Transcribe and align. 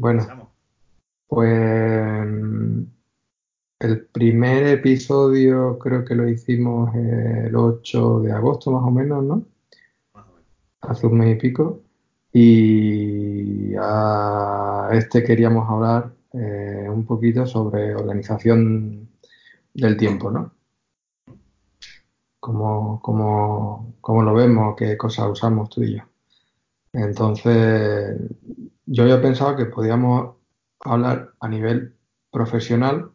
Bueno, 0.00 0.50
pues 1.28 2.26
el 3.80 4.06
primer 4.06 4.66
episodio 4.68 5.78
creo 5.78 6.06
que 6.06 6.14
lo 6.14 6.26
hicimos 6.26 6.94
el 6.94 7.54
8 7.54 8.20
de 8.20 8.32
agosto 8.32 8.70
más 8.70 8.82
o 8.82 8.90
menos, 8.90 9.22
¿no? 9.22 9.44
Más 10.14 10.26
o 10.26 10.30
menos. 10.30 10.46
Hace 10.80 11.06
un 11.06 11.18
mes 11.18 11.36
y 11.36 11.38
pico. 11.38 11.82
Y 12.32 13.74
a 13.78 14.88
este 14.92 15.22
queríamos 15.22 15.68
hablar 15.68 16.14
eh, 16.32 16.86
un 16.88 17.04
poquito 17.04 17.46
sobre 17.46 17.94
organización 17.94 19.06
del 19.74 19.98
tiempo, 19.98 20.30
¿no? 20.30 20.54
Cómo, 22.40 23.02
cómo, 23.02 23.96
cómo 24.00 24.22
lo 24.22 24.32
vemos, 24.32 24.76
qué 24.78 24.96
cosas 24.96 25.28
usamos 25.28 25.68
tú 25.68 25.82
y 25.82 25.96
yo. 25.96 26.09
Entonces, 26.92 28.18
yo 28.86 29.02
había 29.04 29.22
pensado 29.22 29.56
que 29.56 29.66
podíamos 29.66 30.36
hablar 30.80 31.34
a 31.40 31.48
nivel 31.48 31.94
profesional, 32.30 33.10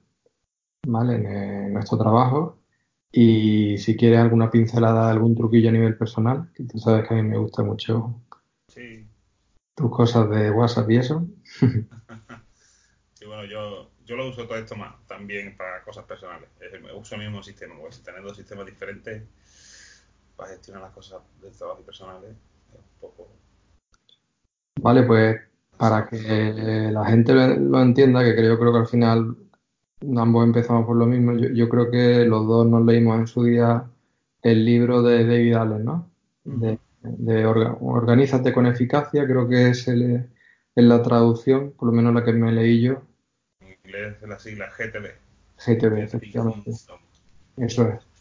¿vale? 0.88 1.16
En, 1.16 1.74
nuestro 1.74 1.98
trabajo. 1.98 2.60
Y 3.12 3.78
si 3.78 3.96
quieres 3.96 4.20
alguna 4.20 4.52
pincelada, 4.52 5.10
algún 5.10 5.36
truquillo 5.36 5.70
a 5.70 5.74
nivel 5.74 5.98
personal, 5.98 6.52
que 6.54 6.64
tú 6.64 6.80
sabes 6.80 7.08
que 7.08 7.14
a 7.14 7.18
mí 7.18 7.24
me 7.24 7.38
gusta 7.38 7.64
mucho 7.64 8.22
Sí. 8.68 9.08
tus 9.76 9.90
cosas 9.90 10.30
de 10.30 10.52
WhatsApp 10.52 10.90
y 10.92 10.98
eso. 10.98 11.28
Sí, 13.16 13.24
bueno, 13.24 13.46
yo, 13.46 13.92
yo 14.06 14.18
lo 14.18 14.28
uso 14.28 14.46
todo 14.46 14.58
esto 14.58 14.76
más 14.76 14.94
también 15.08 15.56
para 15.56 15.82
cosas 15.86 16.04
personales. 16.04 16.50
Uso 16.94 17.16
el 17.16 17.22
mismo 17.22 17.42
sistema, 17.42 17.74
porque 17.80 17.96
si 17.96 18.04
tener 18.04 18.22
dos 18.22 18.36
sistemas 18.36 18.66
diferentes 18.66 19.24
para 20.36 20.50
gestionar 20.50 20.84
las 20.84 20.92
cosas 20.92 21.22
del 21.42 21.54
trabajo 21.54 21.80
y 21.80 21.86
personales 21.86 22.32
es 22.32 22.80
un 22.80 23.00
poco... 23.00 23.30
Vale, 24.86 25.02
pues 25.02 25.42
para 25.78 26.06
que 26.08 26.92
la 26.92 27.06
gente 27.06 27.34
lo, 27.34 27.82
entienda, 27.82 28.24
que 28.24 28.36
creo, 28.36 28.60
creo 28.60 28.72
que 28.72 28.78
al 28.78 28.88
final 28.88 29.36
ambos 30.16 30.44
empezamos 30.46 30.86
por 30.86 30.96
lo 30.96 31.08
mismo, 31.08 31.34
yo, 31.34 31.50
yo 31.50 31.68
creo 31.68 31.90
que 31.90 32.24
los 32.26 32.46
dos 32.46 32.68
nos 32.68 32.86
leímos 32.86 33.18
en 33.18 33.26
su 33.26 33.44
día 33.46 33.84
el 34.44 34.64
libro 34.64 35.02
de 35.02 35.26
David 35.26 35.54
Allen, 35.56 35.86
¿no? 35.86 36.12
De, 36.44 36.78
de 37.02 37.48
Orga- 37.48 37.76
Organízate 37.82 38.54
con 38.54 38.68
eficacia, 38.68 39.26
creo 39.26 39.48
que 39.50 39.70
es, 39.70 39.88
el, 39.88 40.30
la 40.76 41.02
traducción, 41.02 41.72
por 41.72 41.88
lo 41.88 41.92
menos 41.92 42.14
la 42.14 42.24
que 42.24 42.34
me 42.34 42.52
leí 42.52 42.82
yo, 42.84 43.02
En 43.62 43.76
inglés 43.84 44.18
es 44.22 44.30
la 44.30 44.38
sigla 44.38 44.70
GTD. 44.70 45.08
GTB, 45.58 45.98
efectivamente. 45.98 46.70
Eso 47.58 47.90
es. 47.90 48.15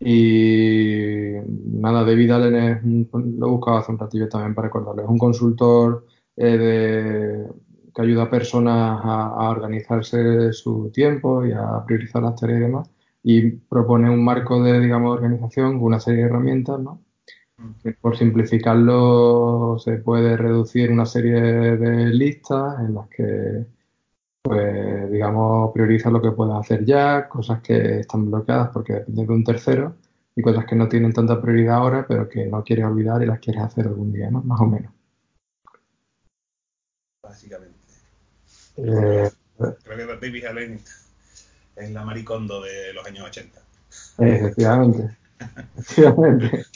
Y 0.00 1.32
nada, 1.66 2.04
David 2.04 2.30
Allen 2.30 2.54
es 2.56 2.82
lo 2.84 3.46
he 3.46 3.50
buscado 3.50 3.78
hace 3.78 3.92
un 3.92 3.98
ratillo 3.98 4.28
también 4.28 4.54
para 4.54 4.68
recordarlo. 4.68 5.02
Es 5.02 5.08
un 5.08 5.18
consultor 5.18 6.06
eh, 6.36 6.58
de- 6.58 7.48
que 7.94 8.02
ayuda 8.02 8.24
a 8.24 8.30
personas 8.30 9.00
a, 9.04 9.50
organizarse 9.50 10.52
su 10.52 10.90
tiempo 10.92 11.44
y 11.46 11.52
a 11.52 11.84
priorizar 11.86 12.22
las 12.22 12.34
tareas 12.40 12.60
y 12.60 12.62
demás. 12.62 12.90
Y 13.22 13.50
propone 13.52 14.10
un 14.10 14.24
marco 14.24 14.62
de, 14.62 14.80
digamos, 14.80 15.16
organización 15.16 15.74
con 15.78 15.84
una 15.86 16.00
serie 16.00 16.22
de 16.22 16.26
herramientas, 16.28 16.80
¿no? 16.80 17.00
Por 18.00 18.16
simplificarlo 18.16 19.78
se 19.78 19.98
puede 19.98 20.36
reducir 20.36 20.90
una 20.90 21.06
serie 21.06 21.40
de 21.76 22.06
listas 22.06 22.80
en 22.80 22.94
las 22.94 23.08
que 23.08 23.66
pues 24.44 25.10
digamos, 25.10 25.72
prioriza 25.72 26.10
lo 26.10 26.20
que 26.20 26.32
puedes 26.32 26.54
hacer 26.54 26.84
ya, 26.84 27.26
cosas 27.30 27.62
que 27.62 28.00
están 28.00 28.30
bloqueadas 28.30 28.68
porque 28.74 28.92
dependen 28.92 29.26
de 29.26 29.32
un 29.32 29.42
tercero 29.42 29.96
y 30.36 30.42
cosas 30.42 30.66
que 30.66 30.76
no 30.76 30.86
tienen 30.86 31.14
tanta 31.14 31.40
prioridad 31.40 31.76
ahora, 31.76 32.04
pero 32.06 32.28
que 32.28 32.44
no 32.44 32.62
quieres 32.62 32.84
olvidar 32.84 33.22
y 33.22 33.26
las 33.26 33.40
quieres 33.40 33.62
hacer 33.62 33.86
algún 33.86 34.12
día, 34.12 34.30
¿no? 34.30 34.42
Más 34.42 34.60
o 34.60 34.66
menos. 34.66 34.92
Básicamente. 37.22 37.78
Eh, 38.76 39.30
Creo 39.56 39.96
que 39.96 40.04
David 40.04 40.44
Allen 40.44 40.80
es 41.76 41.90
la 41.90 42.04
maricondo 42.04 42.60
de 42.60 42.92
los 42.92 43.06
años 43.06 43.24
80. 43.26 43.62
efectivamente. 44.18 45.16
Efectivamente. 45.78 46.66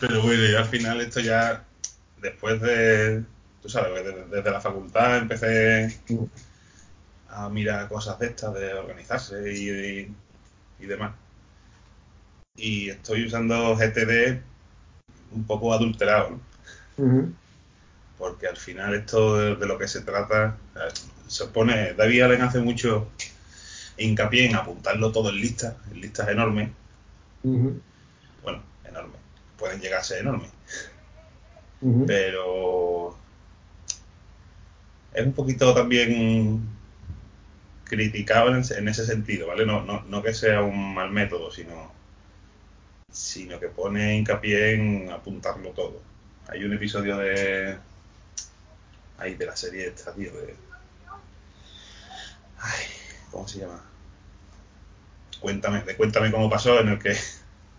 Pero 0.00 0.20
bueno, 0.20 0.42
yo 0.52 0.58
al 0.58 0.66
final 0.66 1.00
esto 1.00 1.20
ya, 1.20 1.64
después 2.20 2.60
de, 2.60 3.24
tú 3.62 3.70
sabes, 3.70 4.04
desde, 4.04 4.26
desde 4.26 4.50
la 4.50 4.60
facultad 4.60 5.16
empecé 5.16 5.98
a 7.34 7.48
mirar 7.48 7.88
cosas 7.88 8.18
de 8.18 8.26
estas, 8.28 8.54
de 8.54 8.72
organizarse 8.74 9.52
y, 9.52 9.70
y, 9.70 10.14
y 10.80 10.86
demás. 10.86 11.12
Y 12.56 12.88
estoy 12.90 13.26
usando 13.26 13.74
GTD 13.76 14.40
un 15.32 15.44
poco 15.44 15.72
adulterado, 15.74 16.38
porque 18.18 18.46
al 18.46 18.56
final 18.56 18.94
esto 18.94 19.36
de, 19.36 19.56
de 19.56 19.66
lo 19.66 19.76
que 19.78 19.88
se 19.88 20.02
trata, 20.02 20.56
eh, 20.76 20.92
se 21.26 21.46
pone, 21.46 21.94
David 21.94 22.22
Allen 22.22 22.42
hace 22.42 22.60
mucho 22.60 23.08
hincapié 23.96 24.46
en 24.46 24.54
apuntarlo 24.56 25.10
todo 25.12 25.30
en 25.30 25.40
listas, 25.40 25.74
en 25.90 26.00
listas 26.00 26.28
enormes, 26.28 26.70
bueno, 28.44 28.62
enormes, 28.88 29.20
pueden 29.58 29.80
llegar 29.80 30.00
a 30.00 30.04
ser 30.04 30.20
enormes, 30.20 30.50
pero 32.06 33.16
es 35.12 35.26
un 35.26 35.32
poquito 35.32 35.74
también 35.74 36.62
criticado 37.94 38.54
en, 38.54 38.62
en 38.76 38.88
ese 38.88 39.06
sentido, 39.06 39.46
¿vale? 39.46 39.64
No, 39.64 39.82
no, 39.82 40.02
no 40.08 40.22
que 40.22 40.34
sea 40.34 40.62
un 40.62 40.94
mal 40.94 41.10
método, 41.10 41.50
sino, 41.50 41.92
sino 43.10 43.60
que 43.60 43.68
pone 43.68 44.16
hincapié 44.16 44.74
en 44.74 45.10
apuntarlo 45.10 45.70
todo. 45.70 46.02
Hay 46.48 46.64
un 46.64 46.72
episodio 46.74 47.16
de... 47.16 47.76
Ay, 49.18 49.34
de 49.36 49.46
la 49.46 49.56
serie 49.56 49.86
esta, 49.86 50.12
tío, 50.12 50.32
de... 50.32 50.54
Ay, 52.58 52.84
¿cómo 53.30 53.46
se 53.46 53.60
llama? 53.60 53.82
Cuéntame, 55.40 55.82
de 55.82 55.96
Cuéntame 55.96 56.30
cómo 56.30 56.50
pasó, 56.50 56.80
en 56.80 56.88
el 56.88 56.98
que, 56.98 57.16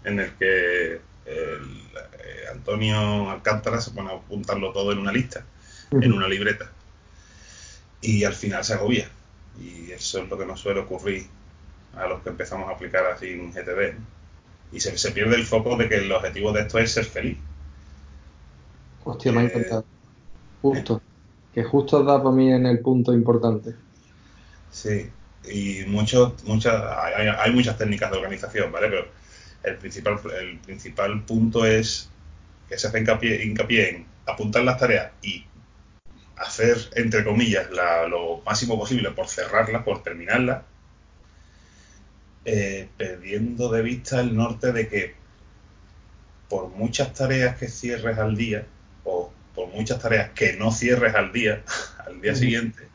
en 0.06 0.20
el 0.20 0.34
que 0.36 0.94
el, 0.94 1.02
eh, 1.26 2.46
Antonio 2.52 3.30
Alcántara 3.30 3.82
se 3.82 3.92
pone 3.92 4.12
a 4.12 4.16
apuntarlo 4.16 4.72
todo 4.72 4.92
en 4.92 5.00
una 5.00 5.12
lista, 5.12 5.44
en 5.92 6.14
una 6.14 6.28
libreta. 6.28 6.72
Y 8.02 8.24
al 8.24 8.34
final 8.34 8.64
se 8.64 8.74
agobia. 8.74 9.10
Y 9.60 9.92
eso 9.92 10.22
es 10.22 10.30
lo 10.30 10.38
que 10.38 10.46
nos 10.46 10.60
suele 10.60 10.82
ocurrir 10.82 11.26
a 11.96 12.08
los 12.08 12.22
que 12.22 12.30
empezamos 12.30 12.70
a 12.70 12.74
aplicar 12.74 13.06
así 13.06 13.28
en 13.28 13.52
GTD. 13.52 13.98
Y 14.72 14.80
se, 14.80 14.98
se 14.98 15.12
pierde 15.12 15.36
el 15.36 15.46
foco 15.46 15.78
de 15.78 15.88
que 15.88 15.96
el 15.96 16.12
objetivo 16.12 16.52
de 16.52 16.62
esto 16.62 16.80
es 16.80 16.92
ser 16.92 17.06
feliz. 17.06 17.38
Hostia, 19.04 19.32
me 19.32 19.42
ha 19.42 19.44
encantado. 19.44 19.86
Justo. 20.62 21.02
Que 21.54 21.64
justo 21.64 22.04
da 22.04 22.22
para 22.22 22.36
mí 22.36 22.52
en 22.52 22.66
el 22.66 22.80
punto 22.80 23.14
importante. 23.14 23.76
Sí, 24.72 25.10
y 25.50 25.86
muchos, 25.88 26.44
muchas, 26.44 26.74
hay, 26.98 27.28
hay 27.28 27.52
muchas 27.52 27.78
técnicas 27.78 28.12
de 28.12 28.18
organización, 28.18 28.72
¿vale? 28.72 28.90
Pero 28.90 29.06
el 29.64 29.78
principal, 29.78 30.20
el 30.40 30.58
principal 30.60 31.24
punto 31.24 31.66
es 31.66 32.10
que 32.68 32.78
se 32.78 32.88
hace 32.88 33.00
hincapié, 33.00 33.46
hincapié 33.46 33.90
en 33.90 34.06
apuntar 34.26 34.64
las 34.64 34.78
tareas 34.78 35.12
y 35.22 35.46
hacer, 36.38 36.78
entre 36.96 37.24
comillas, 37.24 37.70
la- 37.72 38.08
lo 38.08 38.42
máximo 38.46 38.78
posible 38.78 39.12
por 39.12 39.28
cerrarlas, 39.28 39.84
por 39.84 40.04
terminarlas, 40.04 40.64
eh, 42.46 42.90
perdiendo 42.98 43.70
de 43.70 43.82
vista 43.82 44.22
el 44.22 44.36
norte 44.36 44.72
de 44.72 44.88
que 44.88 45.16
por 46.50 46.70
muchas 46.70 47.14
tareas 47.14 47.58
que 47.58 47.68
cierres 47.68 48.18
al 48.18 48.36
día, 48.36 48.68
o 49.04 49.32
por 49.54 49.70
muchas 49.70 50.00
tareas 50.02 50.32
que 50.32 50.54
no 50.54 50.72
cierres 50.72 51.16
al 51.16 51.32
día, 51.32 51.64
al 52.06 52.22
día 52.22 52.36
siguiente, 52.36 52.92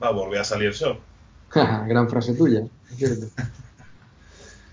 va 0.00 0.08
a 0.08 0.12
volver 0.12 0.40
a 0.40 0.44
salir 0.44 0.68
el 0.68 0.74
sol. 0.74 1.00
Gran 1.88 2.08
frase 2.08 2.34
tuya, 2.34 2.60
es 2.90 2.96
cierto. 2.96 3.26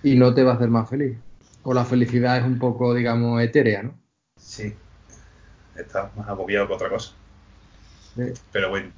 Y 0.02 0.16
no 0.18 0.34
te 0.34 0.44
va 0.44 0.52
a 0.52 0.56
hacer 0.56 0.70
más 0.70 0.90
feliz. 0.90 1.18
O 1.62 1.74
la 1.74 1.86
felicidad 1.86 2.38
es 2.38 2.44
un 2.44 2.60
poco, 2.60 2.94
digamos, 2.94 3.42
etérea, 3.42 3.84
¿no? 3.84 3.98
Sí, 4.38 4.74
estás 5.76 6.16
más 6.16 6.28
agobiado 6.30 6.68
que 6.68 6.74
otra 6.74 6.90
cosa. 6.90 7.14
Pero 8.52 8.70
bueno, 8.70 8.92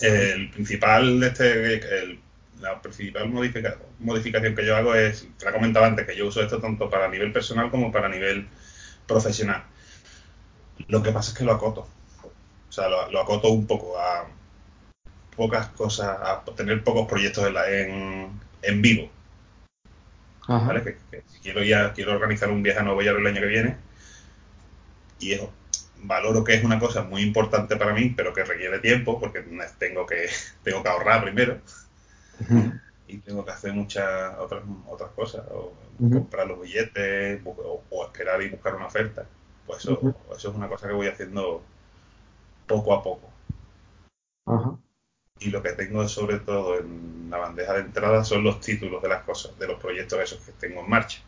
el 0.00 0.50
principal 0.50 1.20
de 1.20 1.26
este, 1.28 1.74
el- 1.98 2.20
la 2.60 2.80
principal 2.82 3.28
modifica- 3.30 3.78
modificación 4.00 4.54
que 4.54 4.66
yo 4.66 4.76
hago 4.76 4.94
es, 4.94 5.26
te 5.38 5.44
la 5.46 5.52
comentaba 5.52 5.86
antes, 5.86 6.06
que 6.06 6.16
yo 6.16 6.26
uso 6.26 6.42
esto 6.42 6.60
tanto 6.60 6.90
para 6.90 7.08
nivel 7.08 7.32
personal 7.32 7.70
como 7.70 7.90
para 7.90 8.08
nivel 8.08 8.46
profesional. 9.06 9.64
Lo 10.88 11.02
que 11.02 11.10
pasa 11.12 11.32
es 11.32 11.38
que 11.38 11.44
lo 11.44 11.52
acoto. 11.52 11.86
O 12.68 12.72
sea, 12.72 12.88
lo, 12.88 13.10
lo 13.10 13.20
acoto 13.20 13.48
un 13.50 13.66
poco 13.66 13.98
a 13.98 14.26
pocas 15.36 15.68
cosas, 15.68 16.18
a 16.20 16.44
tener 16.54 16.84
pocos 16.84 17.08
proyectos 17.08 17.46
en, 17.46 17.54
la- 17.54 17.70
en, 17.70 18.30
en 18.62 18.82
vivo. 18.82 19.10
Ajá. 20.46 20.66
¿vale? 20.66 20.82
Que, 20.82 20.96
que 21.10 21.22
si 21.28 21.38
quiero 21.40 21.62
ya 21.62 21.92
quiero 21.92 22.12
organizar 22.12 22.50
un 22.50 22.62
viaje 22.62 22.80
a 22.80 22.82
Nueva 22.82 23.02
York 23.04 23.20
el 23.20 23.26
año 23.26 23.40
que 23.40 23.46
viene 23.46 23.76
y 25.20 25.32
eso 25.32 25.52
valoro 26.02 26.44
que 26.44 26.54
es 26.54 26.64
una 26.64 26.78
cosa 26.78 27.02
muy 27.04 27.22
importante 27.22 27.76
para 27.76 27.94
mí, 27.94 28.12
pero 28.16 28.32
que 28.32 28.44
requiere 28.44 28.78
tiempo 28.80 29.18
porque 29.20 29.44
tengo 29.78 30.06
que 30.06 30.28
tengo 30.62 30.82
que 30.82 30.88
ahorrar 30.88 31.22
primero 31.22 31.60
y 33.06 33.18
tengo 33.18 33.44
que 33.44 33.50
hacer 33.52 33.72
muchas 33.72 34.38
otras 34.38 34.62
otras 34.86 35.10
cosas 35.12 35.44
o 35.50 35.74
comprar 36.12 36.46
los 36.46 36.60
billetes 36.60 37.40
o, 37.44 37.82
o 37.90 38.04
esperar 38.06 38.42
y 38.42 38.50
buscar 38.50 38.74
una 38.74 38.86
oferta. 38.86 39.26
Pues 39.66 39.80
eso, 39.84 40.04
eso 40.36 40.50
es 40.50 40.56
una 40.56 40.68
cosa 40.68 40.88
que 40.88 40.94
voy 40.94 41.08
haciendo 41.08 41.62
poco 42.66 42.94
a 42.94 43.02
poco. 43.02 43.30
Y 45.40 45.50
lo 45.50 45.62
que 45.62 45.72
tengo 45.72 46.06
sobre 46.08 46.38
todo 46.38 46.78
en 46.78 47.28
la 47.30 47.38
bandeja 47.38 47.74
de 47.74 47.80
entrada 47.80 48.24
son 48.24 48.44
los 48.44 48.60
títulos 48.60 49.02
de 49.02 49.08
las 49.08 49.24
cosas, 49.24 49.58
de 49.58 49.66
los 49.66 49.80
proyectos 49.80 50.20
esos 50.20 50.40
que 50.44 50.52
tengo 50.52 50.80
en 50.82 50.90
marcha. 50.90 51.20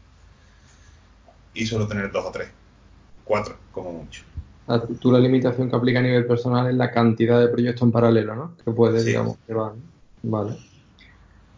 Y 1.54 1.66
suelo 1.66 1.88
tener 1.88 2.10
dos 2.12 2.24
o 2.26 2.30
tres, 2.32 2.50
cuatro 3.24 3.58
como 3.72 3.92
mucho. 3.92 4.22
Ah, 4.66 4.82
tú 5.00 5.10
la 5.12 5.18
limitación 5.18 5.68
que 5.70 5.76
aplica 5.76 5.98
a 5.98 6.02
nivel 6.02 6.26
personal 6.26 6.68
es 6.68 6.74
la 6.74 6.90
cantidad 6.90 7.40
de 7.40 7.48
proyectos 7.48 7.82
en 7.82 7.92
paralelo, 7.92 8.34
¿no? 8.36 8.56
Que 8.64 8.70
puedes, 8.72 9.02
Sí. 9.02 9.08
digamos, 9.10 9.38
llevar. 9.46 9.74
Vale. 10.22 10.56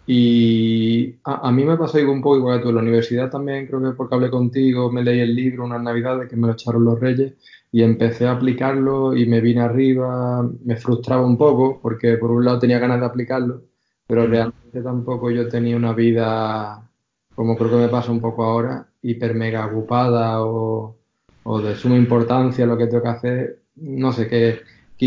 Y 0.07 1.15
a, 1.25 1.49
a 1.49 1.53
mí 1.53 1.65
me 1.65 1.77
pasó 1.79 1.99
un 2.11 2.21
poco 2.21 2.37
igual 2.37 2.59
que 2.59 2.65
tú. 2.65 2.69
En 2.71 2.75
la 2.77 2.83
universidad 2.83 3.31
también, 3.31 3.67
creo 3.67 3.81
que 3.83 3.97
porque 3.97 4.15
hablé 4.15 4.31
contigo, 4.31 4.91
me 4.93 5.03
leí 5.03 5.21
el 5.21 5.35
libro 5.35 5.65
unas 5.65 5.83
navidades 5.83 6.29
que 6.29 6.37
me 6.37 6.47
lo 6.49 6.53
echaron 6.55 6.85
los 6.85 7.01
reyes 7.01 7.35
y 7.73 7.83
empecé 7.83 8.27
a 8.27 8.33
aplicarlo 8.33 9.17
y 9.17 9.27
me 9.27 9.41
vine 9.41 9.63
arriba, 9.63 10.43
me 10.65 10.77
frustraba 10.77 11.25
un 11.27 11.37
poco 11.39 11.81
porque 11.81 12.17
por 12.19 12.31
un 12.31 12.45
lado 12.45 12.59
tenía 12.59 12.79
ganas 12.79 13.01
de 13.01 13.07
aplicarlo, 13.07 13.63
pero 14.07 14.25
Mm. 14.27 14.31
realmente 14.31 14.83
tampoco 14.83 15.31
yo 15.31 15.49
tenía 15.49 15.77
una 15.77 15.93
vida, 15.95 16.91
como 17.35 17.57
creo 17.57 17.71
que 17.71 17.77
me 17.77 17.89
pasa 17.89 18.13
un 18.13 18.21
poco 18.21 18.45
ahora, 18.45 18.87
hiper 19.03 19.35
mega 19.35 19.67
ocupada 19.67 20.45
o, 20.45 20.97
o 21.45 21.61
de 21.61 21.77
suma 21.77 21.97
importancia 21.97 22.67
lo 22.67 22.77
que 22.77 22.87
tengo 22.87 23.03
que 23.03 23.09
hacer. 23.09 23.63
No 23.77 24.13
sé, 24.13 24.29
que, 24.29 24.61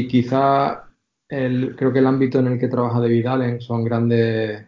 quizá 0.07 0.85
el, 1.27 1.75
creo 1.75 1.91
que 1.91 1.99
el 1.99 2.07
ámbito 2.07 2.39
en 2.39 2.47
el 2.47 2.59
que 2.59 2.67
trabaja 2.67 2.99
David 2.99 3.25
Allen 3.27 3.61
son 3.61 3.83
grandes, 3.83 4.65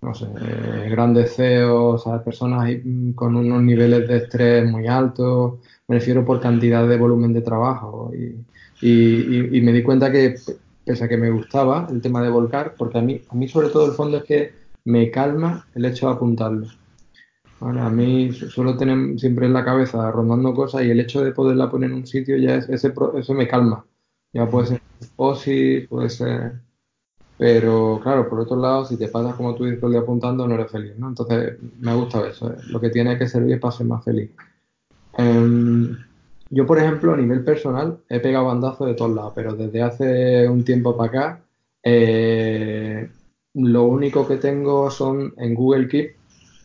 no 0.00 0.14
sé, 0.14 0.26
eh, 0.26 0.88
grandes 0.90 1.36
CEOs, 1.36 2.04
personas 2.24 2.70
mm, 2.84 3.12
con 3.12 3.36
unos 3.36 3.62
niveles 3.62 4.08
de 4.08 4.16
estrés 4.18 4.70
muy 4.70 4.86
altos, 4.86 5.60
me 5.88 5.96
refiero 5.96 6.24
por 6.24 6.40
cantidad 6.40 6.86
de 6.88 6.96
volumen 6.96 7.32
de 7.32 7.42
trabajo. 7.42 8.12
Y, 8.80 9.60
me 9.60 9.72
di 9.72 9.82
cuenta 9.82 10.12
que, 10.12 10.36
pese 10.84 11.04
a 11.04 11.08
que 11.08 11.16
me 11.16 11.30
gustaba 11.30 11.88
el 11.90 12.00
tema 12.00 12.22
de 12.22 12.30
volcar, 12.30 12.74
porque 12.78 12.98
a 12.98 13.00
a 13.00 13.34
mí 13.34 13.48
sobre 13.48 13.68
todo 13.70 13.86
el 13.86 13.92
fondo 13.92 14.18
es 14.18 14.24
que 14.24 14.52
me 14.84 15.10
calma 15.10 15.66
el 15.74 15.84
hecho 15.84 16.08
de 16.08 16.14
apuntarlo. 16.14 16.68
¿Vale? 17.60 17.80
A 17.80 17.90
mí 17.90 18.32
su- 18.32 18.48
suelo 18.50 18.76
tener 18.76 19.18
siempre 19.18 19.46
en 19.46 19.52
la 19.52 19.64
cabeza 19.64 20.10
rondando 20.10 20.54
cosas 20.54 20.82
y 20.84 20.90
el 20.90 21.00
hecho 21.00 21.22
de 21.24 21.32
poderla 21.32 21.70
poner 21.70 21.90
en 21.90 21.96
un 21.98 22.06
sitio 22.06 22.36
ya 22.36 22.56
es, 22.56 22.68
ese, 22.68 22.92
eso 23.16 23.34
me 23.34 23.48
calma. 23.48 23.84
Ya 24.32 24.48
puede 24.48 24.66
ser 24.68 24.82
post 25.16 25.48
puede 25.88 26.10
ser... 26.10 26.60
Pero 27.38 28.00
claro, 28.02 28.28
por 28.28 28.40
otro 28.40 28.56
lado, 28.56 28.84
si 28.84 28.96
te 28.98 29.08
pasas 29.08 29.34
como 29.36 29.54
tú 29.54 29.64
dices 29.64 29.78
todo 29.80 29.88
el 29.88 29.94
día 29.94 30.02
apuntando, 30.02 30.46
no 30.46 30.54
eres 30.56 30.70
feliz, 30.72 30.96
¿no? 30.98 31.08
Entonces, 31.08 31.56
me 31.80 31.94
gusta 31.94 32.26
eso. 32.28 32.50
¿eh? 32.52 32.56
Lo 32.68 32.80
que 32.80 32.90
tiene 32.90 33.16
que 33.18 33.28
servir 33.28 33.54
es 33.54 33.60
para 33.60 33.72
ser 33.72 33.86
más 33.86 34.04
feliz. 34.04 34.30
Em, 35.16 35.96
yo, 36.50 36.66
por 36.66 36.78
ejemplo, 36.78 37.12
a 37.14 37.16
nivel 37.16 37.44
personal, 37.44 37.98
he 38.08 38.20
pegado 38.20 38.46
bandazos 38.46 38.86
de 38.88 38.94
todos 38.94 39.14
lados, 39.14 39.32
pero 39.36 39.54
desde 39.54 39.82
hace 39.82 40.48
un 40.48 40.64
tiempo 40.64 40.96
para 40.96 41.08
acá, 41.08 41.44
eh, 41.82 43.08
lo 43.54 43.84
único 43.84 44.26
que 44.26 44.36
tengo 44.36 44.90
son 44.90 45.34
en 45.36 45.54
Google 45.54 45.88
Keep, 45.88 46.16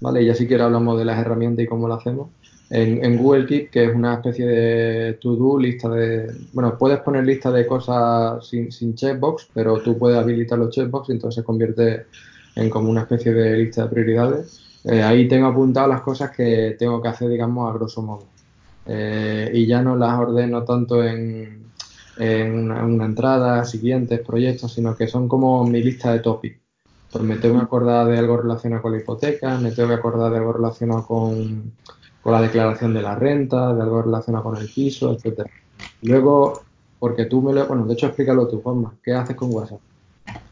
¿vale? 0.03 0.25
Ya 0.25 0.35
si 0.35 0.47
quieres 0.47 0.65
hablamos 0.65 0.99
de 0.99 1.05
las 1.05 1.17
herramientas 1.17 1.63
y 1.63 1.67
cómo 1.67 1.87
lo 1.87 1.93
hacemos. 1.93 2.29
En, 2.69 3.17
Google 3.17 3.45
Keep, 3.45 3.69
que 3.69 3.85
es 3.85 3.95
una 3.95 4.15
especie 4.15 4.45
de 4.45 5.13
to-do, 5.13 5.59
lista 5.59 5.87
de... 5.89 6.27
Bueno, 6.53 6.75
puedes 6.77 6.99
poner 6.99 7.23
lista 7.23 7.51
de 7.51 7.67
cosas 7.67 8.45
sin, 8.47 8.71
sin 8.71 8.95
checkbox, 8.95 9.49
pero 9.53 9.79
tú 9.81 9.97
puedes 9.97 10.17
habilitar 10.17 10.57
los 10.57 10.71
checkbox 10.71 11.09
y 11.09 11.11
entonces 11.13 11.41
se 11.41 11.45
convierte 11.45 12.07
en 12.55 12.69
como 12.69 12.89
una 12.89 13.01
especie 13.01 13.31
de 13.31 13.57
lista 13.57 13.83
de 13.83 13.89
prioridades. 13.89 14.59
Eh, 14.85 15.01
ahí 15.03 15.27
tengo 15.27 15.47
apuntadas 15.47 15.87
las 15.87 16.01
cosas 16.01 16.31
que 16.31 16.75
tengo 16.77 17.01
que 17.01 17.07
hacer, 17.09 17.29
digamos, 17.29 17.69
a 17.69 17.77
grosso 17.77 18.01
modo. 18.01 18.25
Eh, 18.87 19.51
y 19.53 19.65
ya 19.67 19.81
no 19.81 19.95
las 19.95 20.19
ordeno 20.19 20.63
tanto 20.63 21.03
en, 21.03 21.67
en 22.17 22.53
una, 22.53 22.83
una 22.83 23.05
entrada, 23.05 23.63
siguientes 23.65 24.19
proyectos, 24.19 24.73
sino 24.73 24.97
que 24.97 25.07
son 25.07 25.29
como 25.29 25.63
mi 25.65 25.81
lista 25.81 26.11
de 26.11 26.19
topics. 26.19 26.62
Pues 27.13 27.23
me 27.23 27.37
tengo 27.37 27.59
que 27.59 27.63
acordar 27.63 28.07
de 28.07 28.17
algo 28.17 28.37
relacionado 28.37 28.81
con 28.81 28.91
la 28.91 28.97
hipoteca, 28.97 29.57
me 29.57 29.71
tengo 29.71 29.89
que 29.89 29.95
acordar 29.95 30.31
de 30.31 30.37
algo 30.39 30.51
relacionado 30.51 31.05
con, 31.05 31.71
con 32.21 32.33
la 32.33 32.41
declaración 32.41 32.93
de 32.93 33.01
la 33.01 33.15
renta, 33.15 33.73
de 33.73 33.81
algo 33.81 34.01
relacionado 34.01 34.43
con 34.43 34.57
el 34.57 34.67
piso, 34.67 35.13
etcétera. 35.13 35.49
Luego, 36.01 36.63
porque 36.99 37.25
tú 37.25 37.41
me 37.41 37.53
lo... 37.53 37.67
Bueno, 37.67 37.85
de 37.85 37.93
hecho, 37.93 38.07
explícalo 38.07 38.47
tú, 38.47 38.61
Juanma. 38.61 38.95
¿Qué 39.03 39.13
haces 39.13 39.35
con 39.35 39.53
WhatsApp? 39.53 39.79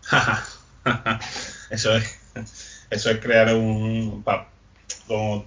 eso 1.70 1.96
es 1.96 2.22
eso 2.90 3.10
es 3.10 3.20
crear 3.20 3.56
un 3.56 4.24
como, 5.08 5.46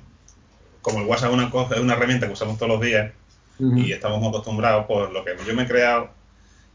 como 0.82 1.00
el 1.00 1.06
WhatsApp 1.06 1.30
es 1.30 1.34
una 1.34 1.50
cosa 1.50 1.74
es 1.74 1.80
una 1.80 1.94
herramienta 1.94 2.26
que 2.26 2.32
usamos 2.32 2.56
todos 2.56 2.72
los 2.72 2.80
días 2.80 3.12
y 3.58 3.92
estamos 3.92 4.26
acostumbrados 4.26 4.86
pues 4.86 5.12
lo 5.12 5.24
que 5.24 5.36
yo 5.46 5.54
me 5.54 5.62
he 5.62 5.68
creado 5.68 6.08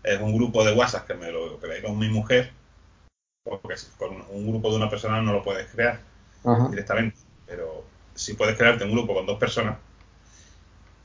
es 0.04 0.20
un 0.22 0.34
grupo 0.34 0.64
de 0.64 0.74
WhatsApp 0.74 1.08
que 1.08 1.14
me 1.16 1.32
lo 1.32 1.60
creé 1.60 1.82
con 1.82 1.98
mi 1.98 2.08
mujer 2.08 2.52
porque 3.50 3.78
si 3.78 3.88
con 3.98 4.22
un 4.31 4.48
grupo 4.50 4.69
de 4.72 4.78
una 4.78 4.90
persona 4.90 5.22
no 5.22 5.34
lo 5.34 5.44
puedes 5.44 5.68
crear 5.72 6.00
Ajá. 6.44 6.69
directamente 6.69 7.18
pero 7.46 7.84
sí 8.16 8.34
puedes 8.36 8.57
crearte 8.57 8.86
un 8.86 8.92
grupo 8.94 9.13
con 9.16 9.25
dos 9.25 9.40
personas 9.40 9.78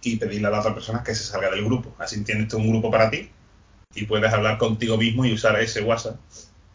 y 0.03 0.17
pedirle 0.17 0.49
a 0.49 0.51
la 0.51 0.61
otra 0.61 0.75
persona 0.75 1.03
que 1.03 1.15
se 1.15 1.25
salga 1.25 1.51
del 1.51 1.65
grupo. 1.65 1.95
Así 1.99 2.23
tienes 2.25 2.49
tú 2.49 2.59
un 2.59 2.71
grupo 2.71 2.91
para 2.91 3.11
ti 3.11 3.31
y 3.95 4.07
puedes 4.07 4.33
hablar 4.33 4.59
contigo 4.59 4.97
mismo 4.99 5.25
y 5.25 5.33
usar 5.35 5.61
ese 5.61 5.83
WhatsApp 5.83 6.17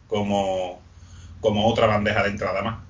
como 0.08 0.82
como 1.40 1.68
otra 1.68 1.86
bandeja 1.86 2.22
de 2.24 2.30
entrada 2.30 2.62
más. 2.62 2.80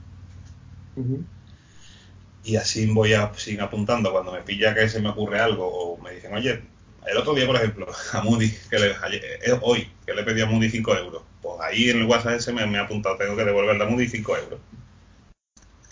Y 2.42 2.56
así 2.56 2.86
voy 2.86 3.12
a, 3.14 3.32
sin 3.34 3.60
apuntando 3.60 4.12
cuando 4.12 4.32
me 4.32 4.40
pilla 4.42 4.74
que 4.74 4.88
se 4.88 5.00
me 5.00 5.10
ocurre 5.10 5.40
algo 5.40 5.66
o 5.66 5.98
me 5.98 6.12
dicen, 6.12 6.32
oye, 6.34 6.62
el 7.06 7.16
otro 7.16 7.34
día, 7.34 7.46
por 7.46 7.56
ejemplo, 7.56 7.86
a 8.12 8.22
Moody, 8.22 8.50
que 8.70 8.78
le, 8.78 8.94
ayer- 8.96 9.22
eh, 9.44 9.58
hoy, 9.62 9.90
que 10.06 10.14
le 10.14 10.22
pedí 10.24 10.40
a 10.40 10.46
Moody 10.46 10.70
5 10.70 10.96
euros, 10.96 11.22
pues 11.42 11.54
ahí 11.60 11.90
en 11.90 11.98
el 12.00 12.06
WhatsApp 12.06 12.32
ese 12.34 12.52
me, 12.52 12.66
me 12.66 12.78
ha 12.78 12.82
apuntado, 12.82 13.16
tengo 13.16 13.36
que 13.36 13.44
devolverle 13.44 13.84
a 13.84 13.88
Moody 13.88 14.08
5 14.08 14.36
euros 14.36 14.60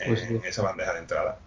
en, 0.00 0.06
Pues 0.08 0.20
sí. 0.20 0.34
en 0.34 0.44
esa 0.44 0.62
bandeja 0.62 0.92
de 0.94 0.98
entrada. 1.00 1.38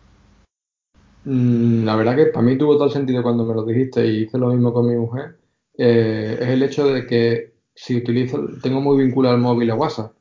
Mm, 1.23 1.83
La 1.85 1.95
verdad 1.95 2.15
que 2.15 2.25
para 2.27 2.45
mí 2.45 2.57
tuvo 2.57 2.75
todo 2.75 2.85
el 2.85 2.91
sentido 2.91 3.21
cuando 3.23 3.45
me 3.45 3.53
lo 3.53 3.63
dijiste 3.65 4.05
y 4.05 4.23
hice 4.23 4.37
lo 4.37 4.47
mismo 4.49 4.73
con 4.73 4.87
mi 4.87 4.95
mujer. 4.95 5.37
Eh, 5.77 6.37
es 6.41 6.47
el 6.49 6.63
hecho 6.63 6.87
de 6.87 7.05
que 7.05 7.53
si 7.75 7.95
utilizo, 7.97 8.39
tengo 8.61 8.81
muy 8.81 9.01
vinculado 9.03 9.35
el 9.35 9.41
móvil 9.41 9.71
a 9.71 9.75
WhatsApp. 9.75 10.13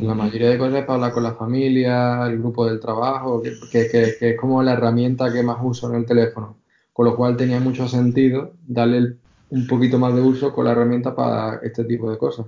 La 0.00 0.14
mayoría 0.14 0.50
de 0.50 0.58
cosas 0.58 0.74
es 0.80 0.84
para 0.86 0.94
hablar 0.96 1.12
con 1.12 1.22
la 1.22 1.34
familia, 1.34 2.26
el 2.26 2.38
grupo 2.38 2.66
del 2.66 2.80
trabajo, 2.80 3.40
que, 3.40 3.52
que- 3.70 3.88
que- 3.88 4.14
que 4.18 4.30
es 4.30 4.36
como 4.40 4.60
la 4.60 4.72
herramienta 4.72 5.32
que 5.32 5.42
más 5.44 5.58
uso 5.62 5.88
en 5.88 5.94
el 6.00 6.04
teléfono. 6.06 6.58
Con 6.92 7.06
lo 7.06 7.14
cual 7.16 7.36
tenía 7.36 7.60
mucho 7.60 7.86
sentido 7.86 8.54
darle 8.66 9.16
un 9.50 9.66
poquito 9.68 9.98
más 10.00 10.12
de 10.14 10.20
uso 10.20 10.52
con 10.52 10.64
la 10.64 10.72
herramienta 10.72 11.14
para 11.14 11.60
este 11.62 11.84
tipo 11.84 12.10
de 12.10 12.18
cosas. 12.18 12.46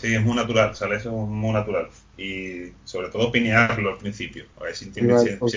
Sí, 0.00 0.14
es 0.14 0.22
muy 0.22 0.36
natural, 0.36 0.74
sale 0.76 0.96
eso 0.96 1.10
muy 1.12 1.52
natural. 1.52 1.88
Y 2.16 2.70
sobre 2.84 3.08
todo 3.08 3.32
pinearlo 3.32 3.90
al 3.90 3.98
principio. 3.98 4.44
A 4.60 4.64
ver 4.64 4.74
si 4.76 4.84
entiendes. 4.86 5.22
Igual, 5.22 5.28
si- 5.32 5.36
pues, 5.40 5.52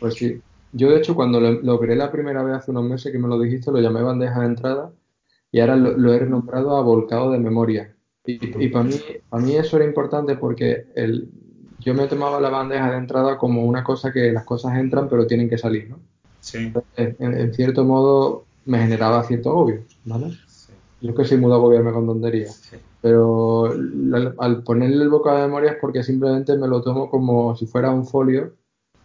Pues 0.00 0.14
sí. 0.14 0.40
Yo 0.72 0.90
de 0.90 0.98
hecho 0.98 1.14
cuando 1.14 1.40
lo, 1.40 1.52
lo 1.52 1.78
creé 1.78 1.96
la 1.96 2.10
primera 2.10 2.42
vez 2.42 2.54
hace 2.56 2.70
unos 2.70 2.84
meses 2.84 3.12
que 3.12 3.18
me 3.18 3.28
lo 3.28 3.38
dijiste, 3.38 3.70
lo 3.70 3.80
llamé 3.80 4.02
bandeja 4.02 4.40
de 4.40 4.46
entrada 4.46 4.92
y 5.50 5.60
ahora 5.60 5.76
lo, 5.76 5.96
lo 5.96 6.14
he 6.14 6.18
renombrado 6.18 6.76
a 6.76 6.82
volcado 6.82 7.30
de 7.32 7.38
memoria. 7.38 7.94
Y, 8.24 8.64
y 8.64 8.68
para 8.68 8.84
mí, 8.84 8.94
para 9.28 9.42
mí 9.42 9.56
eso 9.56 9.76
era 9.76 9.84
importante 9.84 10.36
porque 10.36 10.86
el, 10.94 11.28
yo 11.78 11.94
me 11.94 12.06
tomaba 12.06 12.40
la 12.40 12.48
bandeja 12.48 12.90
de 12.90 12.96
entrada 12.98 13.36
como 13.36 13.64
una 13.66 13.84
cosa 13.84 14.12
que 14.12 14.32
las 14.32 14.44
cosas 14.44 14.78
entran 14.78 15.08
pero 15.08 15.26
tienen 15.26 15.48
que 15.48 15.58
salir, 15.58 15.90
¿no? 15.90 16.00
sí, 16.40 16.72
En, 16.96 17.34
en 17.34 17.52
cierto 17.54 17.84
modo 17.84 18.46
me 18.64 18.78
generaba 18.78 19.24
cierto 19.24 19.50
agobio, 19.50 19.84
¿vale? 20.04 20.32
Yo 21.02 21.14
que 21.14 21.24
soy 21.24 21.38
muy 21.38 21.50
de 21.50 21.56
agobiarme 21.56 21.92
con 21.92 22.06
tonterías. 22.06 22.54
sí. 22.54 22.76
Pero 23.00 23.64
al 24.38 24.62
ponerle 24.62 25.02
el 25.02 25.10
bocado 25.10 25.38
de 25.38 25.42
memoria 25.48 25.72
es 25.72 25.78
porque 25.80 26.04
simplemente 26.04 26.56
me 26.56 26.68
lo 26.68 26.80
tomo 26.80 27.10
como 27.10 27.56
si 27.56 27.66
fuera 27.66 27.90
un 27.90 28.06
folio 28.06 28.54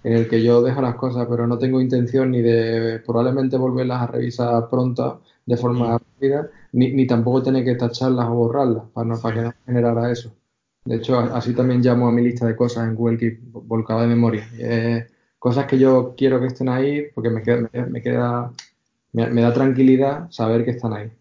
en 0.03 0.13
el 0.13 0.29
que 0.29 0.43
yo 0.43 0.61
dejo 0.61 0.81
las 0.81 0.95
cosas, 0.95 1.27
pero 1.29 1.47
no 1.47 1.57
tengo 1.57 1.81
intención 1.81 2.31
ni 2.31 2.41
de 2.41 3.01
probablemente 3.05 3.57
volverlas 3.57 4.03
a 4.03 4.07
revisar 4.07 4.69
pronto 4.69 5.21
de 5.45 5.57
forma 5.57 5.97
rápida, 5.97 6.49
ni, 6.73 6.93
ni 6.93 7.07
tampoco 7.07 7.41
tener 7.41 7.65
que 7.65 7.75
tacharlas 7.75 8.27
o 8.27 8.35
borrarlas 8.35 8.83
para, 8.93 9.07
no, 9.07 9.19
para 9.19 9.35
que 9.35 9.41
no 9.41 9.53
generara 9.65 10.11
eso. 10.11 10.31
De 10.85 10.97
hecho, 10.97 11.17
así 11.19 11.53
también 11.53 11.81
llamo 11.81 12.07
a 12.07 12.11
mi 12.11 12.21
lista 12.21 12.45
de 12.45 12.55
cosas 12.55 12.87
en 12.87 12.95
Google 12.95 13.17
Keep, 13.17 13.39
volcado 13.51 14.01
de 14.01 14.07
memoria. 14.07 14.47
Eh, 14.57 15.07
cosas 15.39 15.65
que 15.65 15.77
yo 15.77 16.13
quiero 16.15 16.39
que 16.39 16.47
estén 16.47 16.69
ahí 16.69 17.07
porque 17.13 17.29
me 17.29 17.41
queda, 17.41 17.69
me, 17.73 17.85
me 17.87 18.01
queda, 18.01 18.51
me, 19.11 19.27
me 19.27 19.41
da 19.41 19.53
tranquilidad 19.53 20.29
saber 20.29 20.63
que 20.63 20.71
están 20.71 20.93
ahí, 20.93 21.11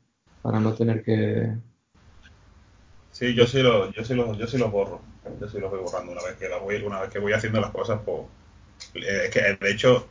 para 0.47 0.61
no 0.61 0.75
tener 0.77 1.03
que... 1.03 1.57
Sí, 3.11 3.35
yo 3.35 3.47
sí 3.47 3.63
lo, 3.63 3.91
yo 3.93 4.05
sí 4.05 4.15
los, 4.15 4.37
yo 4.39 4.47
sí 4.47 4.59
los 4.59 4.71
borro. 4.71 5.01
Yo 5.41 5.49
sí 5.49 5.59
los 5.59 5.71
voy 5.71 5.81
borrando 5.81 6.13
una 6.13 6.23
vez 6.23 6.37
que 6.37 6.49
las 6.49 6.61
voy, 6.61 6.77
una 6.83 7.01
vez 7.01 7.11
que 7.11 7.19
voy 7.19 7.33
haciendo 7.33 7.61
las 7.61 7.71
cosas, 7.71 8.01
pues 8.05 8.23
eh, 8.95 9.23
es 9.27 9.31
que 9.31 9.41
de 9.65 9.73
hecho 9.73 10.09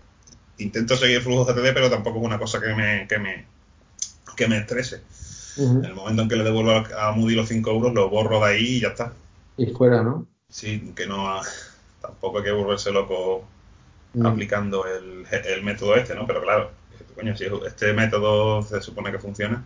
intento 0.59 0.97
seguir 0.97 1.21
flujos 1.21 1.47
GTD, 1.47 1.73
pero 1.73 1.89
tampoco 1.89 2.19
es 2.19 2.25
una 2.25 2.39
cosa 2.39 2.61
que 2.61 2.73
me, 2.75 3.07
que 3.07 3.19
me, 3.19 3.45
que 4.37 4.47
me 4.47 4.59
estrese. 4.59 5.03
En 5.81 5.91
el 5.91 5.95
momento 5.95 6.23
en 6.23 6.29
que 6.29 6.35
le 6.37 6.43
devuelvo 6.45 6.71
a 6.97 7.11
Moody 7.13 7.35
los 7.35 7.49
5 7.49 7.71
euros, 7.71 7.93
los 7.93 8.09
borro 8.11 8.39
de 8.41 8.47
ahí 8.53 8.65
y 8.77 8.81
ya 8.81 8.89
está. 8.89 9.13
Y 9.57 9.65
fuera, 9.73 10.01
¿no? 10.01 10.29
Sí, 10.49 10.93
que 10.95 11.05
no 11.07 11.41
tampoco 12.01 12.37
hay 12.39 12.43
que 12.45 12.51
volverse 12.51 12.91
loco 12.91 13.43
Mm. 14.15 14.25
aplicando 14.29 14.85
el, 14.87 15.25
el 15.31 15.63
método 15.63 15.95
este, 15.95 16.15
¿no? 16.15 16.27
Pero 16.27 16.41
claro, 16.41 16.71
coño, 17.15 17.35
si 17.37 17.45
este 17.67 17.93
método 17.93 18.61
se 18.63 18.81
supone 18.81 19.11
que 19.11 19.19
funciona, 19.19 19.65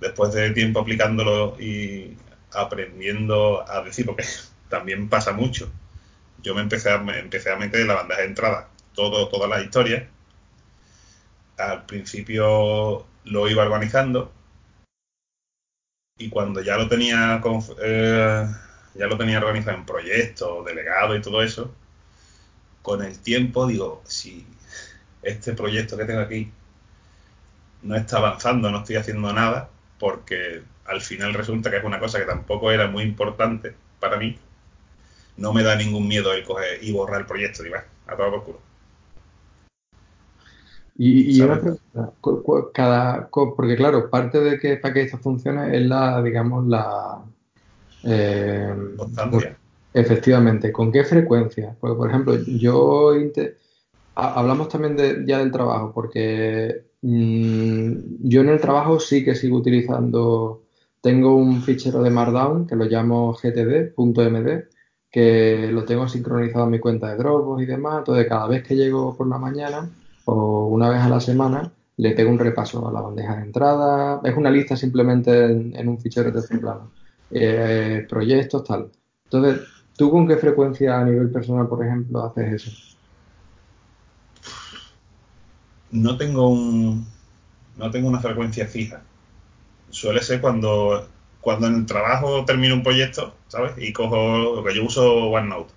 después 0.00 0.32
de 0.32 0.50
tiempo 0.50 0.80
aplicándolo 0.80 1.56
y 1.60 2.16
aprendiendo 2.52 3.68
a 3.68 3.82
decir, 3.82 4.06
porque 4.06 4.24
también 4.68 5.08
pasa 5.08 5.32
mucho. 5.32 5.70
Yo 6.42 6.54
me 6.54 6.62
empecé 6.62 6.90
a, 6.90 6.98
me 6.98 7.18
empecé 7.18 7.50
a 7.50 7.56
meter 7.56 7.86
la 7.86 7.94
bandeja 7.94 8.20
de 8.20 8.26
entrada 8.26 8.68
todo, 8.94 9.28
todas 9.28 9.50
las 9.50 9.64
historias. 9.64 10.04
Al 11.56 11.84
principio 11.86 13.06
lo 13.24 13.48
iba 13.48 13.62
organizando 13.62 14.32
y 16.18 16.28
cuando 16.30 16.62
ya 16.62 16.76
lo 16.76 16.88
tenía 16.88 17.40
eh, 17.82 18.46
ya 18.94 19.06
lo 19.06 19.18
tenía 19.18 19.38
organizado 19.38 19.76
en 19.76 19.86
proyectos, 19.86 20.64
delegado 20.64 21.16
y 21.16 21.22
todo 21.22 21.42
eso, 21.42 21.74
con 22.82 23.02
el 23.02 23.18
tiempo 23.18 23.66
digo, 23.66 24.02
si 24.06 24.46
este 25.22 25.54
proyecto 25.54 25.96
que 25.96 26.04
tengo 26.04 26.20
aquí 26.20 26.52
no 27.82 27.96
está 27.96 28.18
avanzando, 28.18 28.70
no 28.70 28.78
estoy 28.78 28.96
haciendo 28.96 29.32
nada, 29.32 29.70
porque 29.98 30.62
al 30.86 31.00
final 31.00 31.34
resulta 31.34 31.70
que 31.70 31.78
es 31.78 31.84
una 31.84 31.98
cosa 31.98 32.18
que 32.18 32.26
tampoco 32.26 32.70
era 32.70 32.88
muy 32.88 33.04
importante 33.04 33.74
para 34.00 34.18
mí, 34.18 34.38
no 35.36 35.52
me 35.52 35.62
da 35.62 35.76
ningún 35.76 36.06
miedo 36.06 36.32
el 36.32 36.44
coger 36.44 36.82
y 36.82 36.92
borrar 36.92 37.20
el 37.20 37.26
proyecto, 37.26 37.64
y 37.64 37.70
va, 37.70 37.84
a 38.06 38.16
todo 38.16 38.30
por 38.30 38.44
culo. 38.44 38.58
Y, 40.96 41.40
una 41.40 41.60
pregunta, 41.60 42.12
cada, 42.72 43.28
porque 43.28 43.74
claro, 43.74 44.08
parte 44.10 44.38
de 44.40 44.60
que 44.60 44.76
para 44.76 44.94
que 44.94 45.02
esto 45.02 45.18
funcione 45.18 45.76
es 45.76 45.86
la, 45.86 46.22
digamos, 46.22 46.66
la... 46.68 47.20
Eh, 48.04 48.72
efectivamente, 49.92 50.70
¿con 50.70 50.92
qué 50.92 51.02
frecuencia? 51.02 51.74
Porque, 51.80 51.96
por 51.96 52.08
ejemplo, 52.08 52.36
yo 52.46 53.12
hablamos 54.14 54.68
también 54.68 54.96
de, 54.96 55.24
ya 55.26 55.38
del 55.38 55.50
trabajo, 55.50 55.92
porque 55.92 56.84
yo 57.06 58.40
en 58.40 58.48
el 58.48 58.60
trabajo 58.60 58.98
sí 58.98 59.22
que 59.22 59.34
sigo 59.34 59.58
utilizando, 59.58 60.62
tengo 61.02 61.36
un 61.36 61.60
fichero 61.60 62.02
de 62.02 62.08
Markdown 62.10 62.66
que 62.66 62.76
lo 62.76 62.86
llamo 62.86 63.34
gtd.md, 63.34 64.68
que 65.10 65.68
lo 65.70 65.84
tengo 65.84 66.08
sincronizado 66.08 66.64
en 66.64 66.70
mi 66.70 66.78
cuenta 66.78 67.08
de 67.08 67.16
Dropbox 67.16 67.62
y 67.62 67.66
demás, 67.66 67.98
entonces 67.98 68.26
cada 68.26 68.48
vez 68.48 68.62
que 68.62 68.74
llego 68.74 69.14
por 69.14 69.28
la 69.28 69.36
mañana 69.36 69.90
o 70.24 70.68
una 70.68 70.88
vez 70.88 71.00
a 71.00 71.10
la 71.10 71.20
semana 71.20 71.70
le 71.98 72.12
pego 72.12 72.30
un 72.30 72.38
repaso 72.38 72.88
a 72.88 72.92
la 72.92 73.02
bandeja 73.02 73.36
de 73.36 73.42
entrada, 73.42 74.20
es 74.24 74.34
una 74.34 74.50
lista 74.50 74.74
simplemente 74.74 75.44
en, 75.44 75.88
un 75.88 75.98
fichero 76.00 76.30
de 76.32 76.40
este 76.40 76.56
plano, 76.58 76.90
eh, 77.30 78.06
proyectos, 78.08 78.64
tal. 78.64 78.90
Entonces, 79.24 79.60
¿tú 79.96 80.10
con 80.10 80.26
qué 80.26 80.36
frecuencia 80.36 80.98
a 80.98 81.04
nivel 81.04 81.30
personal, 81.30 81.68
por 81.68 81.84
ejemplo, 81.84 82.24
haces 82.24 82.66
eso? 82.66 82.93
No 85.94 86.16
tengo 86.16 86.48
un, 86.48 87.06
no 87.76 87.90
tengo 87.90 88.08
una 88.08 88.20
frecuencia 88.20 88.66
fija. 88.66 89.02
Suele 89.90 90.22
ser 90.22 90.40
cuando, 90.40 91.08
cuando 91.40 91.66
en 91.68 91.74
el 91.76 91.86
trabajo 91.86 92.44
termino 92.44 92.74
un 92.74 92.82
proyecto, 92.82 93.34
¿sabes? 93.48 93.72
Y 93.78 93.92
cojo 93.92 94.56
lo 94.56 94.64
que 94.64 94.74
yo 94.74 94.84
uso 94.84 95.30
OneNote 95.30 95.72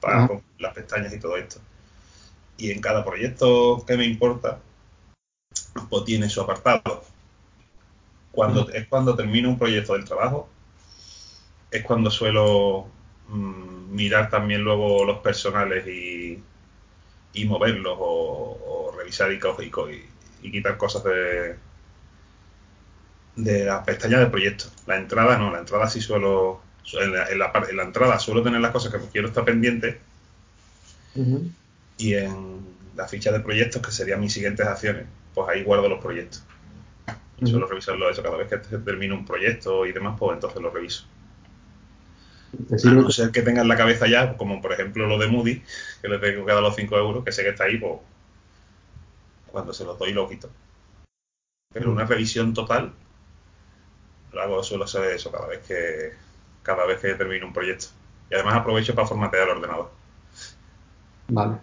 para 0.00 0.28
las 0.58 0.74
pestañas 0.74 1.12
y 1.12 1.18
todo 1.18 1.36
esto 1.36 1.60
y 2.62 2.70
en 2.70 2.80
cada 2.80 3.04
proyecto 3.04 3.84
que 3.86 3.96
me 3.96 4.04
importa, 4.04 4.60
pues 5.90 6.04
tiene 6.04 6.28
su 6.28 6.40
apartado. 6.40 7.02
Cuando, 8.30 8.70
Es 8.70 8.86
cuando 8.86 9.16
termino 9.16 9.48
un 9.48 9.58
proyecto 9.58 9.94
del 9.94 10.04
trabajo, 10.04 10.48
es 11.72 11.82
cuando 11.82 12.10
suelo 12.10 12.86
mm, 13.28 13.94
mirar 13.94 14.30
también 14.30 14.62
luego 14.62 15.04
los 15.04 15.18
personales 15.18 15.86
y, 15.88 16.40
y 17.34 17.44
moverlos 17.44 17.96
o, 17.98 18.94
revisar 18.96 19.32
y, 19.32 19.36
y, 19.36 20.08
y, 20.42 20.52
quitar 20.52 20.76
cosas 20.76 21.04
de, 21.04 21.56
de 23.36 23.64
las 23.64 23.84
pestañas 23.84 24.20
del 24.20 24.30
proyecto. 24.30 24.66
La 24.86 24.96
entrada 24.96 25.38
no, 25.38 25.50
la 25.50 25.60
entrada 25.60 25.88
sí 25.88 26.00
suelo, 26.00 26.60
en 27.00 27.12
la, 27.12 27.28
en 27.28 27.38
la, 27.76 27.82
entrada 27.82 28.18
suelo 28.18 28.42
tener 28.42 28.60
las 28.60 28.72
cosas 28.72 28.92
que 28.92 29.00
quiero 29.10 29.28
estar 29.28 29.44
pendiente 29.44 30.00
y 31.98 32.14
en 32.14 32.60
la 32.96 33.08
ficha 33.08 33.32
de 33.32 33.40
proyectos, 33.40 33.82
que 33.82 33.90
serían 33.90 34.20
mis 34.20 34.32
siguientes 34.32 34.66
acciones, 34.66 35.06
pues 35.34 35.48
ahí 35.48 35.62
guardo 35.62 35.88
los 35.88 36.00
proyectos. 36.00 36.44
Y 37.38 37.46
suelo 37.46 37.66
revisarlo 37.66 38.08
eso 38.08 38.22
cada 38.22 38.36
vez 38.36 38.48
que 38.48 38.58
termino 38.78 39.14
un 39.14 39.24
proyecto 39.24 39.84
y 39.86 39.92
demás, 39.92 40.16
pues 40.18 40.34
entonces 40.34 40.62
lo 40.62 40.70
reviso. 40.70 41.04
A 42.52 42.90
no 42.90 43.10
ser 43.10 43.30
que 43.30 43.42
tenga 43.42 43.62
en 43.62 43.68
la 43.68 43.76
cabeza 43.76 44.06
ya, 44.06 44.36
como 44.36 44.60
por 44.60 44.72
ejemplo 44.72 45.06
lo 45.06 45.18
de 45.18 45.26
Moody, 45.26 45.62
que 46.00 46.08
le 46.08 46.18
tengo 46.18 46.44
que 46.44 46.52
dar 46.52 46.62
los 46.62 46.76
5 46.76 46.96
euros, 46.96 47.24
que 47.24 47.32
sé 47.32 47.42
que 47.42 47.50
está 47.50 47.64
ahí, 47.64 47.78
pues 47.78 47.94
cuando 49.50 49.72
se 49.72 49.84
los 49.84 49.98
doy 49.98 50.12
lo 50.12 50.28
quito. 50.28 50.50
Pero 51.72 51.90
una 51.90 52.04
revisión 52.04 52.52
total, 52.52 52.92
lo 54.32 54.42
hago, 54.42 54.62
suelo 54.62 54.84
hacer 54.84 55.04
eso 55.12 55.30
cada 55.30 55.46
vez 55.46 55.60
que 55.66 56.12
cada 56.62 56.86
vez 56.86 57.00
que 57.00 57.14
termino 57.14 57.46
un 57.46 57.52
proyecto. 57.52 57.86
Y 58.30 58.34
además 58.34 58.56
aprovecho 58.56 58.94
para 58.94 59.06
formatear 59.06 59.48
el 59.48 59.56
ordenador. 59.56 59.90
Vale. 61.28 61.56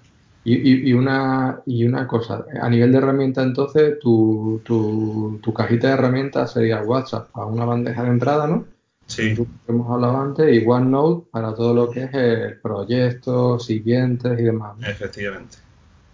Y, 0.45 0.93
una, 0.93 1.61
y 1.65 1.85
una 1.85 2.07
cosa, 2.07 2.43
a 2.59 2.69
nivel 2.69 2.91
de 2.91 2.97
herramienta 2.97 3.43
entonces, 3.43 3.99
tu, 3.99 4.61
tu, 4.63 5.53
cajita 5.53 5.87
de 5.87 5.93
herramientas 5.93 6.53
sería 6.53 6.81
WhatsApp 6.81 7.29
a 7.33 7.45
una 7.45 7.65
bandeja 7.65 8.01
de 8.03 8.09
entrada, 8.09 8.47
¿no? 8.47 8.65
Sí. 9.09 9.35
hemos 9.67 9.91
hablado 9.91 10.21
antes, 10.21 10.55
y 10.55 10.65
OneNote 10.65 11.29
para 11.31 11.55
todo 11.55 11.73
lo 11.73 11.89
que 11.89 12.03
es 12.03 12.13
el 12.13 12.59
proyecto, 12.61 13.59
siguientes 13.59 14.39
y 14.39 14.43
demás. 14.43 14.77
Efectivamente. 14.87 15.57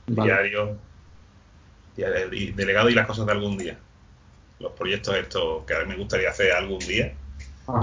Diario, 0.07 0.77
delegado 1.95 2.89
y 2.89 2.95
las 2.95 3.05
cosas 3.05 3.25
de 3.25 3.33
algún 3.33 3.57
día. 3.57 3.77
Los 4.59 4.71
proyectos 4.71 5.13
estos 5.15 5.65
que 5.65 5.75
a 5.75 5.81
mí 5.81 5.87
me 5.89 5.97
gustaría 5.97 6.29
hacer 6.29 6.53
algún 6.53 6.79
día. 6.79 7.13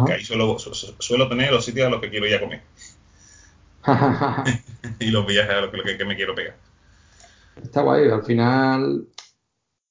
Que 0.06 0.12
ahí 0.14 0.24
suelo, 0.24 0.56
suelo 0.58 1.28
tener 1.28 1.52
los 1.52 1.64
sitios 1.64 1.88
a 1.88 1.90
los 1.90 2.00
que 2.00 2.08
quiero 2.08 2.26
ir 2.26 2.36
a 2.36 2.40
comer. 2.40 2.62
y 4.98 5.10
los 5.10 5.26
viajes 5.26 5.54
a 5.54 5.60
lo 5.60 5.70
que, 5.70 6.04
me 6.06 6.16
quiero 6.16 6.34
pegar. 6.34 6.56
Está 7.62 7.82
guay, 7.82 8.08
al 8.08 8.24
final 8.24 9.04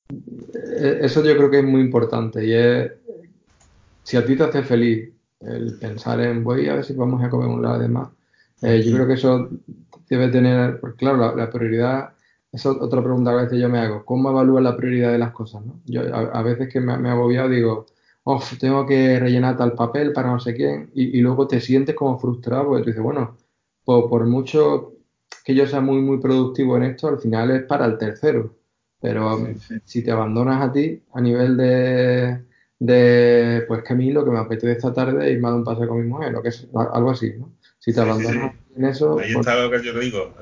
eh, 0.10 1.00
eso 1.02 1.24
yo 1.24 1.38
creo 1.38 1.52
que 1.52 1.60
es 1.60 1.64
muy 1.64 1.82
importante 1.82 2.44
y 2.44 2.54
es 2.54 2.92
si 4.04 4.18
a 4.18 4.26
ti 4.26 4.36
te 4.36 4.44
hace 4.44 4.64
feliz 4.64 5.11
el 5.42 5.78
pensar 5.80 6.20
en 6.22 6.44
voy 6.44 6.68
a 6.68 6.76
ver 6.76 6.86
si 6.86 6.94
vamos 6.94 7.24
a 7.24 7.30
comer 7.30 7.48
un 7.48 7.62
lado 7.62 7.80
de 7.80 7.88
más, 7.88 8.10
eh, 8.62 8.82
yo 8.84 8.94
creo 8.94 9.08
que 9.08 9.14
eso 9.14 9.50
debe 10.10 10.30
tener, 10.30 10.80
pues 10.80 10.96
claro, 10.96 11.36
la, 11.36 11.50
prioridad, 11.50 12.14
es 12.52 12.66
otra 12.66 13.02
pregunta 13.02 13.32
que 13.32 13.38
a 13.38 13.44
veces 13.44 13.60
yo 13.60 13.70
me 13.70 13.80
hago, 13.80 14.06
¿cómo 14.06 14.30
evalúas 14.30 14.64
la 14.64 14.76
prioridad 14.78 15.12
de 15.12 15.18
las 15.18 15.32
cosas? 15.32 15.66
¿no? 15.66 15.82
Yo 15.86 16.02
a, 16.14 16.42
veces 16.44 16.70
que 16.70 16.80
me, 16.80 16.98
me 16.98 17.10
he 17.10 17.12
agobiado 17.12 17.50
digo, 17.50 17.86
oh, 18.24 18.42
tengo 18.60 18.86
que 18.86 19.20
rellenar 19.20 19.58
tal 19.58 19.74
papel 19.74 20.14
para 20.14 20.32
no 20.32 20.40
sé 20.40 20.54
quién 20.56 20.92
y, 20.94 21.18
y 21.18 21.22
luego 21.22 21.48
te 21.48 21.62
sientes 21.62 21.96
como 21.96 22.20
frustrado 22.20 22.66
porque 22.66 22.84
tú 22.84 22.90
dices, 22.90 23.04
bueno, 23.04 23.38
por, 23.84 24.26
mucho 24.26 24.94
que 25.44 25.56
yo 25.56 25.68
sea 25.68 25.82
muy, 25.82 26.02
muy 26.02 26.20
productivo 26.20 26.78
en 26.78 26.84
esto, 26.84 27.08
al 27.08 27.20
final 27.20 27.52
es 27.52 27.64
para 27.64 27.86
el 27.86 27.98
tercero. 27.98 28.56
Pero 29.00 29.40
si 29.84 30.04
te 30.04 30.12
abandonas 30.12 30.62
a 30.62 30.72
ti 30.72 31.02
a 31.14 31.22
nivel 31.22 31.58
de, 31.58 32.44
de, 32.82 33.64
pues 33.68 33.84
que 33.84 33.94
a 33.94 33.96
mí 33.96 34.12
lo 34.12 34.26
que 34.26 34.32
me 34.32 34.40
apetece 34.40 34.72
esta 34.72 34.92
tarde 34.92 35.24
es 35.24 35.34
irme 35.34 35.50
a 35.50 35.54
un 35.54 35.64
paseo 35.64 35.88
con 35.88 36.02
mi 36.02 36.08
mujer, 36.08 36.36
o 36.36 36.42
que 36.42 36.50
es 36.50 36.68
algo 36.74 37.12
así, 37.12 37.32
¿no? 37.38 37.54
Si 37.78 37.94
te 37.94 38.02
abandonas 38.02 38.56
en 38.76 38.86
eso... 38.86 39.20
Ahí 39.20 39.34
pues 39.34 39.46
está 39.46 39.62
lo 39.62 39.70
que 39.70 39.84
yo 39.84 39.94
te 39.94 40.00
digo, 40.00 40.34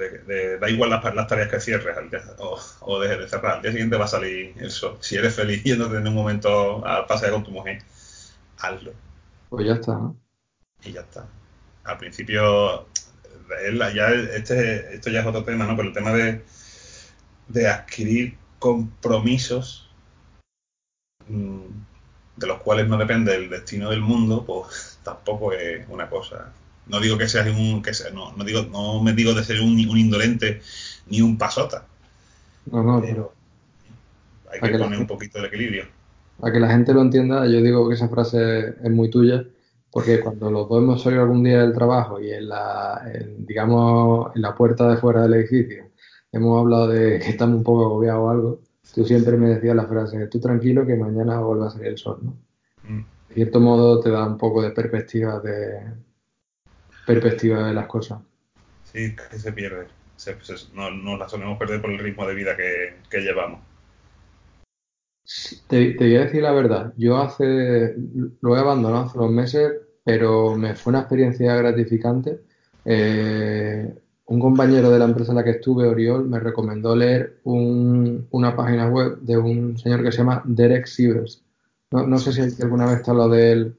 da 0.62 0.70
igual 0.70 0.90
las, 0.90 1.04
las, 1.14 1.28
tareas 1.28 1.50
que 1.50 1.60
cierres 1.60 1.98
o, 2.38 2.58
o 2.80 3.00
dejes 3.02 3.20
de 3.20 3.28
cerrar, 3.28 3.58
al 3.58 3.62
día 3.62 3.72
siguiente 3.72 3.98
va 3.98 4.06
a 4.06 4.08
salir 4.08 4.54
eso. 4.58 4.98
Si 5.02 5.18
eres 5.18 5.36
feliz 5.36 5.62
yéndote 5.66 5.98
en 5.98 6.08
un 6.08 6.16
momento 6.16 6.86
a 6.88 7.06
pasear 7.06 7.34
con 7.34 7.44
tu 7.44 7.52
mujer, 7.52 7.82
hazlo. 8.58 8.94
Pues 9.50 9.68
ya 9.68 9.74
está, 9.74 9.92
¿no? 9.96 10.16
Y 10.86 10.94
ya 10.94 11.02
está. 11.02 11.28
Al 11.84 11.98
principio 11.98 12.88
ya 13.94 14.12
este, 14.12 14.96
esto 14.96 15.10
ya 15.10 15.20
es 15.22 15.28
otro 15.28 15.44
tema, 15.44 15.66
¿no? 15.66 15.76
Pero 15.76 15.90
el 15.90 15.94
tema 15.94 16.14
de, 16.14 16.42
de 17.50 17.68
adquirir 17.68 18.38
compromisos 18.60 19.90
mm, 21.28 21.89
de 22.40 22.48
los 22.48 22.62
cuales 22.62 22.88
no 22.88 22.98
depende 22.98 23.36
el 23.36 23.50
destino 23.50 23.90
del 23.90 24.02
mundo, 24.02 24.44
pues 24.46 25.00
tampoco 25.04 25.54
es 25.54 25.86
una 25.90 26.10
cosa. 26.10 26.52
No 26.88 27.00
digo 27.00 27.18
que 27.18 27.28
seas 27.28 27.48
un, 27.48 27.82
que 27.84 27.94
sea, 27.94 28.12
no, 28.12 28.32
no 28.36 28.44
digo, 28.44 28.64
no 28.72 29.04
me 29.04 29.14
digo 29.14 29.34
de 29.34 29.44
ser 29.44 29.62
un, 29.62 29.74
un 29.74 29.98
indolente 29.98 30.62
ni 31.08 31.22
un 31.22 31.38
pasota. 31.38 31.86
No, 32.72 32.84
no, 32.84 33.02
pero 33.02 33.34
hay 34.52 34.72
que 34.72 34.78
poner 34.78 35.00
un 35.00 35.08
poquito 35.08 35.40
el 35.40 35.46
equilibrio. 35.46 35.86
Para 36.40 36.54
que 36.54 36.60
la 36.60 36.70
gente 36.70 36.94
lo 36.94 37.02
entienda, 37.02 37.46
yo 37.46 37.62
digo 37.62 37.88
que 37.90 37.96
esa 37.96 38.10
frase 38.10 38.76
es 38.82 38.92
muy 38.92 39.10
tuya 39.10 39.46
porque 39.92 40.20
cuando 40.20 40.52
los 40.52 40.70
dos 40.70 40.84
hemos 40.84 41.02
salido 41.02 41.24
algún 41.24 41.44
día 41.44 41.62
del 41.62 41.74
trabajo 41.74 42.22
y 42.22 42.32
en 42.32 42.48
la, 42.48 43.02
digamos, 43.40 44.36
en 44.36 44.42
la 44.42 44.56
puerta 44.56 44.88
de 44.90 44.98
fuera 44.98 45.24
del 45.24 45.34
edificio 45.34 45.90
hemos 46.32 46.60
hablado 46.60 46.88
de 46.88 47.20
que 47.20 47.30
estamos 47.30 47.58
un 47.58 47.64
poco 47.64 47.86
agobiados 47.86 48.22
o 48.22 48.30
algo, 48.30 48.62
tú 48.94 49.06
siempre 49.06 49.38
me 49.38 49.50
decías 49.50 49.76
la 49.76 49.88
frase, 49.88 50.28
tú 50.28 50.40
tranquilo 50.40 50.86
que 50.86 50.96
mañana 50.96 51.40
vuelva 51.40 51.68
a 51.68 51.72
salir 51.72 51.88
el 51.88 51.98
sol, 51.98 52.20
¿no? 52.22 52.38
Mm. 52.84 53.06
De 53.30 53.36
cierto 53.36 53.60
modo 53.60 54.00
te 54.00 54.10
da 54.10 54.26
un 54.26 54.38
poco 54.38 54.62
de 54.62 54.72
perspectiva 54.72 55.40
de 55.40 55.82
perspectiva 57.06 57.68
de 57.68 57.74
las 57.74 57.88
cosas. 57.88 58.20
Sí, 58.84 59.16
que 59.16 59.38
se 59.38 59.52
pierde. 59.52 59.88
no, 60.74 61.18
la 61.18 61.30
solemos 61.30 61.58
perder 61.58 61.82
por 61.82 61.92
el 61.92 62.00
ritmo 62.00 62.28
de 62.28 62.36
vida 62.36 62.56
que, 62.56 62.96
que 63.10 63.20
llevamos. 63.20 63.62
Te, 65.68 65.94
te 65.94 66.04
voy 66.04 66.16
a 66.16 66.26
decir 66.26 66.42
la 66.42 66.52
verdad. 66.52 66.94
Yo 66.98 67.18
hace, 67.18 67.96
lo 68.42 68.56
he 68.56 68.60
abandonado 68.60 69.06
hace 69.06 69.18
unos 69.18 69.32
meses, 69.32 69.74
pero 70.04 70.56
me 70.56 70.76
fue 70.76 70.92
una 70.92 71.02
experiencia 71.02 71.56
gratificante. 71.56 72.40
Eh, 72.86 73.94
un 74.30 74.40
compañero 74.40 74.92
de 74.92 75.00
la 75.00 75.06
empresa 75.06 75.32
en 75.32 75.38
la 75.38 75.44
que 75.44 75.52
estuve, 75.52 75.88
Oriol, 75.88 76.28
me 76.28 76.40
recomendó 76.40 76.96
leer 76.96 77.38
un- 77.44 78.28
una 78.32 78.56
página 78.56 78.88
web 78.88 79.20
de 79.22 79.38
un 79.38 79.78
señor 79.78 80.04
que 80.04 80.12
se 80.12 80.20
llama 80.20 80.42
Derek 80.46 80.86
Sivers. 80.86 81.42
No, 81.92 82.06
no 82.06 82.18
sé 82.20 82.32
si 82.34 82.62
alguna 82.62 82.86
vez 82.86 83.02
te 83.04 83.10
hablado 83.12 83.30
de 83.32 83.52
él. 83.52 83.76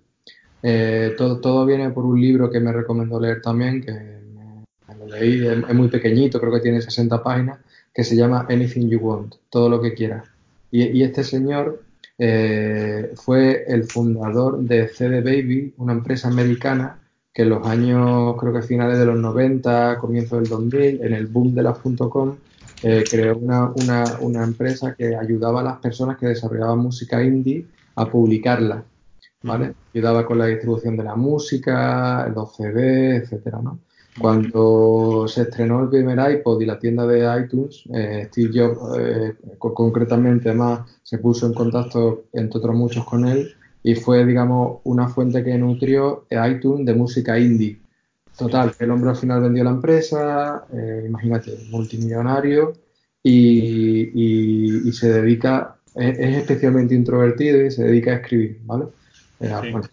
Eh, 0.63 1.15
todo, 1.17 1.41
todo 1.41 1.65
viene 1.67 1.91
por 1.91 2.05
un 2.05 2.21
libro 2.21 2.51
que 2.51 2.61
me 2.61 2.73
recomendó 2.73 3.21
leer 3.21 3.41
también, 3.41 3.81
que 3.81 3.93
me, 3.93 4.97
lo 4.99 5.07
leí, 5.07 5.47
es, 5.47 5.59
es 5.69 5.75
muy 5.75 5.89
pequeñito, 5.89 6.41
creo 6.41 6.53
que 6.53 6.61
tiene 6.61 6.81
60 6.83 7.23
páginas, 7.23 7.59
que 7.95 8.05
se 8.05 8.17
llama 8.17 8.47
Anything 8.49 8.89
You 8.91 8.99
Want, 9.01 9.35
todo 9.51 9.69
lo 9.69 9.81
que 9.81 9.95
quieras. 9.95 10.25
Y, 10.71 10.83
y 10.99 11.03
este 11.05 11.25
señor 11.25 11.83
eh, 12.19 13.13
fue 13.15 13.65
el 13.69 13.85
fundador 13.85 14.59
de 14.61 14.89
CD 14.89 15.21
Baby, 15.23 15.75
una 15.79 15.93
empresa 15.93 16.29
americana 16.29 17.00
que 17.33 17.43
en 17.43 17.51
los 17.51 17.65
años, 17.67 18.37
creo 18.39 18.53
que 18.53 18.63
finales 18.63 18.99
de 18.99 19.07
los 19.07 19.17
90, 19.17 19.99
comienzos 19.99 20.41
del 20.41 20.49
2000, 20.49 21.03
en 21.05 21.13
el 21.15 21.27
boom 21.29 21.55
de 21.55 21.63
las 21.63 21.79
.com, 21.79 22.39
eh, 22.83 23.07
creó 23.11 23.37
una, 23.39 23.71
una, 23.75 24.19
una 24.21 24.43
empresa 24.45 24.95
que 24.97 25.15
ayudaba 25.17 25.61
a 25.61 25.65
las 25.65 25.79
personas 25.81 26.17
que 26.19 26.27
desarrollaban 26.27 26.79
música 26.79 27.23
indie 27.23 27.69
a 27.97 28.11
publicarla. 28.11 28.87
¿vale? 29.43 29.75
Ayudaba 29.95 30.27
con 30.27 30.39
la 30.39 30.47
distribución 30.47 30.97
de 30.97 31.05
la 31.05 31.17
música, 31.17 32.29
los 32.35 32.55
CD, 32.57 33.17
etcétera, 33.17 33.61
¿no? 33.63 33.81
Cuando 34.17 35.27
se 35.29 35.43
estrenó 35.43 35.83
el 35.83 35.89
primer 35.89 36.19
iPod 36.33 36.61
y 36.61 36.67
la 36.67 36.79
tienda 36.79 37.07
de 37.07 37.43
iTunes, 37.43 37.85
eh, 37.95 38.27
Steve 38.29 38.51
Jobs, 38.55 38.99
eh, 38.99 39.37
co- 39.59 39.73
concretamente 39.75 40.53
más, 40.53 40.91
se 41.03 41.19
puso 41.19 41.47
en 41.47 41.55
contacto, 41.55 42.27
entre 42.33 42.59
otros 42.59 42.77
muchos, 42.77 43.05
con 43.07 43.27
él 43.27 43.49
y 43.83 43.95
fue, 43.95 44.25
digamos, 44.27 44.81
una 44.85 45.09
fuente 45.09 45.43
que 45.45 45.57
nutrió 45.59 46.27
iTunes 46.31 46.87
de 46.87 46.95
música 46.95 47.39
indie. 47.39 47.81
Total, 48.37 48.75
el 48.79 48.91
hombre 48.91 49.11
al 49.11 49.17
final 49.17 49.43
vendió 49.43 49.65
la 49.65 49.71
empresa, 49.71 50.67
eh, 50.73 51.05
imagínate, 51.07 51.59
multimillonario 51.71 52.73
y, 53.23 54.11
y- 54.15 54.89
y 54.89 54.93
se 54.93 55.11
dedica, 55.13 55.77
es, 55.95 56.19
es 56.19 56.37
especialmente 56.39 56.95
introvertido 56.95 57.65
y 57.65 57.71
se 57.71 57.85
dedica 57.85 58.13
a 58.13 58.15
escribir, 58.17 58.61
¿vale? 58.65 58.87
Eh, 59.41 59.49
Sí. 59.63 59.71
bueno, 59.71 59.89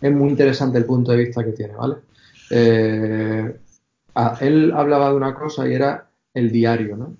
es 0.00 0.12
muy 0.12 0.30
interesante 0.30 0.78
el 0.78 0.84
punto 0.86 1.12
de 1.12 1.18
vista 1.18 1.44
que 1.44 1.52
tiene, 1.52 1.74
¿vale? 1.74 1.96
Eh, 2.50 3.56
a- 4.14 4.38
él 4.40 4.72
hablaba 4.74 5.10
de 5.10 5.16
una 5.16 5.34
cosa 5.34 5.66
y 5.68 5.74
era 5.74 6.10
el 6.34 6.50
diario, 6.52 6.96
¿no? 6.96 7.16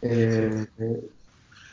Eh, 0.00 0.66
eh, 0.78 1.10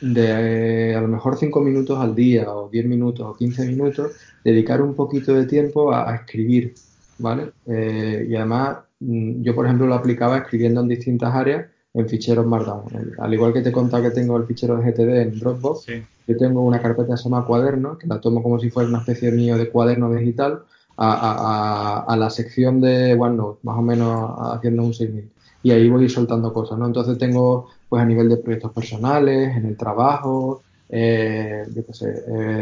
de 0.00 0.90
eh, 0.92 0.94
a 0.96 1.00
lo 1.00 1.08
mejor 1.08 1.36
5 1.36 1.60
minutos 1.60 1.98
al 1.98 2.14
día 2.14 2.52
o 2.54 2.68
10 2.70 2.86
minutos 2.86 3.26
o 3.26 3.36
15 3.36 3.64
minutos, 3.64 4.12
dedicar 4.44 4.82
un 4.82 4.94
poquito 4.94 5.34
de 5.34 5.46
tiempo 5.46 5.92
a, 5.92 6.10
a 6.10 6.16
escribir, 6.16 6.80
¿vale? 7.18 7.52
Eh, 7.66 8.26
y 8.28 8.34
además, 8.36 8.78
mm, 9.00 9.42
yo 9.42 9.54
por 9.54 9.66
ejemplo 9.66 9.86
lo 9.86 9.94
aplicaba 9.94 10.38
escribiendo 10.38 10.80
en 10.80 10.88
distintas 10.88 11.34
áreas 11.34 11.66
en 11.94 12.08
ficheros 12.08 12.46
Markdown. 12.46 12.94
El- 12.94 13.14
Al 13.18 13.34
igual 13.34 13.52
que 13.52 13.62
te 13.62 13.70
he 13.70 13.72
contado 13.72 14.02
que 14.02 14.10
tengo 14.10 14.36
el 14.36 14.46
fichero 14.46 14.76
de 14.76 14.84
GTD 14.84 15.22
en 15.22 15.38
Dropbox, 15.38 15.84
Sí, 15.84 16.06
yo 16.26 16.36
tengo 16.36 16.62
una 16.62 16.80
carpeta 16.82 17.12
que 17.14 17.16
se 17.16 17.24
llama 17.24 17.46
Cuadernos, 17.46 17.98
que 17.98 18.06
la 18.06 18.20
tomo 18.20 18.42
como 18.42 18.58
si 18.58 18.70
fuera 18.70 18.88
una 18.88 18.98
especie 18.98 19.30
mío 19.32 19.56
de 19.56 19.70
cuaderno 19.70 20.12
digital, 20.12 20.64
a, 20.96 21.12
a- 21.12 22.00
a- 22.00 22.12
a 22.12 22.16
la 22.16 22.30
sección 22.30 22.80
de 22.80 23.14
OneNote, 23.14 23.60
más 23.62 23.78
o 23.78 23.82
menos 23.82 24.30
haciendo 24.54 24.82
un 24.84 24.94
símil. 24.94 25.32
Y 25.62 25.70
ahí 25.72 25.88
voy 25.90 26.08
soltando 26.08 26.52
cosas, 26.52 26.78
¿no? 26.78 26.86
Entonces 26.86 27.18
tengo, 27.18 27.68
pues 27.88 28.02
a 28.02 28.06
nivel 28.06 28.28
de 28.28 28.36
proyectos 28.38 28.72
personales, 28.72 29.56
en 29.56 29.66
el 29.66 29.76
trabajo, 29.76 30.62
eh, 30.88 31.64
yo 31.74 31.84
qué 31.86 31.92
sé, 31.92 32.14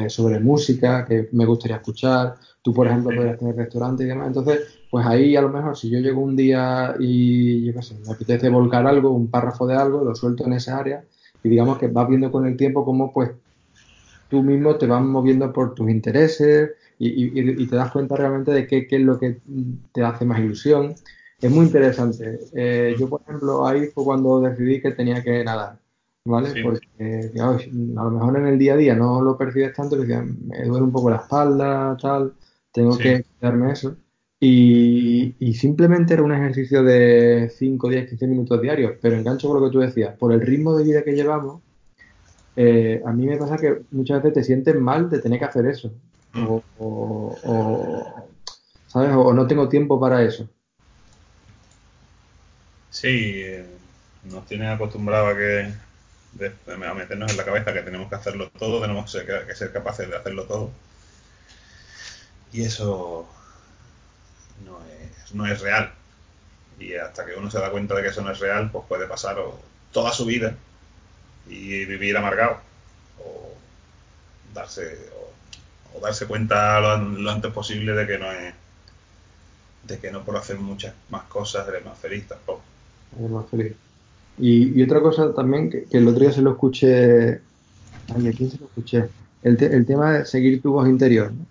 eh, 0.06 0.10
sobre 0.10 0.40
música 0.40 1.04
que 1.04 1.28
me 1.32 1.44
gustaría 1.46 1.76
escuchar. 1.76 2.34
Tú, 2.62 2.72
por 2.74 2.86
ejemplo, 2.86 3.10
Sí. 3.10 3.16
podrías 3.16 3.38
tener 3.38 3.56
restaurante 3.56 4.04
y 4.04 4.06
demás. 4.06 4.28
Entonces, 4.28 4.60
pues 4.90 5.06
ahí 5.06 5.36
a 5.36 5.42
lo 5.42 5.48
mejor 5.50 5.76
si 5.76 5.90
yo 5.90 5.98
llego 6.00 6.20
un 6.22 6.36
día 6.36 6.94
y, 6.98 7.64
yo 7.66 7.74
qué 7.74 7.82
sé, 7.82 7.98
me 8.06 8.12
apetece 8.12 8.48
volcar 8.48 8.86
algo, 8.86 9.10
un 9.10 9.30
párrafo 9.30 9.66
de 9.66 9.74
algo, 9.74 10.04
lo 10.04 10.14
suelto 10.14 10.44
en 10.46 10.54
esa 10.54 10.78
área 10.78 11.04
y 11.42 11.48
digamos 11.48 11.78
que 11.78 11.88
vas 11.88 12.08
viendo 12.08 12.30
con 12.32 12.46
el 12.46 12.56
tiempo 12.56 12.84
cómo 12.84 13.12
pues 13.12 13.30
tú 14.28 14.42
mismo 14.42 14.76
te 14.76 14.86
vas 14.86 15.02
moviendo 15.02 15.52
por 15.52 15.74
tus 15.74 15.90
intereses 15.90 16.72
y, 16.98 17.08
y- 17.08 17.62
y 17.62 17.66
te 17.68 17.76
das 17.76 17.90
cuenta 17.92 18.16
realmente 18.16 18.52
de 18.52 18.66
qué, 18.66 18.86
qué 18.86 18.96
es 18.96 19.02
lo 19.02 19.18
que 19.18 19.40
te 19.92 20.02
hace 20.02 20.24
más 20.24 20.40
ilusión. 20.40 20.94
Es 21.40 21.50
muy 21.50 21.66
interesante. 21.66 22.40
Eh, 22.54 22.96
yo, 22.98 23.08
por 23.08 23.20
ejemplo, 23.22 23.66
ahí 23.66 23.86
fue 23.86 24.04
cuando 24.04 24.40
decidí 24.40 24.80
que 24.80 24.92
tenía 24.92 25.22
que 25.22 25.44
nadar, 25.44 25.78
¿vale? 26.24 26.50
Sí. 26.50 26.62
Porque, 26.62 27.30
claro, 27.34 27.58
a 27.58 28.04
lo 28.04 28.10
mejor 28.10 28.36
en 28.38 28.46
el 28.46 28.58
día 28.58 28.74
a 28.74 28.76
día 28.76 28.94
no 28.94 29.20
lo 29.20 29.36
percibes 29.36 29.74
tanto, 29.74 29.96
porque 29.96 30.16
me 30.16 30.64
duele 30.64 30.84
un 30.84 30.92
poco 30.92 31.10
la 31.10 31.16
espalda, 31.16 31.96
tal, 32.00 32.32
tengo 32.72 32.92
Sí. 32.92 33.02
que 33.02 33.22
quitarme 33.24 33.72
eso. 33.72 33.96
Y, 34.40 35.34
y 35.38 35.54
simplemente 35.54 36.14
era 36.14 36.22
un 36.22 36.32
ejercicio 36.32 36.82
de 36.82 37.50
5, 37.56 37.88
10, 37.88 38.08
15 38.08 38.26
minutos 38.26 38.60
diarios, 38.60 38.92
pero 39.00 39.16
engancho 39.16 39.48
con 39.48 39.60
lo 39.60 39.66
que 39.66 39.72
tú 39.72 39.80
decías, 39.80 40.16
por 40.18 40.32
el 40.32 40.40
ritmo 40.40 40.76
de 40.76 40.84
vida 40.84 41.02
que 41.02 41.12
llevamos, 41.12 41.62
eh, 42.56 43.02
a 43.04 43.12
mí 43.12 43.26
me 43.26 43.36
pasa 43.36 43.56
que 43.56 43.82
muchas 43.90 44.18
veces 44.22 44.34
te 44.34 44.44
sientes 44.44 44.74
mal 44.78 45.08
de 45.10 45.18
tener 45.20 45.38
que 45.38 45.44
hacer 45.44 45.66
eso. 45.66 45.92
O, 46.36 46.62
o- 46.78 47.36
o, 47.44 48.28
¿sabes? 48.86 49.10
O 49.14 49.32
no 49.32 49.46
tengo 49.46 49.68
tiempo 49.68 49.98
para 50.00 50.22
eso. 50.22 50.48
Sí, 52.94 53.42
eh, 53.42 53.66
nos 54.22 54.46
tienen 54.46 54.68
acostumbrado 54.68 55.26
a 55.26 55.36
que 55.36 55.72
a 56.66 56.94
meternos 56.94 57.30
en 57.32 57.36
la 57.36 57.44
cabeza 57.44 57.72
que 57.72 57.82
tenemos 57.82 58.08
que 58.08 58.14
hacerlo 58.14 58.50
todo, 58.50 58.80
tenemos 58.80 59.12
que 59.12 59.54
ser, 59.54 59.72
capaces 59.72 60.08
de 60.08 60.16
hacerlo 60.16 60.44
todo. 60.44 60.70
Y 62.52 62.62
eso 62.62 63.26
no 64.64 64.78
es, 64.86 65.34
no 65.34 65.46
es 65.46 65.60
real. 65.60 65.92
Y 66.78 66.94
hasta 66.96 67.26
que 67.26 67.34
uno 67.34 67.50
se 67.50 67.60
da 67.60 67.70
cuenta 67.70 67.94
de 67.94 68.02
que 68.02 68.08
eso 68.10 68.22
no 68.22 68.32
es 68.32 68.40
real, 68.40 68.70
pues 68.70 68.86
puede 68.88 69.06
pasar 69.08 69.38
toda 69.92 70.12
su 70.12 70.26
vida 70.26 70.56
y 71.48 71.84
vivir 71.86 72.16
amargado. 72.16 72.58
O 73.20 73.54
darse, 74.54 75.10
o, 75.94 75.98
o 75.98 76.00
darse 76.00 76.26
cuenta 76.26 76.80
lo, 76.80 76.98
lo 76.98 77.30
antes 77.30 77.52
posible 77.52 77.92
de 77.94 78.06
que 78.06 78.18
no 78.18 78.32
es 78.32 78.54
de 79.84 80.00
que 80.00 80.10
no 80.10 80.24
por 80.24 80.36
hacer 80.36 80.58
muchas 80.58 80.94
más 81.10 81.22
cosas 81.24 81.68
eres 81.68 81.84
más 81.84 81.96
feliz 81.98 82.26
tampoco. 82.26 82.62
Es 83.16 83.30
más 83.30 83.48
feliz. 83.50 83.76
Y, 84.36 84.78
y 84.80 84.82
otra 84.84 85.00
cosa 85.02 85.34
también, 85.34 85.70
que, 85.70 85.88
que 85.88 85.98
el 85.98 86.08
otro 86.08 86.20
día 86.22 86.32
se 86.32 86.42
lo 86.42 86.52
escuché, 86.52 87.46
ay, 88.08 88.28
¿a 88.28 88.34
quién 88.34 88.50
se 88.50 88.58
lo 88.58 88.66
escuché? 88.66 89.14
El, 89.42 89.56
te- 89.56 89.74
el 89.74 89.86
tema 89.86 90.12
de 90.18 90.24
seguir 90.26 90.62
tu 90.62 90.72
voz 90.72 90.88
interior. 90.88 91.32
¿no? 91.34 91.46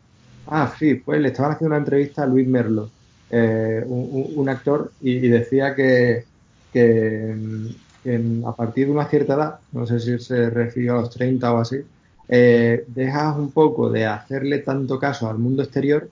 Ah, 0.45 0.73
sí, 0.77 0.95
pues 0.95 1.21
le 1.21 1.29
estaban 1.29 1.53
haciendo 1.53 1.69
una 1.75 1.79
entrevista 1.79 2.23
a 2.23 2.27
Luis 2.27 2.47
Merlo, 2.47 2.95
eh, 3.29 3.83
un, 3.87 4.49
actor, 4.49 4.95
y, 4.99 5.13
y 5.25 5.29
decía 5.29 5.75
que, 5.75 6.29
que, 6.71 7.33
mm, 7.37 7.67
que 8.03 8.41
a 8.47 8.55
partir 8.55 8.87
de 8.87 8.91
una 8.93 9.09
cierta 9.09 9.35
edad, 9.35 9.61
no 9.71 9.85
sé 9.87 9.99
si 9.99 10.19
se 10.19 10.49
refirió 10.49 10.93
a 10.97 11.01
los 11.01 11.09
30 11.11 11.53
o 11.53 11.59
así, 11.59 11.77
eh, 12.27 12.85
dejas 12.87 13.37
un 13.37 13.53
poco 13.53 13.89
de 13.89 14.05
hacerle 14.05 14.59
tanto 14.59 14.99
caso 14.99 15.29
al 15.29 15.39
mundo 15.39 15.63
exterior 15.63 16.11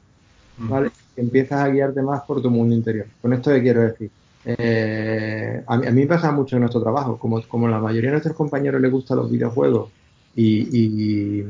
¿vale? 0.56 0.92
Que 1.16 1.22
empiezas 1.22 1.62
a 1.62 1.70
guiarte 1.70 2.02
más 2.02 2.24
por 2.26 2.42
tu 2.42 2.50
mundo 2.52 2.76
interior. 2.76 3.14
Con 3.22 3.34
esto 3.34 3.52
qué 3.52 3.62
quiero 3.62 3.82
decir. 3.82 4.12
Eh, 4.44 5.64
a, 5.68 5.78
mí, 5.78 5.88
a 5.88 5.92
mí 5.92 6.02
me 6.02 6.08
pasa 6.08 6.32
mucho 6.32 6.56
en 6.56 6.62
nuestro 6.62 6.82
trabajo, 6.82 7.18
como, 7.18 7.42
como 7.48 7.68
la 7.68 7.80
mayoría 7.80 8.10
de 8.10 8.14
nuestros 8.14 8.36
compañeros 8.36 8.82
les 8.82 8.92
gustan 8.92 9.18
los 9.18 9.30
videojuegos 9.30 9.90
y, 10.36 10.62
y, 10.76 11.46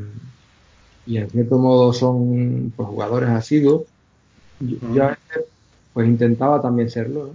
y 1.05 1.17
en 1.17 1.29
cierto 1.29 1.57
modo 1.57 1.93
son 1.93 2.73
pues, 2.75 2.89
jugadores 2.89 3.29
asiduos, 3.29 3.83
yo, 4.59 4.77
yo 4.93 5.03
a 5.03 5.07
veces 5.07 5.45
pues 5.93 6.07
intentaba 6.07 6.61
también 6.61 6.89
serlo, 6.89 7.27
¿no? 7.27 7.33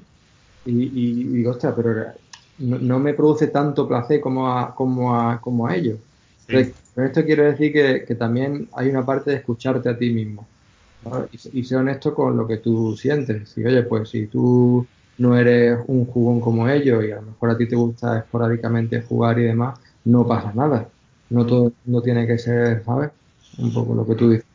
Y, 0.67 0.83
y, 0.83 1.21
y 1.21 1.25
digo, 1.25 1.53
ostras, 1.53 1.75
pero 1.77 1.95
no, 2.59 2.79
no 2.79 2.99
me 2.99 3.15
produce 3.15 3.47
tanto 3.47 3.87
placer 3.87 4.21
como 4.21 4.49
a, 4.49 4.75
como 4.75 5.15
a, 5.15 5.41
como 5.41 5.67
a 5.67 5.77
ellos. 5.77 5.99
Sí. 6.47 6.57
Entonces, 6.57 6.75
con 6.95 7.05
esto 7.05 7.25
quiero 7.25 7.45
decir 7.45 7.73
que, 7.73 8.05
que 8.07 8.15
también 8.15 8.69
hay 8.75 8.89
una 8.89 9.07
parte 9.07 9.31
de 9.31 9.37
escucharte 9.37 9.89
a 9.89 9.97
ti 9.97 10.11
mismo. 10.11 10.47
Y, 11.31 11.61
y 11.61 11.65
ser 11.65 11.79
honesto 11.79 12.15
con 12.15 12.37
lo 12.37 12.49
que 12.49 12.57
tú 12.57 12.97
sientes. 12.97 13.51
Si, 13.51 13.65
oye, 13.65 13.83
pues 13.85 14.09
si 14.09 14.27
tú 14.27 14.85
no 15.19 15.37
eres 15.37 15.79
un 15.87 16.07
jugón 16.07 16.41
como 16.41 16.69
ellos 16.69 17.05
y 17.05 17.13
a 17.13 17.17
lo 17.17 17.23
mejor 17.23 17.51
a 17.51 17.59
ti 17.59 17.67
te 17.67 17.77
gusta 17.77 18.19
esporádicamente 18.19 19.03
jugar 19.03 19.39
y 19.39 19.45
demás, 19.45 19.79
no 20.05 20.27
pasa 20.27 20.53
nada. 20.55 20.89
No 21.31 21.45
todo 21.47 21.73
no 21.85 22.03
tiene 22.03 22.27
que 22.27 22.39
ser, 22.39 22.85
¿sabes? 22.85 23.11
Un 23.59 23.73
poco 23.73 23.95
lo 23.95 24.07
que 24.07 24.15
tú 24.15 24.31
dices. 24.31 24.47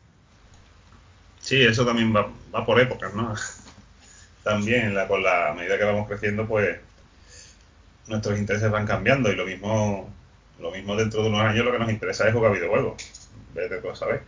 Sí, 1.40 1.60
eso 1.60 1.84
también 1.84 2.14
va, 2.14 2.28
va 2.54 2.64
por 2.64 2.80
épocas, 2.80 3.14
¿no? 3.14 3.34
También 4.44 4.94
la, 4.94 5.06
con 5.06 5.22
la 5.22 5.54
medida 5.56 5.78
que 5.78 5.84
vamos 5.84 6.08
creciendo, 6.08 6.46
pues 6.46 6.76
nuestros 8.08 8.38
intereses 8.38 8.70
van 8.70 8.86
cambiando 8.86 9.30
y 9.30 9.36
lo 9.36 9.46
mismo, 9.46 10.08
lo 10.60 10.72
mismo 10.72 10.96
dentro 10.96 11.22
de 11.22 11.28
unos 11.28 11.42
años 11.42 11.64
lo 11.64 11.72
que 11.72 11.78
nos 11.78 11.90
interesa 11.90 12.26
es 12.26 12.34
jugar 12.34 12.52
videojuegos. 12.52 12.94
Vete 13.54 13.78
tú 13.78 13.90
a 13.90 13.94
saber. 13.94 14.22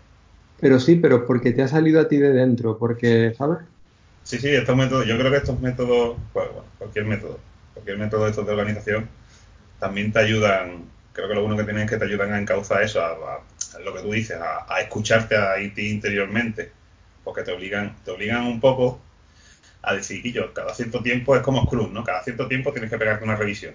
Pero 0.61 0.79
sí, 0.79 0.97
pero 0.97 1.27
porque 1.27 1.53
te 1.53 1.63
ha 1.63 1.69
salido 1.69 2.01
a 2.01 2.09
ti 2.09 2.19
de 2.19 2.33
dentro, 2.33 2.79
porque, 2.79 3.35
¿sabes? 3.37 3.59
Sí, 4.25 4.39
sí, 4.39 4.49
estos 4.49 4.77
métodos, 4.77 5.07
yo 5.07 5.17
creo 5.19 5.31
que 5.31 5.37
estos 5.37 5.61
métodos, 5.61 6.19
pues, 6.33 6.47
bueno, 6.47 6.65
cualquier 6.79 7.05
método, 7.05 7.39
cualquier 7.75 7.99
método 7.99 8.25
de 8.25 8.31
estos 8.31 8.47
de 8.47 8.53
organización, 8.53 9.09
también 9.79 10.13
te 10.13 10.19
ayudan 10.19 10.95
creo 11.15 11.29
que 11.29 11.35
lo 11.35 11.43
bueno 11.43 11.57
que 11.57 11.65
tienen 11.65 11.85
es 11.85 11.91
que 11.91 11.97
te 11.97 12.05
ayudan 12.05 12.33
a 12.33 12.39
encauzar 12.39 12.83
eso, 12.83 13.01
a, 13.01 13.41
lo 13.83 13.95
que 13.95 14.01
tú 14.03 14.13
dices, 14.13 14.37
a, 14.39 14.81
escucharte 14.81 15.37
a 15.37 15.55
ti 15.75 15.91
interiormente, 15.91 16.73
porque 17.23 17.43
te 17.43 17.53
obligan, 17.53 17.97
te 18.05 18.11
obligan 18.11 18.47
un 18.47 18.61
poco 18.61 19.01
a 19.83 19.95
decir, 19.95 20.23
que 20.23 20.33
yo, 20.33 20.53
cada 20.53 20.75
cierto 20.75 21.03
tiempo 21.03 21.37
es 21.37 21.43
como 21.43 21.65
Scrooge, 21.65 21.93
¿no? 21.93 22.05
Cada 22.05 22.23
cierto 22.23 22.49
tiempo 22.49 22.73
tienes 22.73 22.91
que 22.91 22.99
pegarte 22.99 23.25
una 23.25 23.37
revisión. 23.37 23.75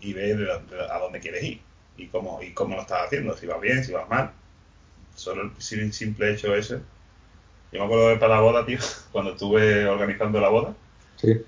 Y 0.00 0.12
ver 0.12 0.50
a 0.90 0.98
dónde 0.98 1.20
quieres 1.20 1.42
ir 1.44 1.60
y 1.96 2.08
cómo, 2.08 2.42
y 2.42 2.52
cómo 2.52 2.74
lo 2.74 2.82
estás 2.82 3.06
haciendo, 3.06 3.36
si 3.36 3.46
va 3.46 3.58
bien, 3.58 3.84
si 3.84 3.92
va 3.92 4.06
mal. 4.06 4.32
Solo 5.14 5.52
el 5.52 5.92
simple 5.92 6.32
hecho 6.32 6.54
ese. 6.54 6.80
Yo 7.74 7.80
me 7.80 7.86
acuerdo 7.86 8.08
de 8.10 8.16
para 8.16 8.36
la 8.36 8.40
boda, 8.40 8.64
tío, 8.64 8.78
cuando 9.12 9.32
estuve 9.32 9.86
organizando 9.86 10.40
la 10.40 10.48
boda. 10.48 10.74
Sí. 11.16 11.42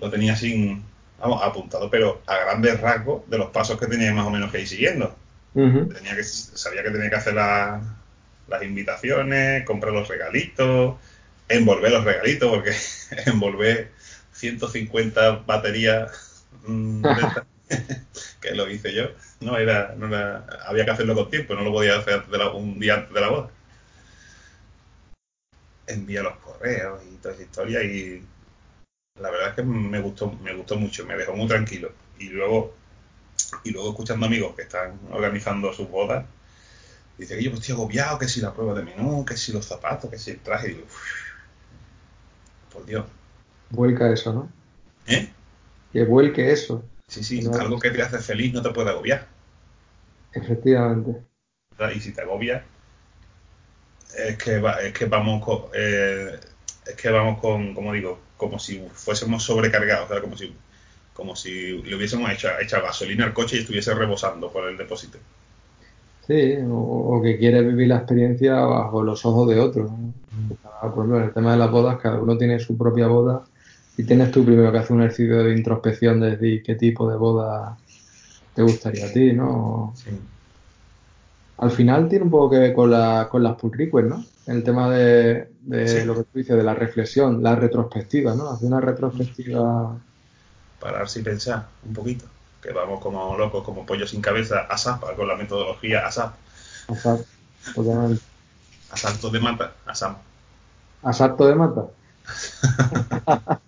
Lo 0.00 0.10
tenía 0.10 0.34
sin, 0.34 0.82
vamos, 1.20 1.42
apuntado, 1.42 1.90
pero 1.90 2.22
a 2.26 2.38
grandes 2.38 2.80
rasgos 2.80 3.28
de 3.28 3.36
los 3.36 3.50
pasos 3.50 3.78
que 3.78 3.86
tenía 3.86 4.12
más 4.14 4.26
o 4.26 4.30
menos 4.30 4.50
que 4.50 4.60
ir 4.60 4.68
siguiendo. 4.68 5.14
tenía 5.52 6.16
que, 6.16 6.24
sabía 6.24 6.82
que 6.82 6.90
tenía 6.90 7.10
que 7.10 7.16
hacer 7.16 7.34
las 7.34 8.62
invitaciones, 8.62 9.66
comprar 9.66 9.92
los 9.92 10.08
regalitos, 10.08 10.96
envolver 11.48 11.92
los 11.92 12.04
regalitos, 12.04 12.48
porque 12.50 12.72
envolver 13.26 13.90
150 14.32 15.42
baterías 15.46 16.46
mm, 16.66 17.04
que 18.40 18.54
lo 18.54 18.70
hice 18.70 18.94
yo, 18.94 19.10
no 19.40 19.58
era, 19.58 19.94
no 19.98 20.06
era, 20.06 20.46
había 20.66 20.86
que 20.86 20.92
hacerlo 20.92 21.14
con 21.14 21.28
tiempo, 21.28 21.54
no 21.54 21.64
lo 21.64 21.72
podía 21.72 21.98
hacer 21.98 22.22
un 22.54 22.78
día 22.78 22.94
antes 22.94 23.12
de 23.12 23.20
la 23.20 23.28
boda. 23.28 23.50
Envía 25.88 26.22
los 26.22 26.36
correos 26.36 27.02
y 27.10 27.16
toda 27.16 27.34
esa 27.34 27.42
historia 27.42 27.82
y 27.82 28.24
la 29.20 29.30
verdad 29.30 29.48
es 29.48 29.54
que 29.54 29.62
me 29.62 30.00
gustó, 30.00 30.32
me 30.32 30.54
gustó 30.54 30.76
mucho, 30.76 31.04
me 31.04 31.16
dejó 31.16 31.34
muy 31.34 31.48
tranquilo. 31.48 31.90
Y 32.18 32.28
luego, 32.28 32.74
y 33.64 33.70
luego 33.70 33.90
escuchando 33.90 34.26
amigos 34.26 34.54
que 34.54 34.62
están 34.62 34.98
organizando 35.10 35.72
sus 35.72 35.88
bodas, 35.88 36.24
dice 37.16 37.36
que 37.36 37.42
yo 37.42 37.50
pues 37.50 37.62
estoy 37.62 37.74
agobiado, 37.74 38.18
que 38.18 38.28
si 38.28 38.40
la 38.40 38.54
prueba 38.54 38.74
de 38.74 38.84
menú, 38.84 39.24
que 39.24 39.36
si 39.36 39.52
los 39.52 39.66
zapatos, 39.66 40.10
que 40.10 40.18
si 40.18 40.32
el 40.32 40.40
traje, 40.40 40.70
y 40.70 40.74
digo, 40.74 40.86
por 42.72 42.86
Dios. 42.86 43.06
Vuelca 43.70 44.10
eso, 44.12 44.32
¿no? 44.32 44.48
¿Eh? 45.06 45.30
Que 45.92 46.04
vuelque 46.04 46.52
eso. 46.52 46.84
Sí, 47.08 47.24
sí, 47.24 47.42
algo 47.52 47.78
que 47.78 47.90
te 47.90 48.02
hace 48.02 48.18
feliz 48.18 48.52
no 48.52 48.62
te 48.62 48.70
puede 48.70 48.90
agobiar. 48.90 49.26
Efectivamente. 50.32 51.22
Y 51.94 52.00
si 52.00 52.12
te 52.12 52.22
agobia, 52.22 52.64
es 54.16 54.36
que, 54.36 54.62
es 54.84 54.92
que 54.92 55.04
vamos 55.06 55.44
con, 55.44 55.64
eh, 55.74 56.38
es 56.86 56.94
que 56.94 57.10
vamos 57.10 57.40
con, 57.40 57.74
como 57.74 57.92
digo, 57.92 58.18
como 58.36 58.58
si 58.58 58.82
fuésemos 58.92 59.42
sobrecargados, 59.42 60.20
como 60.20 60.36
si 60.36 60.52
como 61.18 61.34
si 61.34 61.82
le 61.82 61.96
hubiésemos 61.96 62.30
hecho, 62.30 62.48
gasolina 62.80 63.24
al 63.24 63.32
coche 63.34 63.56
y 63.56 63.58
estuviese 63.60 63.92
rebosando 63.92 64.52
por 64.52 64.68
el 64.68 64.76
depósito. 64.76 65.18
Sí, 66.24 66.58
o, 66.64 67.20
que 67.20 67.38
quiere 67.38 67.60
vivir 67.60 67.88
la 67.88 67.96
experiencia 67.96 68.54
bajo 68.54 69.02
los 69.02 69.26
ojos 69.26 69.48
de 69.48 69.58
otros. 69.58 69.90
Por 70.80 70.90
ejemplo, 70.92 71.16
en 71.18 71.24
el 71.24 71.32
tema 71.32 71.52
de 71.52 71.58
las 71.58 71.72
bodas, 71.72 71.98
cada 72.00 72.20
uno 72.20 72.38
tiene 72.38 72.60
su 72.60 72.78
propia 72.78 73.08
boda 73.08 73.42
y 73.96 74.04
tienes 74.04 74.30
tú 74.30 74.44
primero 74.44 74.70
que 74.70 74.78
hacer 74.78 74.94
un 74.94 75.02
ejercicio 75.02 75.42
de 75.42 75.56
introspección 75.56 76.20
de 76.20 76.36
decir 76.36 76.62
qué 76.62 76.76
tipo 76.76 77.10
de 77.10 77.16
boda 77.16 77.76
te 78.54 78.62
gustaría 78.62 79.06
a 79.06 79.12
ti, 79.12 79.32
¿no? 79.32 79.92
Sí. 79.96 80.10
Al 81.58 81.70
final 81.70 82.08
tiene 82.08 82.24
un 82.24 82.30
poco 82.30 82.50
que 82.50 82.58
ver 82.58 82.74
con, 82.74 82.90
la, 82.90 83.28
con 83.30 83.42
las 83.42 83.56
pull 83.56 83.72
requests, 83.72 84.08
¿no? 84.08 84.24
el 84.48 84.64
tema 84.64 84.90
de, 84.90 85.50
lo 86.06 86.14
que 86.14 86.24
tú 86.24 86.38
dices, 86.38 86.56
de 86.56 86.62
la 86.62 86.74
reflexión, 86.74 87.42
la 87.42 87.54
retrospectiva, 87.54 88.34
¿no? 88.34 88.50
Hacer 88.50 88.66
una 88.66 88.80
retrospectiva. 88.80 89.94
Pararse 90.80 91.20
y 91.20 91.22
pensar 91.22 91.66
un 91.84 91.92
poquito, 91.92 92.24
que 92.62 92.72
vamos 92.72 93.00
como 93.00 93.36
locos, 93.36 93.62
como 93.62 93.84
pollos 93.84 94.10
sin 94.10 94.22
cabeza, 94.22 94.60
ASAP, 94.60 95.16
con 95.16 95.28
la 95.28 95.36
metodología 95.36 96.06
ASAP. 96.06 96.34
ASAP, 96.88 97.20
totalmente. 97.74 98.22
Asalto 98.90 99.28
de 99.28 99.40
mata, 99.40 99.74
ASAP. 99.84 100.16
¿Asalto 101.02 101.46
de 101.46 101.54
mata? 101.54 101.86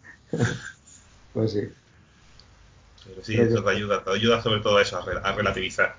pues 1.35 1.53
sí. 1.53 1.68
Pero 3.05 3.24
sí, 3.24 3.38
eso 3.38 3.62
te 3.62 3.70
ayuda, 3.70 4.03
te 4.03 4.11
ayuda 4.12 4.42
sobre 4.42 4.61
todo 4.61 4.79
a 4.79 4.83
eso, 4.83 4.98
a 4.98 5.33
relativizar 5.33 5.94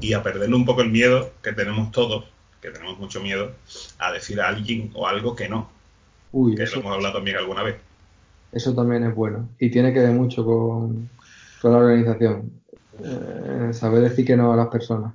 y 0.00 0.12
a 0.12 0.22
perderle 0.22 0.56
un 0.56 0.64
poco 0.64 0.82
el 0.82 0.90
miedo 0.90 1.32
que 1.42 1.52
tenemos 1.52 1.90
todos 1.90 2.24
que 2.64 2.70
tenemos 2.70 2.98
mucho 2.98 3.20
miedo 3.20 3.52
a 3.98 4.10
decir 4.10 4.40
a 4.40 4.48
alguien 4.48 4.90
o 4.94 5.06
algo 5.06 5.36
que 5.36 5.50
no. 5.50 5.68
Uy, 6.32 6.54
que 6.54 6.62
eso, 6.62 6.76
lo 6.76 6.80
hemos 6.80 6.94
hablado 6.94 7.16
también 7.16 7.36
alguna 7.36 7.62
vez. 7.62 7.76
Eso 8.52 8.74
también 8.74 9.04
es 9.04 9.14
bueno. 9.14 9.50
Y 9.58 9.70
tiene 9.70 9.92
que 9.92 10.00
ver 10.00 10.12
mucho 10.12 10.46
con, 10.46 11.10
con 11.60 11.72
la 11.72 11.78
organización. 11.78 12.52
Eh, 13.04 13.70
saber 13.74 14.00
decir 14.00 14.24
que 14.24 14.34
no 14.34 14.50
a 14.50 14.56
las 14.56 14.68
personas. 14.68 15.12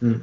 Mm. 0.00 0.14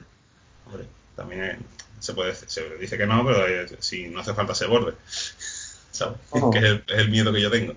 Hombre, 0.66 0.86
también 1.16 1.60
se 2.00 2.14
puede 2.14 2.34
se 2.34 2.78
dice 2.78 2.98
que 2.98 3.06
no, 3.06 3.24
pero 3.24 3.48
eh, 3.48 3.68
si 3.78 4.08
no 4.08 4.22
hace 4.22 4.34
falta 4.34 4.56
se 4.56 4.66
borde. 4.66 4.94
¿Sabes? 5.92 6.18
Oh. 6.32 6.50
que 6.50 6.58
es 6.60 6.82
el, 6.88 7.10
miedo 7.12 7.32
que 7.32 7.42
yo 7.42 7.52
tengo. 7.52 7.74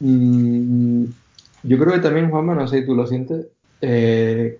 Mm, 0.00 1.04
yo 1.62 1.78
creo 1.78 1.92
que 1.92 2.00
también, 2.00 2.28
Juanma, 2.28 2.56
no 2.56 2.66
sé 2.66 2.80
si 2.80 2.86
tú 2.86 2.96
lo 2.96 3.06
sientes, 3.06 3.46
eh, 3.80 4.58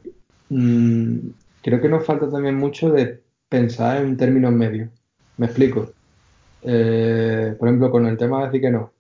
mm, 0.48 1.16
creo 1.62 1.80
que 1.80 1.88
nos 1.88 2.04
falta 2.04 2.30
también 2.30 2.56
mucho 2.56 2.90
de 2.90 3.22
pensar 3.48 4.02
en 4.02 4.16
términos 4.16 4.52
medios. 4.52 4.90
Me 5.36 5.46
explico. 5.46 5.92
Eh, 6.62 7.54
por 7.58 7.68
ejemplo, 7.68 7.90
con 7.90 8.06
el 8.06 8.16
tema 8.16 8.40
de 8.40 8.46
decir 8.46 8.60
que 8.60 8.70
no. 8.70 8.92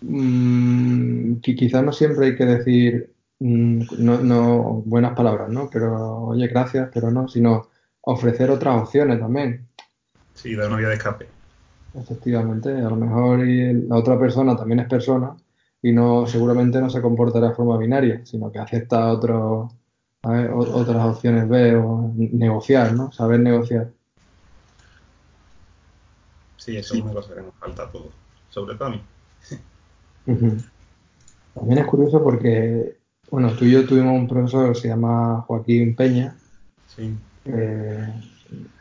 Mm, 0.00 1.36
quizás 1.40 1.82
no 1.82 1.92
siempre 1.92 2.26
hay 2.26 2.36
que 2.36 2.44
decir 2.44 3.12
mm, 3.40 3.82
no, 3.98 4.82
buenas 4.84 5.16
palabras, 5.16 5.48
¿no? 5.48 5.68
Pero, 5.72 6.26
oye, 6.26 6.46
gracias, 6.48 6.90
pero 6.92 7.10
no, 7.10 7.28
sino 7.28 7.68
ofrecer 8.02 8.50
otras 8.50 8.82
opciones 8.82 9.18
también. 9.18 9.66
Sí, 10.34 10.54
dar 10.54 10.68
una 10.68 10.78
vía 10.78 10.88
de 10.88 10.94
escape. 10.94 11.26
Efectivamente, 11.94 12.70
a 12.70 12.90
lo 12.90 12.96
mejor 12.96 13.40
la 13.46 13.96
otra 13.96 14.18
persona 14.18 14.56
también 14.56 14.80
es 14.80 14.88
persona 14.88 15.34
y 15.82 15.92
no 15.92 16.26
seguramente 16.26 16.80
no 16.80 16.90
se 16.90 17.00
comportará 17.00 17.48
de 17.48 17.54
forma 17.54 17.78
binaria, 17.78 18.24
sino 18.24 18.52
que 18.52 18.58
acepta 18.58 19.10
otros 20.22 20.74
otras 20.74 21.04
opciones 21.04 21.48
B 21.48 21.76
o 21.76 22.12
negociar, 22.16 22.92
¿no? 22.92 23.12
Saber 23.12 23.40
negociar. 23.40 23.90
Sí, 26.56 26.76
eso 26.76 26.94
es 26.94 27.02
una 27.02 27.12
cosa 27.12 27.34
que 27.34 27.42
nos 27.42 27.54
falta 27.54 27.84
a 27.84 27.90
todos, 27.90 28.12
sobre 28.50 28.74
todo 28.74 28.88
a 28.88 28.90
mí. 28.90 29.02
También 31.54 31.78
es 31.78 31.86
curioso 31.86 32.22
porque, 32.22 32.98
bueno, 33.30 33.52
tú 33.52 33.64
y 33.64 33.72
yo 33.72 33.86
tuvimos 33.86 34.14
un 34.14 34.28
profesor 34.28 34.72
que 34.72 34.80
se 34.80 34.88
llama 34.88 35.44
Joaquín 35.46 35.94
Peña. 35.94 36.36
Sí. 36.94 37.16
Eh, 37.46 38.14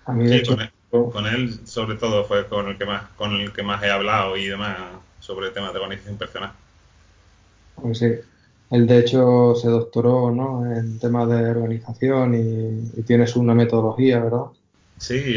a 0.05 0.11
mí 0.13 0.27
de 0.27 0.37
hecho, 0.37 0.57
con, 0.89 1.25
él, 1.27 1.65
sobre 1.65 1.95
todo 1.95 2.25
fue 2.25 2.47
con 2.47 2.67
el 2.67 2.77
que 2.77 2.85
más 2.85 3.03
con 3.11 3.33
el 3.33 3.53
que 3.53 3.63
más 3.63 3.81
he 3.83 3.91
hablado 3.91 4.35
y 4.37 4.47
demás 4.47 4.77
sobre 5.19 5.51
temas 5.51 5.71
de 5.73 5.79
organización 5.79 6.17
personal. 6.17 6.51
Pues 7.75 7.99
sí. 7.99 8.15
Él, 8.69 8.85
de 8.85 8.99
hecho, 8.99 9.55
se 9.55 9.69
doctoró 9.69 10.31
¿no? 10.31 10.65
en 10.75 10.99
temas 10.99 11.29
de 11.29 11.49
organización 11.49 12.35
y, 12.35 13.01
tienes 13.03 13.35
una 13.35 13.53
metodología, 13.53 14.19
¿verdad? 14.19 14.47
Sí, 14.97 15.35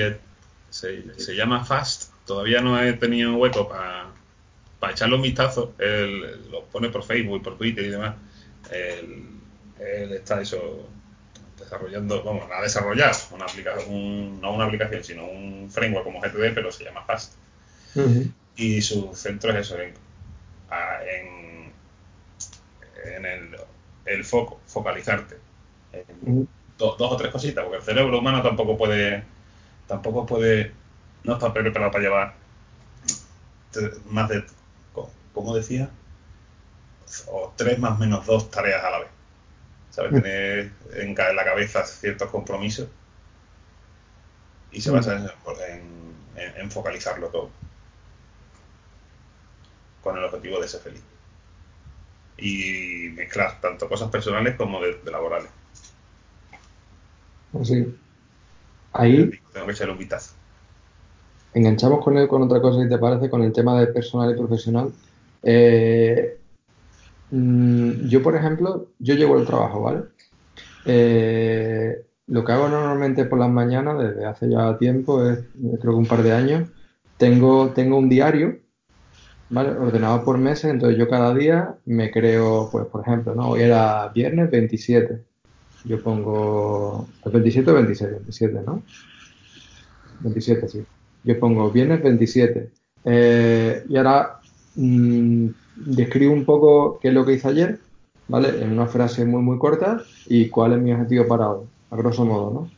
se, 0.71 1.35
llama 1.37 1.65
FAST. 1.65 2.13
Todavía 2.27 2.61
no 2.61 2.81
he 2.83 2.93
tenido 2.95 3.37
hueco 3.37 3.69
para 3.69 4.93
echarle 4.93 5.17
un 5.17 5.23
vistazo. 5.23 5.75
Él 5.79 6.51
lo 6.51 6.65
pone 6.65 6.89
por 6.89 7.05
Facebook 7.05 7.37
y 7.37 7.45
por 7.45 7.57
Twitter 7.57 7.85
y 7.85 7.91
demás. 7.91 8.17
Él, 8.73 9.27
está 10.13 10.41
eso 10.41 10.89
desarrollando, 11.59 12.23
vamos, 12.23 12.45
ha 12.53 12.63
desarrollado 12.63 13.17
una 13.33 13.45
aplicación, 13.45 14.41
no 14.41 14.55
una 14.55 14.65
aplicación, 14.65 15.05
sino 15.05 15.25
un 15.27 15.71
framework 15.71 16.05
como 16.05 16.21
GTD, 16.21 16.53
pero 16.55 16.71
se 16.73 16.85
llama 16.85 17.05
FAST. 17.05 17.35
Y 18.57 18.83
su 18.83 19.15
centro 19.15 19.53
es 19.53 19.59
eso, 19.59 19.79
en 19.79 19.95
en 20.71 21.40
el, 24.05 24.25
foco, 24.25 24.61
focalizarte. 24.67 25.39
dos, 26.79 26.97
o 26.99 27.17
tres 27.17 27.31
cositas, 27.31 27.65
porque 27.65 27.79
el 27.79 27.85
cerebro 27.85 28.19
humano 28.19 28.43
tampoco 28.43 28.77
puede, 28.77 29.25
tampoco 29.87 30.27
puede, 30.27 30.73
no 31.25 31.35
está 31.35 31.53
preparado 31.53 31.91
para 31.91 32.05
llevar 32.05 32.35
más 34.07 34.29
de, 34.29 34.45
como 35.33 35.55
decía, 35.55 35.91
o 37.29 37.53
tres 37.57 37.79
más 37.79 37.99
menos 37.99 38.27
dos 38.27 38.51
tareas 38.51 38.83
a 38.85 38.91
la 38.91 38.99
vez. 39.01 39.09
¿Sabes? 39.91 40.23
Tener 40.23 40.71
en, 40.93 41.15
la 41.17 41.45
cabeza 41.45 41.85
ciertos 41.85 42.31
compromisos 42.31 42.89
y 44.71 44.81
se 44.81 44.93
basa 44.93 45.35
en 46.37 46.71
focalizarlo 46.71 47.27
todo 47.29 47.51
con 50.01 50.17
el 50.17 50.25
objetivo 50.25 50.61
de 50.61 50.69
ser 50.69 50.81
feliz 50.81 51.03
y 52.41 53.11
mezclar 53.11 53.61
tanto 53.61 53.89
cosas 53.89 54.11
personales 54.11 54.57
como 54.57 54.81
de, 54.81 54.99
laborales. 55.11 55.51
Pues 57.53 57.69
sí. 57.69 57.95
Ahí. 58.93 59.31
Tengo 59.53 59.67
que 59.67 59.73
echarle 59.73 59.93
un 59.93 59.99
vistazo. 59.99 60.35
Enganchamos 61.53 62.05
con 62.05 62.17
él 62.17 62.29
con 62.29 62.43
otra 62.43 62.61
cosa, 62.61 62.83
si 62.83 62.89
te 62.89 62.99
parece, 62.99 63.29
con 63.29 63.43
el 63.43 63.53
tema 63.53 63.79
de 63.81 63.89
personal 63.89 64.31
y 64.31 64.39
profesional. 64.39 64.93
Eh, 65.43 66.41
Mm, 67.31 68.09
yo, 68.09 68.23
por 68.23 68.35
ejemplo, 68.37 68.89
yo 68.99 69.15
llevo 69.15 69.39
el 69.39 69.47
trabajo, 69.47 69.83
¿vale? 69.83 70.03
Eh, 70.85 72.05
lo 72.27 72.45
que 72.45 72.53
hago 72.53 72.69
normalmente 72.69 73.25
por 73.25 73.39
las 73.39 73.51
mañanas, 73.51 73.99
desde 73.99 74.27
hace 74.27 74.49
ya 74.51 74.77
tiempo, 74.79 75.25
es, 75.25 75.41
creo 75.81 75.93
que 75.93 75.99
un 75.99 76.07
par 76.07 76.23
de 76.23 76.33
años, 76.33 76.69
tengo, 77.17 77.71
tengo 77.71 77.99
un 77.99 78.09
diario, 78.09 78.59
¿vale? 79.51 79.71
Ordenado 79.71 80.25
por 80.25 80.39
meses, 80.39 80.71
entonces 80.71 80.99
yo 80.99 81.09
cada 81.09 81.35
día 81.35 81.75
me 81.85 82.11
creo, 82.11 82.69
pues, 82.71 82.87
por 82.87 83.03
ejemplo, 83.03 83.35
¿no? 83.35 83.51
Hoy 83.51 83.63
era 83.63 84.09
viernes 84.09 84.51
27. 84.51 85.21
Yo 85.85 86.03
pongo, 86.03 87.09
¿el 87.25 87.33
27 87.33 87.71
o 87.71 87.75
26? 87.75 88.11
27, 88.11 88.61
¿no? 88.65 88.83
27, 90.21 90.69
sí. 90.69 90.85
Yo 91.25 91.39
pongo 91.39 91.71
viernes 91.71 92.03
27. 92.03 92.71
Eh, 93.05 93.85
y 93.89 93.97
ahora 93.97 94.41
mmm, 94.77 95.49
describo 95.77 96.33
un 96.33 96.45
poco 96.45 96.99
qué 97.01 97.09
es 97.09 97.15
lo 97.15 97.25
que 97.25 97.35
hice 97.35 97.49
ayer, 97.49 97.81
¿vale? 98.29 98.63
En 98.63 98.73
una 98.73 98.87
frase 98.87 99.25
muy, 99.25 99.43
muy 99.43 99.59
corta 99.59 100.03
y 100.27 100.49
cuál 100.49 100.75
es 100.75 100.79
mi 100.81 100.93
objetivo 100.93 101.27
para 101.27 101.51
hoy, 101.51 101.67
a 101.91 101.97
grosso 101.97 102.25
modo, 102.25 102.51
¿no? 102.53 102.71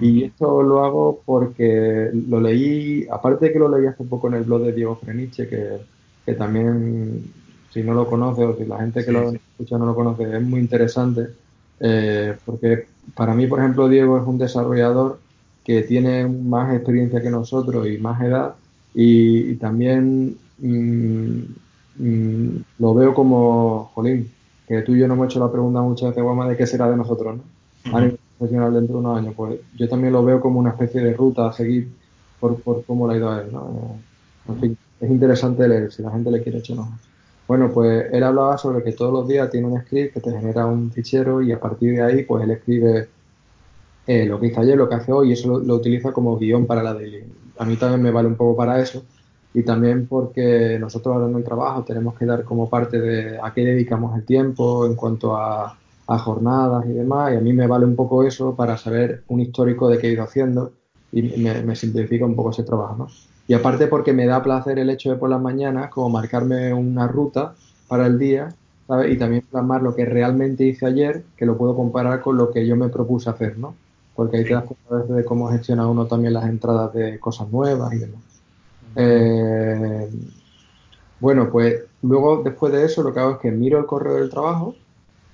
Y 0.00 0.24
esto 0.24 0.62
lo 0.62 0.84
hago 0.84 1.22
porque 1.24 2.10
lo 2.28 2.40
leí, 2.40 3.06
aparte 3.10 3.46
de 3.46 3.52
que 3.52 3.58
lo 3.58 3.68
leí 3.68 3.86
hace 3.86 4.04
poco 4.04 4.28
en 4.28 4.34
el 4.34 4.44
blog 4.44 4.62
de 4.62 4.72
Diego 4.72 4.96
Freniche, 4.96 5.48
que, 5.48 5.78
que 6.28 6.34
también, 6.34 7.24
si 7.72 7.82
no 7.82 7.94
lo 7.94 8.06
conoce 8.06 8.44
o 8.44 8.54
si 8.54 8.66
la 8.66 8.80
gente 8.80 9.00
que 9.00 9.06
sí, 9.06 9.12
lo 9.12 9.30
sí. 9.30 9.36
escucha 9.36 9.78
no 9.78 9.86
lo 9.86 9.94
conoce, 9.94 10.24
es 10.24 10.42
muy 10.42 10.60
interesante, 10.60 11.28
eh, 11.80 12.36
porque 12.44 12.84
para 13.14 13.32
mí, 13.32 13.46
por 13.46 13.60
ejemplo, 13.60 13.88
Diego 13.88 14.18
es 14.18 14.26
un 14.26 14.36
desarrollador 14.36 15.20
que 15.64 15.84
tiene 15.84 16.26
más 16.26 16.74
experiencia 16.74 17.22
que 17.22 17.30
nosotros 17.30 17.88
y 17.88 17.96
más 17.96 18.20
edad, 18.20 18.56
y, 18.94 19.52
y 19.52 19.54
también 19.56 20.36
mmm, 20.58 21.40
mmm, 21.96 22.56
lo 22.78 22.92
veo 22.92 23.14
como, 23.14 23.90
jolín, 23.94 24.30
que 24.66 24.82
tú 24.82 24.94
y 24.94 24.98
yo 24.98 25.08
no 25.08 25.14
hemos 25.14 25.28
hecho 25.28 25.40
la 25.40 25.50
pregunta 25.50 25.80
muchas 25.80 26.10
veces, 26.10 26.22
Guama, 26.22 26.46
de 26.46 26.58
qué 26.58 26.66
será 26.66 26.90
de 26.90 26.96
nosotros, 26.98 27.38
¿no? 27.38 27.96
A 27.96 28.02
nivel 28.02 28.18
profesional 28.36 28.74
dentro 28.74 28.96
de 28.96 29.00
unos 29.00 29.18
años. 29.18 29.32
Pues 29.34 29.60
yo 29.78 29.88
también 29.88 30.12
lo 30.12 30.22
veo 30.22 30.42
como 30.42 30.60
una 30.60 30.72
especie 30.72 31.00
de 31.00 31.14
ruta 31.14 31.48
a 31.48 31.54
seguir 31.54 31.88
por, 32.38 32.60
por 32.60 32.84
cómo 32.84 33.08
le 33.08 33.14
ha 33.14 33.16
ido 33.16 33.30
a 33.30 33.40
él, 33.40 33.48
¿no? 33.50 33.96
En 34.48 34.60
fin, 34.60 34.78
es 35.00 35.10
interesante 35.10 35.68
leer, 35.68 35.92
si 35.92 36.02
la 36.02 36.10
gente 36.10 36.30
le 36.30 36.42
quiere 36.42 36.58
echar 36.58 36.78
un 36.78 36.84
ojo. 36.84 36.92
Bueno, 37.46 37.70
pues 37.72 38.06
él 38.12 38.22
hablaba 38.22 38.58
sobre 38.58 38.82
que 38.84 38.92
todos 38.92 39.12
los 39.12 39.26
días 39.26 39.50
tiene 39.50 39.66
un 39.68 39.80
script 39.80 40.14
que 40.14 40.20
te 40.20 40.30
genera 40.30 40.66
un 40.66 40.90
fichero 40.92 41.40
y 41.40 41.52
a 41.52 41.58
partir 41.60 41.94
de 41.94 42.02
ahí, 42.02 42.22
pues 42.24 42.44
él 42.44 42.50
escribe 42.50 43.08
eh, 44.06 44.26
lo 44.26 44.38
que 44.40 44.48
hizo 44.48 44.60
ayer, 44.60 44.76
lo 44.76 44.88
que 44.88 44.96
hace 44.96 45.12
hoy, 45.12 45.30
y 45.30 45.32
eso 45.32 45.58
lo, 45.58 45.74
utiliza 45.74 46.12
como 46.12 46.38
guion 46.38 46.66
para 46.66 46.82
la 46.82 46.94
daily. 46.94 47.24
A 47.58 47.64
mí 47.64 47.76
también 47.76 48.02
me 48.02 48.10
vale 48.10 48.28
un 48.28 48.36
poco 48.36 48.56
para 48.56 48.80
eso, 48.80 49.02
y 49.54 49.62
también 49.62 50.06
porque 50.06 50.78
nosotros 50.78 51.14
ahora 51.14 51.28
en 51.28 51.36
el 51.36 51.44
trabajo 51.44 51.84
tenemos 51.84 52.18
que 52.18 52.26
dar 52.26 52.44
como 52.44 52.68
parte 52.68 53.00
de 53.00 53.38
a 53.42 53.52
qué 53.54 53.64
dedicamos 53.64 54.16
el 54.16 54.24
tiempo 54.24 54.86
en 54.86 54.94
cuanto 54.94 55.36
a, 55.36 55.78
a, 56.06 56.18
jornadas 56.18 56.84
y 56.86 56.92
demás, 56.92 57.32
y 57.32 57.36
a 57.36 57.40
mí 57.40 57.52
me 57.52 57.66
vale 57.66 57.86
un 57.86 57.96
poco 57.96 58.24
eso 58.24 58.54
para 58.54 58.76
saber 58.76 59.24
un 59.28 59.40
histórico 59.40 59.88
de 59.88 59.98
qué 59.98 60.08
he 60.08 60.12
ido 60.12 60.22
haciendo 60.22 60.72
y 61.12 61.22
me, 61.22 61.62
me 61.62 61.76
simplifica 61.76 62.26
un 62.26 62.36
poco 62.36 62.50
ese 62.50 62.62
trabajo, 62.64 62.96
¿no? 62.96 63.08
Y 63.48 63.54
aparte 63.54 63.86
porque 63.86 64.12
me 64.12 64.26
da 64.26 64.42
placer 64.42 64.78
el 64.78 64.90
hecho 64.90 65.10
de 65.10 65.16
por 65.16 65.30
las 65.30 65.40
mañanas 65.40 65.88
como 65.90 66.10
marcarme 66.10 66.72
una 66.74 67.08
ruta 67.08 67.54
para 67.88 68.06
el 68.06 68.18
día, 68.18 68.54
¿sabes? 68.86 69.10
Y 69.10 69.16
también 69.16 69.42
plasmar 69.50 69.82
lo 69.82 69.94
que 69.94 70.04
realmente 70.04 70.64
hice 70.64 70.84
ayer, 70.84 71.24
que 71.34 71.46
lo 71.46 71.56
puedo 71.56 71.74
comparar 71.74 72.20
con 72.20 72.36
lo 72.36 72.50
que 72.50 72.66
yo 72.66 72.76
me 72.76 72.90
propuse 72.90 73.30
hacer, 73.30 73.58
¿no? 73.58 73.74
Porque 74.14 74.36
ahí 74.36 74.44
te 74.44 74.52
das 74.52 74.64
cuenta 74.64 74.94
a 74.94 74.98
veces 74.98 75.16
de 75.16 75.24
cómo 75.24 75.48
gestiona 75.48 75.88
uno 75.88 76.06
también 76.06 76.34
las 76.34 76.44
entradas 76.44 76.92
de 76.92 77.18
cosas 77.18 77.48
nuevas 77.50 77.90
y 77.94 77.98
demás. 77.98 78.20
Eh, 78.96 80.10
bueno, 81.20 81.48
pues 81.50 81.84
luego 82.02 82.42
después 82.42 82.70
de 82.70 82.84
eso 82.84 83.02
lo 83.02 83.14
que 83.14 83.20
hago 83.20 83.32
es 83.32 83.38
que 83.38 83.50
miro 83.50 83.78
el 83.78 83.86
correo 83.86 84.16
del 84.16 84.28
trabajo, 84.28 84.74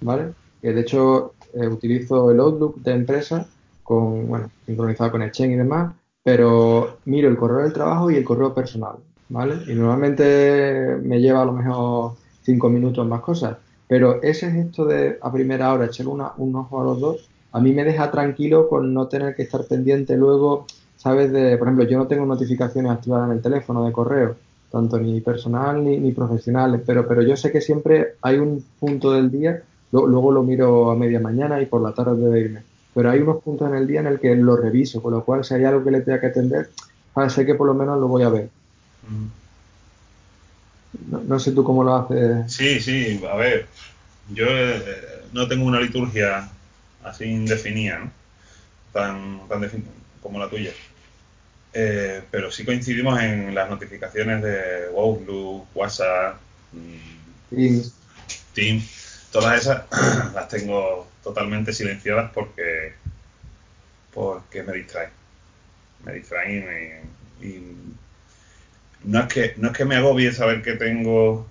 ¿vale? 0.01 0.35
Que 0.63 0.73
de 0.73 0.81
hecho 0.83 1.35
eh, 1.53 1.67
utilizo 1.67 2.31
el 2.31 2.39
Outlook 2.39 2.77
de 2.77 2.93
empresa 2.93 3.49
con, 3.83 4.29
bueno, 4.29 4.51
sincronizado 4.67 5.11
con 5.11 5.23
el 5.23 5.33
Chen 5.33 5.51
y 5.51 5.57
demás, 5.57 5.95
pero 6.25 6.99
miro 7.05 7.29
el 7.29 7.37
correo 7.37 7.59
del 7.59 7.73
trabajo 7.73 8.11
y 8.11 8.17
el 8.17 8.25
correo 8.25 8.53
personal, 8.53 8.97
¿vale? 9.29 9.57
Y 9.69 9.75
normalmente 9.75 10.99
me 11.03 11.21
lleva 11.21 11.43
a 11.43 11.45
lo 11.45 11.53
mejor 11.53 12.15
cinco 12.43 12.69
minutos 12.69 13.07
más 13.07 13.21
cosas, 13.21 13.59
pero 13.87 14.21
ese 14.23 14.51
gesto 14.51 14.85
de 14.87 15.19
a 15.21 15.31
primera 15.31 15.73
hora 15.73 15.87
echar 15.87 16.09
una, 16.09 16.33
un 16.39 16.57
ojo 16.57 16.81
a 16.81 16.85
los 16.85 17.01
dos, 17.01 17.29
a 17.53 17.61
mí 17.61 17.73
me 17.73 17.85
deja 17.85 18.11
tranquilo 18.11 18.69
con 18.69 18.93
no 18.93 19.07
tener 19.07 19.37
que 19.37 19.43
estar 19.43 19.65
pendiente 19.67 20.17
luego 20.17 20.67
sabes 21.05 21.31
de, 21.33 21.59
por 21.59 21.69
ejemplo, 21.69 21.85
yo 21.85 21.99
no 21.99 22.07
tengo 22.07 22.25
notificaciones 22.25 22.91
activadas 22.91 23.29
en 23.29 23.37
el 23.37 23.43
teléfono 23.43 23.85
de 23.85 23.93
correo, 23.93 24.37
tanto 24.71 24.99
ni 24.99 25.21
personal 25.21 25.85
ni, 25.85 25.99
ni 25.99 26.13
profesionales, 26.13 26.81
pero, 26.87 27.07
pero 27.07 27.21
yo 27.21 27.37
sé 27.37 27.53
que 27.53 27.61
siempre 27.61 28.15
hay 28.23 28.39
un 28.39 28.65
punto 28.81 29.13
del 29.13 29.31
día, 29.31 29.63
luego 29.93 30.33
lo 30.33 30.43
miro 30.43 30.91
a 30.91 30.97
media 30.97 31.21
mañana 31.21 31.61
y 31.61 31.67
por 31.67 31.83
la 31.83 31.93
tarde 31.93 32.27
de 32.27 32.41
irme, 32.41 32.63
pero 32.95 33.11
hay 33.11 33.21
unos 33.21 33.43
puntos 33.43 33.69
en 33.69 33.77
el 33.77 33.87
día 33.87 34.01
en 34.01 34.07
el 34.07 34.21
que 34.21 34.35
lo 34.37 34.57
reviso, 34.57 35.03
con 35.03 35.13
lo 35.13 35.25
cual 35.25 35.45
si 35.45 35.55
hay 35.55 35.65
algo 35.65 35.85
que 35.85 35.91
le 35.91 36.01
tenga 36.01 36.21
que 36.21 36.29
atender, 36.29 36.71
sé 37.29 37.45
que 37.45 37.55
por 37.55 37.67
lo 37.67 37.75
menos 37.75 37.99
lo 38.01 38.09
voy 38.09 38.23
a 38.23 38.29
ver. 38.29 38.49
No, 41.09 41.21
no 41.21 41.39
sé 41.39 41.53
tú 41.53 41.65
cómo 41.65 41.83
lo 41.83 41.97
haces. 41.97 42.53
Sí, 42.53 42.81
sí, 42.81 43.21
a 43.29 43.37
ver, 43.37 43.67
yo 44.33 44.47
eh, 44.49 45.25
no 45.33 45.49
tengo 45.49 45.65
una 45.67 45.81
liturgia 45.81 46.49
así 47.03 47.25
indefinida, 47.25 47.99
¿no? 47.99 48.11
Tan, 48.93 49.41
tan 49.49 49.61
definida 49.61 49.91
como 50.23 50.39
la 50.39 50.49
tuya. 50.49 50.71
Eh, 51.73 52.23
pero 52.31 52.53
sí 52.53 52.65
coincidimos 52.65 53.21
en 53.21 53.53
las 53.55 53.69
notificaciones 53.69 54.43
de 54.43 54.87
Outlook, 54.97 55.67
WhatsApp, 55.75 56.37
Teams. 57.51 57.93
Teams. 58.55 59.04
Todas 59.35 59.63
esas 59.63 59.83
las 60.33 60.49
tengo 60.49 61.09
totalmente 61.25 61.73
silenciadas 61.73 62.31
porque 62.33 62.95
porque 64.13 64.63
me 64.63 64.75
distraen. 64.75 65.11
Me 66.05 66.13
distraen 66.13 66.53
y, 66.53 66.65
me, 66.65 67.49
y 67.49 67.77
no 69.03 69.21
es 69.23 69.27
que 69.27 69.55
no 69.57 69.71
es 69.71 69.77
que 69.77 69.85
me 69.85 69.97
agobie 69.97 70.31
saber 70.31 70.63
que 70.63 70.75
tengo 70.75 71.49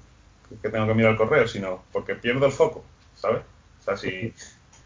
que 0.61 0.69
tengo 0.69 0.87
que 0.87 0.93
mirar 0.93 1.11
el 1.11 1.17
correo, 1.17 1.45
sino 1.45 1.83
porque 1.91 2.15
pierdo 2.15 2.45
el 2.45 2.53
foco, 2.53 2.85
¿sabes? 3.15 3.41
O 3.81 3.83
sea, 3.83 3.97
si 3.97 4.33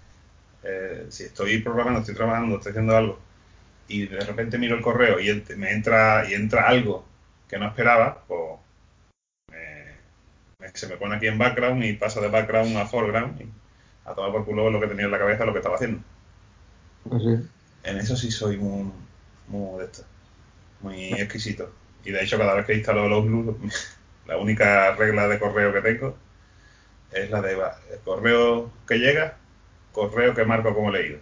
eh, 0.64 1.06
si 1.10 1.26
estoy 1.26 1.60
programando, 1.62 2.00
estoy 2.00 2.16
trabajando, 2.16 2.56
estoy 2.56 2.72
haciendo 2.72 2.98
algo 2.98 3.20
y 3.88 4.08
de 4.08 4.22
repente 4.22 4.58
miro 4.58 4.76
el 4.76 4.82
correo 4.82 5.20
y 5.20 5.44
me 5.56 5.72
entra 5.72 6.28
y 6.28 6.34
entra 6.34 6.68
algo 6.68 7.06
que 7.48 7.60
no 7.60 7.68
esperaba, 7.68 8.24
pues 8.28 8.60
se 10.74 10.88
me 10.88 10.98
pone 10.98 11.16
aquí 11.16 11.28
en 11.28 11.38
background 11.38 11.84
y 11.84 11.94
pasa 11.94 12.22
de 12.22 12.30
background 12.30 12.76
a 12.78 12.86
foreground 12.86 13.42
y 13.42 13.50
a 14.06 14.14
tomar 14.14 14.32
por 14.32 14.46
culo 14.46 14.70
lo 14.70 14.80
que 14.80 14.88
tenía 14.88 15.06
en 15.06 15.12
la 15.12 15.20
cabeza 15.20 15.46
lo 15.46 15.54
que 15.54 15.60
estaba 15.60 15.76
haciendo. 15.76 16.02
Sí. 17.12 17.48
En 17.84 17.98
eso 17.98 18.16
sí 18.16 18.32
soy 18.32 18.58
muy, 18.58 18.92
muy 19.48 19.62
modesto, 19.62 20.04
muy 20.82 21.14
exquisito. 21.14 21.72
Y 22.04 22.12
de 22.12 22.24
hecho 22.24 22.38
cada 22.38 22.54
vez 22.54 22.66
que 22.66 22.76
instalo 22.76 23.06
el 23.06 23.14
Outlook, 23.14 23.60
la 24.28 24.38
única 24.38 24.96
regla 24.96 25.28
de 25.28 25.40
correo 25.40 25.74
que 25.74 25.82
tengo 25.82 26.18
es 27.12 27.30
la 27.30 27.42
de 27.42 27.54
el 27.54 28.00
correo 28.04 28.72
que 28.88 29.00
llega, 29.00 29.38
correo 29.92 30.34
que 30.34 30.46
marco 30.46 30.74
como 30.74 30.92
leído. 30.92 31.20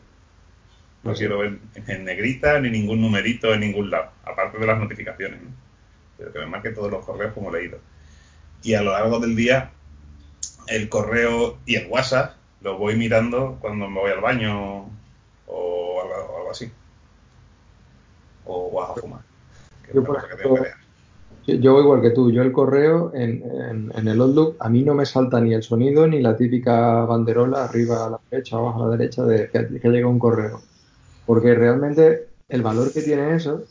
No 1.04 1.14
sí. 1.14 1.20
quiero 1.20 1.40
ver 1.40 1.60
en 1.88 2.04
negrita 2.04 2.60
ni 2.60 2.70
ningún 2.72 3.02
numerito 3.02 3.54
en 3.54 3.60
ningún 3.60 3.92
lado, 3.92 4.12
aparte 4.24 4.58
de 4.58 4.66
las 4.66 4.80
notificaciones. 4.80 5.42
¿no? 5.42 5.50
Pero 6.18 6.34
que 6.34 6.40
me 6.40 6.48
marque 6.48 6.72
todos 6.72 6.92
los 6.92 7.06
correos 7.06 7.34
como 7.34 7.52
leído. 7.52 7.80
Y 8.66 8.74
a 8.74 8.82
lo 8.82 8.92
largo 8.92 9.20
del 9.20 9.36
día, 9.36 9.72
el 10.68 10.90
correo 10.90 11.58
y 11.66 11.76
el 11.76 11.88
WhatsApp 11.88 12.34
lo 12.62 12.78
voy 12.78 12.98
mirando 12.98 13.58
cuando 13.62 13.88
me 13.88 14.02
voy 14.02 14.12
al 14.12 14.20
baño 14.20 14.90
o 15.48 16.02
algo, 16.02 16.34
o 16.34 16.38
algo 16.40 16.52
así. 16.52 16.70
O 18.46 18.72
vas 18.72 18.90
a 18.90 18.94
fumar. 18.96 19.22
Yo, 19.94 20.04
por 20.04 20.18
ejemplo, 20.18 20.66
que 21.46 21.60
yo 21.60 21.80
igual 21.80 22.02
que 22.02 22.10
tú, 22.10 22.32
yo 22.32 22.42
el 22.42 22.52
correo 22.52 23.12
en, 23.14 23.44
en, 23.70 23.92
en, 23.96 24.08
el 24.08 24.20
Outlook, 24.20 24.58
a 24.60 24.68
mí 24.68 24.82
no 24.82 24.96
me 24.96 25.06
salta 25.06 25.40
ni 25.40 25.54
el 25.54 25.62
sonido 25.62 26.08
ni 26.08 26.20
la 26.20 26.36
típica 26.36 27.06
banderola 27.06 27.66
arriba 27.66 28.08
a 28.08 28.10
la 28.10 28.20
derecha 28.32 28.58
o 28.58 28.68
abajo 28.68 28.84
a 28.84 28.88
la 28.90 28.98
derecha 28.98 29.24
de 29.24 29.50
que, 29.50 29.80
que 29.80 29.90
llega 29.90 30.08
un 30.08 30.18
correo 30.18 30.60
porque 31.26 31.56
realmente 31.56 32.30
el 32.50 32.62
valor 32.62 32.92
que 32.92 33.02
tiene 33.02 33.36
eso 33.36 33.64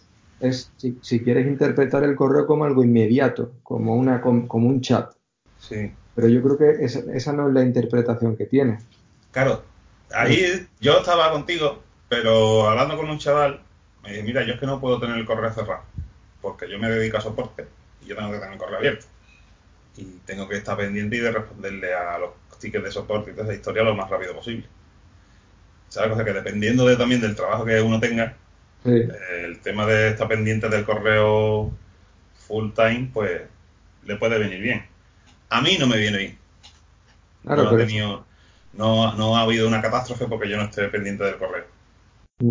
es 0.48 0.72
si, 0.76 0.98
si, 1.02 1.20
quieres 1.20 1.46
interpretar 1.46 2.04
el 2.04 2.16
correo 2.16 2.46
como 2.46 2.64
algo 2.64 2.84
inmediato, 2.84 3.52
como, 3.62 3.94
una, 3.94 4.20
como, 4.20 4.46
como 4.48 4.68
un 4.68 4.80
chat. 4.80 5.12
Sí. 5.58 5.92
Pero 6.14 6.28
yo 6.28 6.42
creo 6.42 6.58
que 6.58 6.84
esa, 6.84 7.00
esa, 7.12 7.32
no 7.32 7.48
es 7.48 7.54
la 7.54 7.62
interpretación 7.62 8.36
que 8.36 8.46
tiene. 8.46 8.78
Claro, 9.32 9.64
ahí 10.12 10.66
yo 10.80 10.98
estaba 10.98 11.32
contigo, 11.32 11.82
pero 12.08 12.68
hablando 12.68 12.96
con 12.96 13.10
un 13.10 13.18
chaval, 13.18 13.60
me 14.02 14.10
dije, 14.10 14.22
mira, 14.22 14.44
yo 14.44 14.54
es 14.54 14.60
que 14.60 14.66
no 14.66 14.80
puedo 14.80 15.00
tener 15.00 15.16
el 15.16 15.26
correo 15.26 15.52
cerrado, 15.52 15.82
porque 16.40 16.70
yo 16.70 16.78
me 16.78 16.90
dedico 16.90 17.16
a 17.16 17.20
soporte 17.20 17.66
y 18.02 18.06
yo 18.06 18.16
tengo 18.16 18.30
que 18.30 18.38
tener 18.38 18.52
el 18.52 18.58
correo 18.58 18.78
abierto. 18.78 19.06
Y 19.96 20.04
tengo 20.24 20.48
que 20.48 20.56
estar 20.56 20.76
pendiente 20.76 21.16
y 21.16 21.20
de 21.20 21.32
responderle 21.32 21.94
a 21.94 22.18
los 22.18 22.30
tickets 22.58 22.84
de 22.84 22.90
soporte 22.90 23.30
y 23.30 23.34
toda 23.34 23.46
esa 23.46 23.54
historia 23.54 23.82
lo 23.82 23.94
más 23.94 24.10
rápido 24.10 24.34
posible. 24.34 24.66
¿sabes? 25.94 26.12
O 26.12 26.16
sea 26.16 26.24
que 26.24 26.32
dependiendo 26.32 26.86
de, 26.86 26.96
también 26.96 27.20
del 27.20 27.36
trabajo 27.36 27.64
que 27.64 27.80
uno 27.80 28.00
tenga, 28.00 28.36
sí. 28.84 29.08
el 29.44 29.58
tema 29.60 29.86
de 29.86 30.10
estar 30.10 30.28
pendiente 30.28 30.68
del 30.68 30.84
correo 30.84 31.72
full 32.34 32.70
time, 32.74 33.10
pues 33.12 33.42
le 34.04 34.16
puede 34.16 34.38
venir 34.38 34.60
bien. 34.60 34.82
A 35.50 35.60
mí 35.60 35.76
no 35.78 35.86
me 35.86 35.96
viene 35.96 36.18
bien. 36.18 36.38
no, 37.44 37.72
he 37.72 37.76
tenido, 37.76 38.24
no, 38.74 39.14
no 39.14 39.36
ha 39.36 39.42
habido 39.42 39.66
una 39.66 39.82
catástrofe 39.82 40.26
porque 40.26 40.48
yo 40.48 40.56
no 40.56 40.64
esté 40.64 40.88
pendiente 40.88 41.24
del 41.24 41.36
correo. 41.36 41.64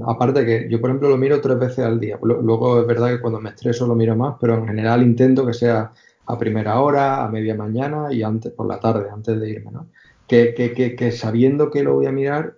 Aparte 0.08 0.46
que 0.46 0.68
yo, 0.70 0.80
por 0.80 0.90
ejemplo, 0.90 1.10
lo 1.10 1.18
miro 1.18 1.42
tres 1.42 1.60
veces 1.60 1.80
al 1.80 2.00
día. 2.00 2.18
Luego 2.22 2.82
es 2.82 2.88
verdad 2.88 3.10
que 3.10 3.20
cuando 3.20 3.42
me 3.42 3.50
estreso 3.50 3.86
lo 3.86 3.96
miro 3.96 4.16
más, 4.16 4.36
pero 4.40 4.56
en 4.56 4.68
general 4.68 5.04
intento 5.04 5.46
que 5.46 5.54
sea 5.54 5.92
a 6.26 6.40
primera 6.40 6.80
hora, 6.80 7.24
a 7.24 7.30
media 7.30 7.54
mañana 7.54 8.12
y 8.12 8.24
antes 8.24 8.52
por 8.54 8.68
la 8.68 8.80
tarde, 8.80 9.10
antes 9.12 9.40
de 9.40 9.50
irme, 9.50 9.72
¿no? 9.72 9.88
Que, 10.26 10.54
que, 10.54 10.74
que, 10.74 10.96
que 10.96 11.12
sabiendo 11.12 11.70
que 11.70 11.84
lo 11.84 11.96
voy 11.96 12.06
a 12.06 12.14
mirar, 12.14 12.56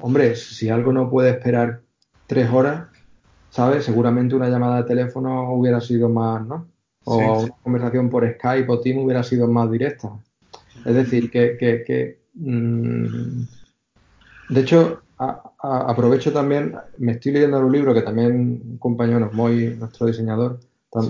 hombre, 0.00 0.34
si 0.34 0.68
algo 0.68 0.92
no 0.92 1.08
puede 1.08 1.30
esperar 1.30 1.80
tres 2.26 2.50
horas, 2.50 2.88
¿sabes? 3.54 3.84
Seguramente 3.84 4.34
una 4.34 4.48
llamada 4.48 4.78
de 4.78 4.88
teléfono 4.88 5.52
hubiera 5.52 5.80
sido 5.80 6.08
más, 6.08 6.44
¿no? 6.44 6.66
O 7.04 7.18
una 7.44 7.54
conversación 7.62 8.10
por 8.10 8.28
Skype 8.28 8.72
o 8.72 8.80
Team 8.80 8.98
hubiera 8.98 9.22
sido 9.22 9.46
más 9.46 9.70
directa. 9.70 10.10
Es 10.84 10.92
decir, 10.92 11.30
que, 11.30 11.56
que, 11.56 11.84
que 11.84 12.18
mmm, 12.34 13.44
de 14.48 14.60
hecho, 14.60 15.02
aprovecho 15.60 16.32
también, 16.32 16.74
me 16.98 17.12
estoy 17.12 17.30
leyendo 17.30 17.60
un 17.60 17.70
libro 17.70 17.94
que 17.94 18.02
también 18.02 18.32
un 18.32 18.78
compañero, 18.78 19.30
muy 19.32 19.76
nuestro 19.76 20.08
diseñador, 20.08 20.58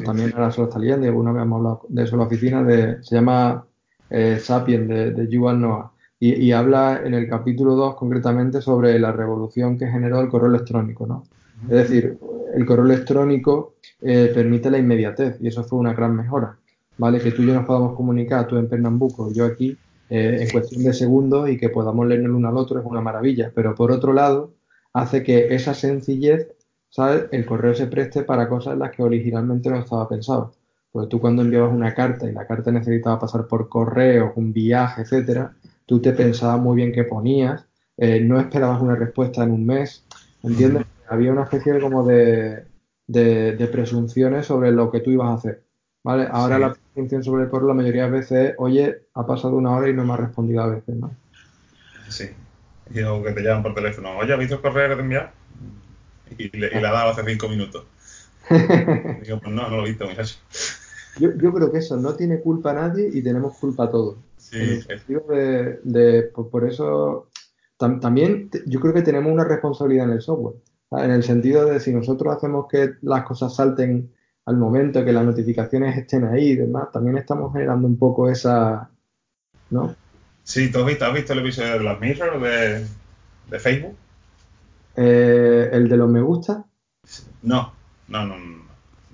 también 0.04 0.32
ahora 0.34 0.50
se 0.50 0.60
lo 0.60 0.66
está 0.66 0.78
leyendo 0.78 1.06
y 1.06 1.08
alguna 1.08 1.32
vez 1.32 1.44
hemos 1.44 1.56
hablado 1.58 1.86
de 1.88 2.02
eso 2.02 2.14
en 2.14 2.20
la 2.20 2.26
oficina, 2.26 2.62
de, 2.62 3.02
se 3.02 3.14
llama 3.14 3.64
eh, 4.10 4.38
Sapien 4.38 4.86
de, 4.86 5.12
de 5.12 5.28
Yuval 5.28 5.62
Noah. 5.62 5.92
Y, 6.20 6.52
habla 6.52 7.00
en 7.04 7.12
el 7.12 7.28
capítulo 7.28 7.74
2 7.74 7.96
concretamente 7.96 8.62
sobre 8.62 8.98
la 8.98 9.12
revolución 9.12 9.76
que 9.78 9.88
generó 9.88 10.20
el 10.20 10.28
correo 10.28 10.48
electrónico, 10.48 11.06
¿no? 11.06 11.24
Es 11.62 11.88
decir, 11.88 12.18
el 12.54 12.66
correo 12.66 12.84
electrónico 12.84 13.74
eh, 14.00 14.30
permite 14.34 14.70
la 14.70 14.78
inmediatez 14.78 15.38
y 15.40 15.48
eso 15.48 15.64
fue 15.64 15.78
una 15.78 15.94
gran 15.94 16.14
mejora, 16.14 16.58
¿vale? 16.98 17.20
Que 17.20 17.32
tú 17.32 17.42
y 17.42 17.46
yo 17.46 17.54
nos 17.54 17.66
podamos 17.66 17.96
comunicar, 17.96 18.46
tú 18.46 18.56
en 18.56 18.68
Pernambuco, 18.68 19.32
yo 19.32 19.44
aquí, 19.44 19.76
eh, 20.10 20.38
en 20.40 20.50
cuestión 20.50 20.84
de 20.84 20.92
segundos 20.92 21.48
y 21.48 21.56
que 21.56 21.70
podamos 21.70 22.06
leer 22.06 22.20
el 22.20 22.30
uno 22.30 22.48
al 22.48 22.56
otro 22.56 22.78
es 22.78 22.86
una 22.86 23.00
maravilla. 23.00 23.50
Pero 23.54 23.74
por 23.74 23.90
otro 23.90 24.12
lado, 24.12 24.54
hace 24.92 25.22
que 25.22 25.54
esa 25.54 25.74
sencillez, 25.74 26.48
¿sabes? 26.90 27.26
El 27.32 27.46
correo 27.46 27.74
se 27.74 27.86
preste 27.86 28.22
para 28.22 28.48
cosas 28.48 28.74
en 28.74 28.80
las 28.80 28.92
que 28.92 29.02
originalmente 29.02 29.70
no 29.70 29.78
estaba 29.78 30.08
pensado. 30.08 30.54
Porque 30.92 31.08
tú 31.08 31.20
cuando 31.20 31.42
enviabas 31.42 31.72
una 31.72 31.94
carta 31.94 32.28
y 32.28 32.32
la 32.32 32.46
carta 32.46 32.70
necesitaba 32.70 33.18
pasar 33.18 33.48
por 33.48 33.68
correo, 33.68 34.32
un 34.36 34.52
viaje, 34.52 35.02
etcétera, 35.02 35.56
tú 35.86 36.00
te 36.00 36.12
pensabas 36.12 36.60
muy 36.60 36.76
bien 36.76 36.92
qué 36.92 37.04
ponías, 37.04 37.66
eh, 37.96 38.20
no 38.20 38.38
esperabas 38.38 38.80
una 38.80 38.94
respuesta 38.94 39.42
en 39.42 39.50
un 39.52 39.66
mes, 39.66 40.04
¿entiendes? 40.42 40.84
Había 41.08 41.32
una 41.32 41.44
especie 41.44 41.78
como 41.80 42.04
de, 42.04 42.64
de 43.06 43.68
presunciones 43.70 44.46
sobre 44.46 44.72
lo 44.72 44.90
que 44.90 45.00
tú 45.00 45.10
ibas 45.10 45.30
a 45.30 45.34
hacer. 45.34 45.64
¿vale? 46.04 46.28
Ahora 46.30 46.58
la 46.58 46.74
presunción 46.74 47.24
sobre 47.24 47.44
el 47.44 47.50
correo 47.50 47.68
la 47.68 47.74
mayoría 47.74 48.04
de 48.04 48.10
veces 48.10 48.50
es, 48.50 48.54
oye, 48.58 49.06
ha 49.14 49.26
pasado 49.26 49.56
una 49.56 49.72
hora 49.72 49.88
y 49.88 49.94
no 49.94 50.04
me 50.04 50.12
ha 50.12 50.18
respondido 50.18 50.62
a 50.62 50.68
veces, 50.68 50.94
¿no? 50.94 51.12
Sí. 52.08 52.28
Y 52.90 53.00
luego 53.00 53.24
que 53.24 53.32
te 53.32 53.42
llaman 53.42 53.62
por 53.62 53.74
teléfono, 53.74 54.16
oye, 54.18 54.32
¿has 54.32 54.38
visto 54.38 54.56
el 54.56 54.60
correo 54.60 54.90
que 54.90 54.96
te 54.96 55.00
enviado? 55.00 55.30
Y, 56.38 56.56
le, 56.56 56.68
y 56.68 56.80
la 56.80 56.90
ha 56.90 56.92
dado 56.92 57.10
hace 57.10 57.24
cinco 57.24 57.48
minutos. 57.48 57.84
digo, 58.50 59.40
pues 59.40 59.54
no, 59.54 59.68
no 59.68 59.76
lo 59.78 59.86
he 59.86 59.88
visto, 59.88 60.06
muchacho. 60.06 60.36
Yo, 61.18 61.30
yo 61.36 61.52
creo 61.52 61.72
que 61.72 61.78
eso 61.78 61.96
no 61.96 62.14
tiene 62.14 62.40
culpa 62.40 62.74
nadie 62.74 63.08
y 63.12 63.22
tenemos 63.22 63.56
culpa 63.56 63.90
todos. 63.90 64.18
Sí. 64.36 64.56
En 64.56 64.70
el 64.70 64.82
sentido 64.82 65.24
de, 65.28 65.80
de 65.82 66.22
por, 66.24 66.68
eso 66.68 67.28
también 67.78 68.50
yo 68.66 68.80
creo 68.80 68.92
que 68.92 69.02
tenemos 69.02 69.32
una 69.32 69.44
responsabilidad 69.44 70.06
en 70.06 70.12
el 70.12 70.20
software. 70.20 70.56
En 70.98 71.10
el 71.10 71.22
sentido 71.22 71.66
de 71.66 71.80
si 71.80 71.92
nosotros 71.92 72.36
hacemos 72.36 72.66
que 72.68 72.94
las 73.02 73.24
cosas 73.24 73.54
salten 73.54 74.12
al 74.46 74.56
momento 74.56 75.04
que 75.04 75.12
las 75.12 75.24
notificaciones 75.24 75.96
estén 75.96 76.24
ahí 76.24 76.50
y 76.50 76.56
demás, 76.56 76.92
también 76.92 77.16
estamos 77.16 77.52
generando 77.52 77.86
un 77.86 77.98
poco 77.98 78.28
esa, 78.28 78.90
¿no? 79.70 79.94
Sí, 80.42 80.70
¿tú 80.70 80.80
has 80.80 80.86
visto, 80.86 81.06
has 81.06 81.14
visto 81.14 81.32
el 81.32 81.38
episodio 81.38 81.72
de 81.72 81.80
los 81.80 82.00
Mirror 82.00 82.40
de, 82.40 82.86
de 83.50 83.58
Facebook? 83.58 83.96
Eh, 84.96 85.70
¿El 85.72 85.88
de 85.88 85.96
los 85.96 86.10
me 86.10 86.20
gusta? 86.20 86.64
No, 87.42 87.72
no, 88.08 88.26
no, 88.26 88.38
no, 88.38 88.64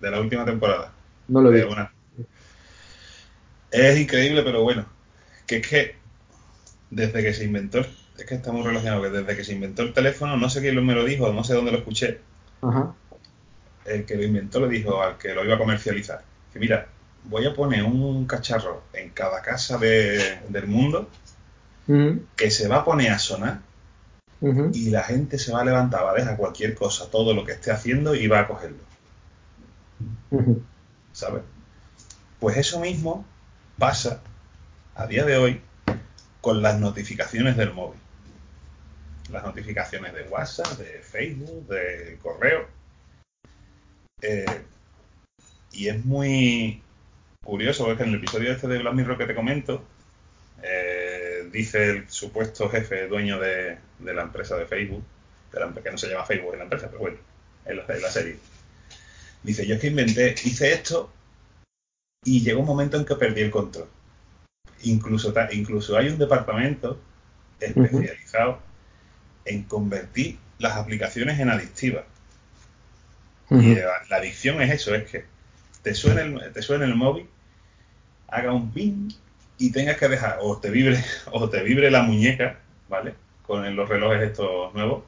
de 0.01 0.11
la 0.11 0.21
última 0.21 0.45
temporada. 0.45 0.93
No 1.29 1.40
lo 1.40 1.53
he 1.53 1.64
visto. 1.64 1.88
Es 3.71 4.01
increíble, 4.01 4.43
pero 4.43 4.62
bueno, 4.62 4.85
que 5.47 5.59
es 5.59 5.69
que 5.69 5.95
desde 6.90 7.23
que 7.23 7.33
se 7.33 7.45
inventó, 7.45 7.87
es 8.23 8.29
que 8.29 8.35
está 8.35 8.53
muy 8.53 8.63
relacionado, 8.63 9.03
que 9.03 9.11
desde 9.11 9.37
que 9.37 9.45
se 9.45 9.53
inventó 9.53 9.83
el 9.83 9.93
teléfono, 9.93 10.37
no 10.37 10.51
sé 10.51 10.61
quién 10.61 10.85
me 10.85 10.95
lo 10.95 11.05
dijo, 11.05 11.33
no 11.33 11.45
sé 11.45 11.55
dónde 11.55 11.73
lo 11.73 11.79
escuché, 11.79 12.21
Ajá 12.63 12.95
el 13.85 14.05
que 14.05 14.17
lo 14.17 14.25
inventó 14.25 14.61
le 14.61 14.69
dijo 14.69 15.03
al 15.03 15.19
que 15.19 15.35
lo 15.35 15.45
iba 15.45 15.55
a 15.55 15.59
comercializar, 15.59 16.23
que 16.53 16.59
mira, 16.59 16.87
voy 17.25 17.47
a 17.47 17.55
poner 17.55 17.85
un 17.85 18.27
cacharro 18.27 18.83
en 18.93 19.11
cada 19.11 19.43
casa 19.43 19.79
del 19.79 20.67
mundo 20.67 21.09
que 22.37 22.51
se 22.51 22.69
va 22.69 22.77
a 22.77 22.85
poner 22.85 23.11
a 23.11 23.19
sonar 23.19 23.61
y 24.73 24.91
la 24.91 25.03
gente 25.03 25.39
se 25.39 25.53
va 25.53 25.61
a 25.61 25.65
levantar, 25.65 26.05
va 26.05 26.13
a 26.13 26.15
dejar 26.15 26.37
cualquier 26.37 26.75
cosa, 26.75 27.11
todo 27.11 27.35
lo 27.35 27.45
que 27.45 27.53
esté 27.53 27.73
haciendo 27.73 28.15
y 28.15 28.27
va 28.27 28.41
a 28.41 28.49
cogerlo. 28.49 28.79
¿Sabes? 31.13 31.43
Pues 32.39 32.57
eso 32.57 32.81
mismo 32.81 33.25
pasa 33.77 34.21
a 34.95 35.07
día 35.07 35.25
de 35.25 35.37
hoy 35.37 35.61
con 36.41 36.63
las 36.63 36.79
notificaciones 36.79 37.57
del 37.57 37.75
móvil. 37.75 38.01
Las 39.31 39.45
notificaciones 39.45 40.12
de 40.12 40.23
WhatsApp, 40.25 40.79
de 40.79 40.99
Facebook, 41.01 41.69
de 41.69 42.19
correo 42.23 42.81
eh, 44.23 44.62
y 45.73 45.88
es 45.88 46.05
muy 46.05 46.83
curioso, 47.45 47.85
porque 47.85 48.03
en 48.03 48.11
el 48.11 48.16
episodio 48.16 48.53
este 48.53 48.69
de 48.69 48.79
Black 48.79 48.95
Mirror 48.95 49.19
que 49.19 49.27
te 49.27 49.35
comento, 49.35 49.83
eh, 50.62 51.49
dice 51.53 51.90
el 51.90 52.11
supuesto 52.11 52.69
jefe 52.69 53.07
dueño 53.07 53.38
de, 53.38 53.79
la 54.01 54.23
empresa 54.23 54.57
de 54.57 54.66
Facebook, 54.66 55.05
que 55.51 55.90
no 55.90 55.99
se 55.99 56.09
llama 56.09 56.27
Facebook 56.27 56.53
en 56.53 56.59
la 56.59 56.64
empresa, 56.64 56.88
pero 56.88 57.01
bueno, 57.01 57.16
en 57.64 57.77
la, 57.77 58.11
serie. 58.11 58.37
Dice, 59.43 59.66
yo 59.66 59.77
es 59.77 59.81
que 59.81 59.87
inventé, 59.87 60.35
hice 60.45 60.73
esto 60.73 61.11
y 62.25 62.43
llegó 62.43 62.61
un 62.61 62.66
momento 62.66 62.97
en 62.97 63.05
que 63.05 63.14
perdí 63.16 63.43
el 63.43 63.51
control. 63.51 63.88
Incluso, 64.83 65.33
incluso 65.53 65.97
hay 65.97 66.09
un 66.09 66.19
departamento 66.19 67.01
especializado 67.59 68.61
en 69.44 69.64
convertir 69.64 70.38
las 70.59 70.76
aplicaciones 70.76 71.38
en 71.40 71.50
adictivas. 71.50 72.05
Y 73.50 73.74
la, 73.74 74.16
adicción 74.16 74.62
es 74.62 74.70
eso, 74.70 74.94
es 74.94 75.11
que 75.11 75.24
te 75.83 75.94
suene 75.94 76.22
el, 76.22 76.53
te 76.53 76.62
suene 76.62 76.85
el 76.85 76.94
móvil, 76.94 77.29
haga 78.29 78.53
un 78.53 78.70
ping 78.72 79.11
y 79.59 79.72
tengas 79.72 79.96
que 79.96 80.09
dejar, 80.09 80.38
o 80.40 80.59
te 80.59 80.70
vibre, 80.70 81.03
o 81.33 81.48
te 81.48 81.62
vibre 81.62 81.90
la 81.90 82.03
muñeca, 82.03 82.61
¿vale? 82.88 83.14
Con 83.42 83.74
los 83.74 83.88
relojes 83.88 84.22
estos 84.22 84.72
nuevos, 84.72 85.03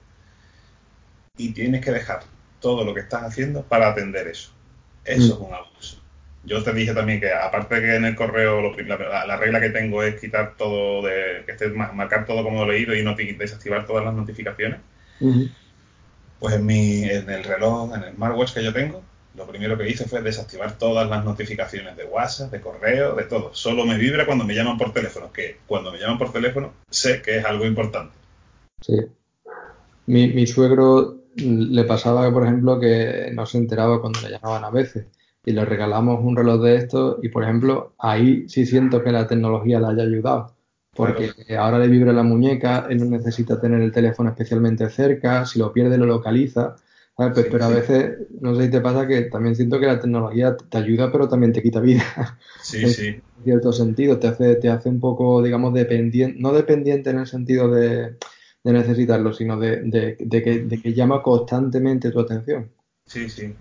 y 1.36 1.52
tienes 1.52 1.84
que 1.84 1.92
dejar 1.92 2.24
todo 2.60 2.84
lo 2.84 2.94
que 2.94 3.00
estás 3.00 3.22
haciendo 3.22 3.62
para 3.62 3.90
atender 3.90 4.26
eso. 4.26 4.50
Eso 5.04 5.34
es 5.34 5.40
un 5.40 5.54
abuso. 5.54 6.01
Yo 6.44 6.62
te 6.62 6.72
dije 6.72 6.92
también 6.92 7.20
que 7.20 7.32
aparte 7.32 7.80
que 7.80 7.94
en 7.94 8.04
el 8.04 8.16
correo 8.16 8.60
la, 8.62 9.36
regla 9.36 9.60
que 9.60 9.70
tengo 9.70 10.02
es 10.02 10.20
quitar 10.20 10.56
todo 10.56 11.06
de 11.06 11.44
que 11.46 11.52
esté 11.52 11.68
marcar 11.68 12.26
todo 12.26 12.42
como 12.42 12.64
leído 12.66 12.96
y 12.96 13.04
no 13.04 13.14
desactivar 13.14 13.86
todas 13.86 14.04
las 14.04 14.14
notificaciones. 14.14 14.80
Pues 16.40 16.54
en, 16.54 16.66
mi, 16.66 17.04
en 17.04 17.30
el 17.30 17.44
reloj, 17.44 17.94
en 17.94 18.02
el 18.02 18.14
smartwatch 18.14 18.54
que 18.54 18.64
yo 18.64 18.72
tengo, 18.72 19.02
lo 19.36 19.46
primero 19.46 19.78
que 19.78 19.88
hice 19.88 20.08
fue 20.08 20.20
desactivar 20.20 20.76
todas 20.78 21.08
las 21.08 21.24
notificaciones 21.24 21.96
de 21.96 22.04
WhatsApp, 22.04 22.50
de 22.50 22.60
correo, 22.60 23.14
de 23.14 23.22
todo. 23.22 23.54
Solo 23.54 23.86
me 23.86 23.96
vibra 23.96 24.26
cuando 24.26 24.44
me 24.44 24.56
llaman 24.56 24.78
por 24.78 24.92
teléfono, 24.92 25.32
que 25.32 25.58
cuando 25.68 25.92
me 25.92 25.98
llaman 25.98 26.18
por 26.18 26.32
teléfono 26.32 26.72
sé 26.90 27.22
que 27.22 27.38
es 27.38 27.44
algo 27.44 27.64
importante. 27.64 28.16
Sí. 28.80 28.96
Mi, 30.06 30.26
mi 30.26 30.48
suegro 30.48 31.18
le 31.36 31.84
pasaba, 31.84 32.28
por 32.32 32.42
ejemplo, 32.42 32.80
que 32.80 33.30
no 33.32 33.46
se 33.46 33.58
enteraba 33.58 34.00
cuando 34.00 34.20
le 34.22 34.30
llamaban 34.30 34.64
a 34.64 34.70
veces 34.70 35.06
y 35.44 35.52
le 35.52 35.64
regalamos 35.64 36.20
un 36.22 36.36
reloj 36.36 36.62
de 36.62 36.76
estos 36.76 37.18
y, 37.22 37.28
por 37.28 37.44
ejemplo, 37.44 37.94
ahí 37.98 38.48
sí 38.48 38.66
siento 38.66 39.02
que 39.02 39.12
la 39.12 39.26
tecnología 39.26 39.80
le 39.80 39.86
haya 39.88 40.02
ayudado 40.02 40.54
porque 40.94 41.32
ahora 41.56 41.78
le 41.78 41.88
vibra 41.88 42.12
la 42.12 42.22
muñeca, 42.22 42.86
él 42.90 42.98
no 42.98 43.06
necesita 43.06 43.58
tener 43.58 43.80
el 43.80 43.92
teléfono 43.92 44.28
especialmente 44.28 44.90
cerca, 44.90 45.46
si 45.46 45.58
lo 45.58 45.72
pierde 45.72 45.96
lo 45.96 46.04
localiza, 46.04 46.76
pues, 47.16 47.46
pero 47.50 47.64
a 47.64 47.68
veces, 47.68 48.18
no 48.40 48.54
sé 48.54 48.64
si 48.64 48.70
te 48.70 48.80
pasa 48.80 49.06
que 49.06 49.22
también 49.22 49.54
siento 49.54 49.78
que 49.78 49.86
la 49.86 50.00
tecnología 50.00 50.56
te 50.56 50.78
ayuda, 50.78 51.10
pero 51.12 51.28
también 51.28 51.52
te 51.52 51.62
quita 51.62 51.80
vida. 51.80 52.02
Sí, 52.62 52.86
sí. 52.88 53.06
En 53.08 53.44
cierto 53.44 53.72
sentido, 53.72 54.18
te 54.18 54.28
hace, 54.28 54.56
te 54.56 54.68
hace 54.68 54.88
un 54.88 55.00
poco, 55.00 55.42
digamos, 55.42 55.74
dependiente, 55.74 56.38
no 56.40 56.52
dependiente 56.52 57.10
en 57.10 57.18
el 57.18 57.26
sentido 57.26 57.70
de, 57.70 58.16
necesitarlo, 58.64 59.32
sino 59.32 59.58
de, 59.58 60.16
que, 60.82 60.94
llama 60.94 61.22
constantemente 61.22 62.10
tu 62.10 62.20
atención. 62.20 62.70
Sí, 63.06 63.28
sí. 63.28 63.52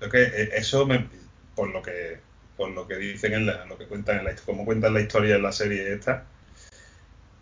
Lo 0.00 0.10
que, 0.10 0.22
eh, 0.22 0.50
eso 0.54 0.86
me, 0.86 1.08
por 1.54 1.70
lo 1.70 1.82
que 1.82 2.18
por 2.56 2.70
lo 2.70 2.88
que 2.88 2.96
dicen 2.96 3.34
en 3.34 3.46
la, 3.46 3.66
lo 3.66 3.76
que 3.76 3.86
cuentan 3.86 4.18
en 4.18 4.24
la 4.24 4.34
como 4.36 4.64
cuentan 4.64 4.94
la 4.94 5.02
historia 5.02 5.36
en 5.36 5.42
la 5.42 5.52
serie 5.52 5.92
esta, 5.92 6.24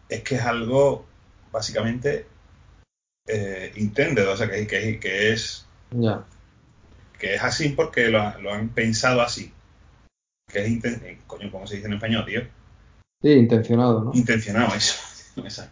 es 0.08 0.22
que 0.22 0.34
es 0.34 0.42
algo 0.42 1.06
básicamente 1.52 2.26
eh, 3.26 3.72
intended, 3.76 4.28
o 4.28 4.36
sea, 4.36 4.50
que, 4.50 4.66
que, 4.66 4.98
es 5.32 5.66
que 7.18 7.34
es 7.34 7.42
así 7.42 7.70
porque 7.70 8.08
lo, 8.08 8.20
han 8.20 8.68
pensado 8.70 9.22
así. 9.22 9.52
Que 10.46 10.66
es 10.66 10.84
eh, 10.84 11.18
coño, 11.26 11.50
¿cómo 11.50 11.66
se 11.66 11.76
dice 11.76 11.86
en 11.86 11.94
español, 11.94 12.26
tío? 12.26 12.42
Sí, 13.22 13.30
intencionado, 13.30 14.04
¿no? 14.04 14.10
Intencionado, 14.14 14.74
eso. 14.76 15.64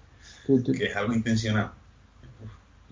que 0.46 0.86
es 0.86 0.96
algo 0.96 1.12
intencionado. 1.12 1.74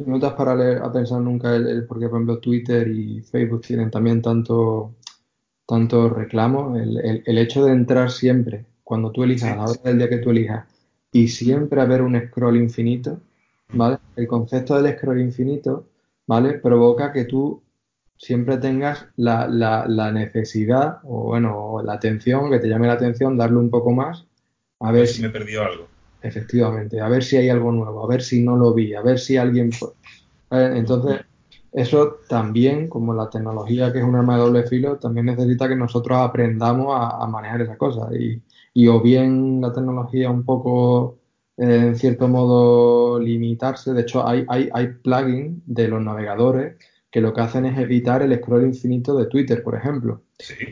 ¿No 0.06 0.18
te 0.18 0.26
has 0.26 0.32
parado 0.34 0.84
a 0.84 0.92
pensar 0.92 1.20
nunca 1.20 1.54
el, 1.54 1.84
porque, 1.86 2.08
por 2.08 2.16
ejemplo, 2.16 2.38
Twitter 2.38 2.88
y 2.88 3.20
Facebook 3.20 3.62
tienen 3.62 3.90
también 3.90 4.22
tanto, 4.22 4.94
tanto 5.66 6.08
reclamo? 6.08 6.76
El, 6.76 7.22
el, 7.24 7.38
hecho 7.38 7.64
de 7.64 7.72
entrar 7.72 8.10
siempre, 8.10 8.66
cuando 8.82 9.10
tú 9.10 9.22
elijas, 9.22 9.52
a 9.52 9.56
la 9.56 9.64
hora 9.64 9.80
del 9.84 9.98
día 9.98 10.08
que 10.08 10.18
tú 10.18 10.30
elijas, 10.30 10.66
y 11.12 11.28
siempre 11.28 11.80
haber 11.80 12.02
un 12.02 12.20
scroll 12.20 12.56
infinito, 12.56 13.20
¿vale? 13.72 13.98
El 14.16 14.26
concepto 14.26 14.80
del 14.80 14.96
scroll 14.96 15.20
infinito, 15.20 15.86
¿vale? 16.26 16.54
Provoca 16.54 17.12
que 17.12 17.24
tú 17.24 17.62
siempre 18.16 18.58
tengas 18.58 19.06
la, 19.16 19.48
la, 19.48 19.86
la 19.86 20.12
necesidad, 20.12 20.98
o 21.04 21.24
bueno, 21.24 21.82
la 21.82 21.94
atención, 21.94 22.50
que 22.50 22.58
te 22.58 22.68
llame 22.68 22.86
la 22.86 22.94
atención, 22.94 23.36
darle 23.36 23.58
un 23.58 23.70
poco 23.70 23.92
más, 23.92 24.26
a 24.78 24.92
ver 24.92 25.06
si 25.06 25.22
me 25.22 25.30
perdió 25.30 25.62
algo. 25.62 25.89
Efectivamente, 26.22 27.00
a 27.00 27.08
ver 27.08 27.24
si 27.24 27.36
hay 27.36 27.48
algo 27.48 27.72
nuevo, 27.72 28.04
a 28.04 28.08
ver 28.08 28.22
si 28.22 28.42
no 28.42 28.56
lo 28.56 28.74
vi, 28.74 28.94
a 28.94 29.02
ver 29.02 29.18
si 29.18 29.36
alguien... 29.36 29.70
Entonces, 30.50 31.20
eso 31.72 32.18
también, 32.28 32.88
como 32.88 33.14
la 33.14 33.30
tecnología 33.30 33.92
que 33.92 34.00
es 34.00 34.04
un 34.04 34.16
arma 34.16 34.36
de 34.36 34.42
doble 34.42 34.62
filo, 34.64 34.98
también 34.98 35.26
necesita 35.26 35.68
que 35.68 35.76
nosotros 35.76 36.18
aprendamos 36.18 36.88
a, 36.96 37.26
manejar 37.26 37.62
esas 37.62 37.76
cosas. 37.76 38.12
Y, 38.14 38.42
y, 38.74 38.88
o 38.88 39.00
bien 39.00 39.60
la 39.60 39.72
tecnología 39.72 40.30
un 40.30 40.44
poco, 40.44 41.18
eh, 41.56 41.76
en 41.88 41.96
cierto 41.96 42.28
modo, 42.28 43.20
limitarse. 43.20 43.92
De 43.94 44.02
hecho, 44.02 44.26
hay, 44.26 44.44
hay, 44.48 44.68
hay 44.72 44.88
plugins 44.88 45.62
de 45.66 45.88
los 45.88 46.02
navegadores 46.02 46.76
que 47.10 47.20
lo 47.20 47.32
que 47.34 47.40
hacen 47.40 47.66
es 47.66 47.78
evitar 47.78 48.22
el 48.22 48.36
scroll 48.36 48.64
infinito 48.64 49.16
de 49.16 49.26
Twitter, 49.26 49.62
por 49.62 49.74
ejemplo. 49.74 50.22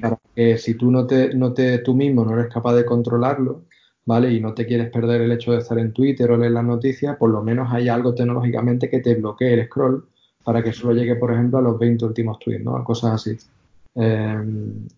Para 0.01 0.19
que 0.35 0.57
si 0.59 0.75
tú 0.75 0.91
no 0.91 1.07
te, 1.07 1.35
no 1.35 1.53
te, 1.53 1.79
tú 1.79 1.95
mismo 1.95 2.25
no 2.25 2.39
eres 2.39 2.53
capaz 2.53 2.75
de 2.75 2.85
controlarlo, 2.85 3.65
¿vale? 4.09 4.33
Y 4.33 4.41
no 4.41 4.55
te 4.55 4.65
quieres 4.67 4.91
perder 4.91 5.21
el 5.21 5.33
hecho 5.33 5.53
de 5.53 5.59
estar 5.59 5.79
en 5.79 5.93
Twitter 5.93 6.31
o 6.31 6.39
leer 6.39 6.53
las 6.53 6.65
noticias, 6.65 7.19
por 7.19 7.29
lo 7.29 7.43
menos 7.43 7.69
hay 7.71 7.91
algo 7.91 8.15
tecnológicamente 8.15 8.89
que 8.89 9.01
te 9.01 9.15
bloquee 9.17 9.53
el 9.53 9.67
scroll 9.67 10.09
para 10.43 10.63
que 10.63 10.73
solo 10.73 10.95
llegue, 10.95 11.17
por 11.17 11.31
ejemplo, 11.31 11.59
a 11.59 11.63
los 11.63 11.79
20 11.79 12.07
últimos 12.07 12.39
tweets, 12.39 12.65
¿no? 12.65 12.75
A 12.75 12.83
cosas 12.83 13.13
así. 13.13 13.37
Em, 13.95 14.89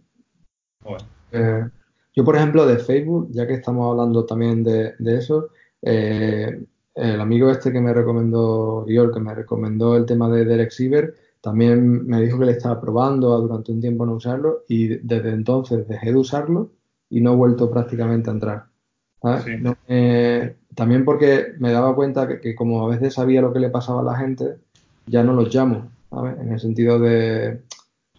eh, 1.32 1.68
yo, 2.14 2.24
por 2.24 2.36
ejemplo, 2.36 2.64
de 2.64 2.78
Facebook, 2.78 3.30
ya 3.32 3.48
que 3.48 3.54
estamos 3.54 3.90
hablando 3.90 4.24
también 4.24 4.62
de, 4.62 4.94
eso, 5.00 5.48
eh, 5.82 6.64
el 6.94 7.20
amigo 7.20 7.50
este 7.50 7.72
que 7.72 7.80
me 7.80 7.92
recomendó, 7.92 8.86
yo, 8.86 9.10
que 9.10 9.18
me 9.18 9.34
recomendó 9.34 9.96
el 9.96 10.06
tema 10.06 10.28
de 10.28 10.44
Derek 10.44 10.70
Siever, 10.70 11.14
también 11.40 12.06
me 12.06 12.20
dijo 12.22 12.38
que 12.38 12.46
le 12.46 12.52
estaba 12.52 12.80
probando 12.80 13.40
durante 13.40 13.72
un 13.72 13.80
tiempo 13.80 14.06
no 14.06 14.14
usarlo 14.14 14.62
y 14.68 14.86
desde 14.98 15.30
entonces 15.30 15.88
dejé 15.88 16.12
de 16.12 16.18
usarlo 16.18 16.70
y 17.08 17.20
no 17.20 17.32
he 17.32 17.36
vuelto 17.36 17.68
prácticamente 17.72 18.30
a 18.30 18.34
entrar 18.34 18.69
también 20.74 21.04
porque 21.04 21.54
me 21.58 21.72
daba 21.72 21.94
cuenta 21.94 22.26
que, 22.40 22.54
como 22.54 22.86
a 22.86 22.90
veces 22.90 23.14
sabía 23.14 23.42
lo 23.42 23.52
que 23.52 23.60
le 23.60 23.70
pasaba 23.70 24.00
a 24.00 24.04
la 24.04 24.16
gente, 24.16 24.56
ya 25.06 25.22
no 25.22 25.32
los 25.34 25.54
llamo, 25.54 25.90
En 26.40 26.52
el 26.52 26.60
sentido 26.60 26.98
de... 26.98 27.62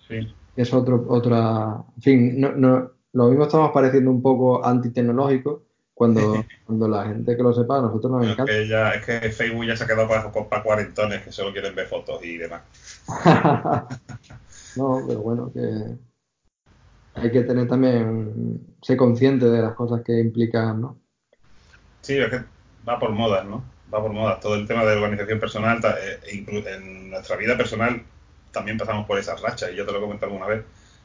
Sí. 0.08 0.34
Es 0.56 0.74
otro, 0.74 1.06
otra... 1.10 1.84
En 1.98 2.02
fin, 2.02 2.42
no, 2.42 2.52
no, 2.52 2.92
lo 3.14 3.28
mismo 3.30 3.46
estamos 3.46 3.72
pareciendo 3.72 4.12
un 4.12 4.22
poco 4.22 4.64
antitecnológico 4.66 5.64
cuando, 5.94 6.46
cuando 6.66 6.88
la 6.88 7.06
gente 7.06 7.36
que 7.36 7.44
lo 7.44 7.54
sepa, 7.54 7.80
a 7.80 7.82
nosotros 7.82 8.12
nos 8.12 8.26
encanta. 8.26 8.52
Es 8.52 8.60
que, 8.60 8.68
ya, 8.68 8.92
es 8.92 9.06
que 9.06 9.32
Facebook 9.32 9.66
ya 9.66 9.76
se 9.76 9.84
ha 9.84 9.88
quedado 9.88 10.08
para, 10.08 10.32
para 10.32 10.64
cuarentones 10.64 11.22
que 11.22 11.32
solo 11.32 11.52
quieren 11.52 11.76
ver 11.76 11.88
fotos 11.88 12.24
y 12.24 12.38
demás. 12.38 12.62
no, 14.76 15.04
pero 15.08 15.22
bueno, 15.22 15.52
que 15.54 15.60
hay 17.16 17.32
que 17.32 17.42
tener 17.42 17.68
también, 17.68 18.62
ser 18.82 18.98
consciente 18.98 19.46
de 19.46 19.62
las 19.62 19.74
cosas 19.74 20.02
que 20.06 20.20
implican, 20.20 20.82
¿no? 20.82 20.98
Sí, 22.02 22.18
es 22.18 22.30
que 22.30 22.42
va 22.88 23.00
por 23.00 23.12
modas, 23.12 23.46
¿no? 23.46 23.64
Va 23.94 24.02
por 24.02 24.14
modas. 24.14 24.40
Todo 24.40 24.56
el 24.56 24.68
tema 24.68 24.86
de 24.86 24.96
organización 24.96 25.40
personal, 25.40 25.80
eh, 26.02 26.46
en 26.46 27.10
nuestra 27.10 27.36
vida 27.36 27.58
personal 27.58 28.04
también 28.52 28.78
pasamos 28.78 29.06
por 29.06 29.18
esas 29.18 29.42
rachas, 29.42 29.72
y 29.72 29.76
yo 29.76 29.86
te 29.86 29.92
lo 29.92 30.00
he 30.00 30.02
comentado 30.02 30.32
alguna 30.32 30.48
vez. 30.48 30.64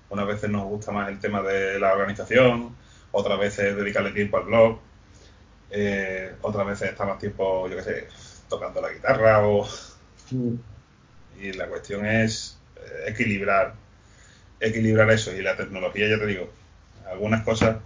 Unas 0.08 0.26
veces 0.26 0.50
nos 0.50 0.64
gusta 0.64 0.92
más 0.92 1.08
el 1.08 1.18
tema 1.18 1.42
de 1.42 1.78
la 1.80 1.92
organización, 1.92 2.74
otras 3.12 3.38
veces 3.38 3.76
dedicarle 3.76 4.12
tiempo 4.12 4.36
al 4.36 4.44
blog, 4.44 4.78
eh, 5.70 6.34
otras 6.42 6.66
veces 6.66 6.90
está 6.90 7.04
más 7.04 7.18
tiempo, 7.18 7.68
yo 7.68 7.76
qué 7.76 7.82
sé, 7.82 8.08
tocando 8.48 8.80
la 8.80 8.92
guitarra 8.92 9.46
o... 9.46 9.66
Mm. 10.30 10.54
Y 11.40 11.52
la 11.52 11.68
cuestión 11.68 12.06
es 12.06 12.58
eh, 12.76 13.10
equilibrar 13.10 13.74
equilibrar 14.60 15.10
eso 15.10 15.34
y 15.34 15.42
la 15.42 15.56
tecnología, 15.56 16.08
ya 16.08 16.18
te 16.18 16.26
digo, 16.26 16.50
algunas 17.10 17.42
cosas 17.42 17.78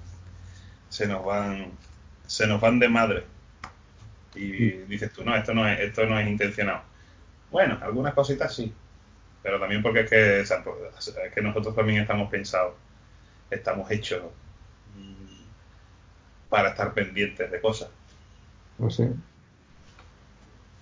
se 0.88 1.06
nos 1.06 1.24
van 1.24 1.72
se 2.26 2.46
nos 2.46 2.60
van 2.60 2.78
de 2.78 2.88
madre 2.88 3.24
y 4.34 4.70
dices 4.86 5.12
tú, 5.12 5.24
no, 5.24 5.34
esto 5.36 5.52
no 5.52 5.68
es, 5.68 5.80
esto 5.80 6.06
no 6.06 6.18
es 6.18 6.28
intencionado. 6.28 6.82
Bueno, 7.50 7.78
algunas 7.82 8.14
cositas 8.14 8.54
sí, 8.54 8.72
pero 9.42 9.58
también 9.58 9.82
porque 9.82 10.00
es 10.00 10.10
que, 10.10 10.40
es 10.40 10.52
que 11.34 11.42
nosotros 11.42 11.74
también 11.74 12.02
estamos 12.02 12.30
pensados, 12.30 12.74
estamos 13.50 13.90
hechos 13.90 14.22
para 16.48 16.70
estar 16.70 16.92
pendientes 16.92 17.50
de 17.50 17.60
cosas. 17.60 17.88
No 18.78 18.90
sé. 18.90 19.10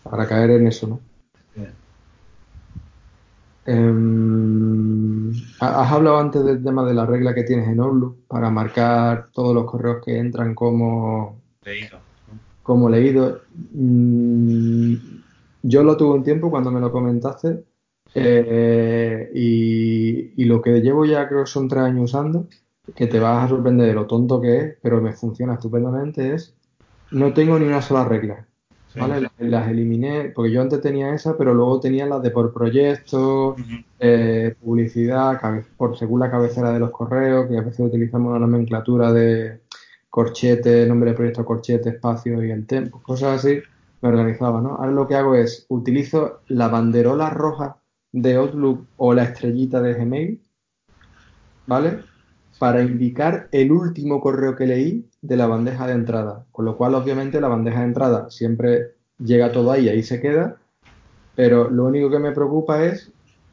Para 0.02 0.26
caer 0.26 0.50
en 0.50 0.66
eso, 0.66 0.86
¿no? 0.86 1.00
Em, 3.66 4.97
has 5.60 5.92
hablado 5.92 6.18
antes 6.18 6.44
del 6.44 6.62
tema 6.62 6.84
de 6.84 6.94
la 6.94 7.06
regla 7.06 7.34
que 7.34 7.44
tienes 7.44 7.68
en 7.68 7.80
Outlook 7.80 8.26
para 8.28 8.50
marcar 8.50 9.28
todos 9.32 9.54
los 9.54 9.64
correos 9.64 10.04
que 10.04 10.18
entran 10.18 10.54
como 10.54 11.40
leído. 11.62 11.98
Como 12.62 12.88
leído. 12.88 13.40
Mm, 13.72 14.94
yo 15.62 15.82
lo 15.82 15.96
tuve 15.96 16.14
un 16.14 16.22
tiempo 16.22 16.50
cuando 16.50 16.70
me 16.70 16.80
lo 16.80 16.92
comentaste 16.92 17.64
eh, 18.14 19.30
y, 19.34 20.44
lo 20.44 20.62
que 20.62 20.80
llevo 20.80 21.04
ya 21.04 21.28
creo 21.28 21.44
que 21.44 21.50
son 21.50 21.68
tres 21.68 21.82
años 21.82 22.04
usando, 22.04 22.46
que 22.94 23.06
te 23.06 23.20
vas 23.20 23.44
a 23.44 23.48
sorprender 23.48 23.88
de 23.88 23.94
lo 23.94 24.06
tonto 24.06 24.40
que 24.40 24.58
es, 24.58 24.76
pero 24.82 25.00
me 25.00 25.12
funciona 25.12 25.54
estupendamente, 25.54 26.34
es 26.34 26.56
no 27.10 27.32
tengo 27.34 27.58
ni 27.58 27.66
una 27.66 27.82
sola 27.82 28.04
regla. 28.04 28.47
Las, 28.94 29.68
eliminé, 29.68 30.32
porque 30.34 30.50
yo 30.50 30.62
antes 30.62 30.80
tenía 30.80 31.14
esa, 31.14 31.36
pero 31.36 31.54
luego 31.54 31.78
tenía 31.78 32.06
las 32.06 32.22
de 32.22 32.30
por 32.30 32.52
proyecto, 32.52 33.54
eh, 33.98 34.54
publicidad, 34.60 35.40
por 35.76 35.96
según 35.96 36.20
la 36.20 36.30
cabecera 36.30 36.72
de 36.72 36.80
los 36.80 36.90
correos, 36.90 37.46
que 37.48 37.58
a 37.58 37.62
veces 37.62 37.80
utilizamos 37.80 38.30
una 38.30 38.40
nomenclatura 38.40 39.12
de 39.12 39.60
corchete, 40.10 40.86
nombre 40.86 41.10
de 41.10 41.16
proyecto, 41.16 41.44
corchete, 41.44 41.90
espacio 41.90 42.42
y 42.42 42.50
el 42.50 42.66
tiempo, 42.66 43.00
cosas 43.02 43.44
así, 43.44 43.60
me 44.00 44.08
organizaba, 44.08 44.60
¿no? 44.60 44.70
Ahora 44.70 44.92
lo 44.92 45.06
que 45.06 45.16
hago 45.16 45.34
es, 45.34 45.66
utilizo 45.68 46.40
la 46.48 46.68
banderola 46.68 47.30
roja 47.30 47.78
de 48.12 48.36
Outlook 48.36 48.86
o 48.96 49.12
la 49.12 49.24
estrellita 49.24 49.80
de 49.82 49.94
Gmail, 49.94 50.40
¿vale? 51.66 52.00
Para 52.58 52.82
indicar 52.82 53.48
el 53.52 53.70
último 53.70 54.20
correo 54.20 54.56
que 54.56 54.66
leí 54.66 55.07
de 55.20 55.36
la 55.36 55.46
bandeja 55.46 55.86
de 55.86 55.94
entrada. 55.94 56.44
Con 56.52 56.64
lo 56.64 56.76
cual, 56.76 56.94
obviamente, 56.94 57.40
la 57.40 57.48
bandeja 57.48 57.80
de 57.80 57.86
entrada 57.86 58.30
siempre 58.30 58.94
llega 59.18 59.52
todo 59.52 59.72
ahí, 59.72 59.88
ahí 59.88 60.02
se 60.02 60.20
queda. 60.20 60.56
Pero 61.34 61.70
lo 61.70 61.84
único 61.86 62.10
que 62.10 62.18
me 62.18 62.32
preocupa 62.32 62.84
es 62.84 63.12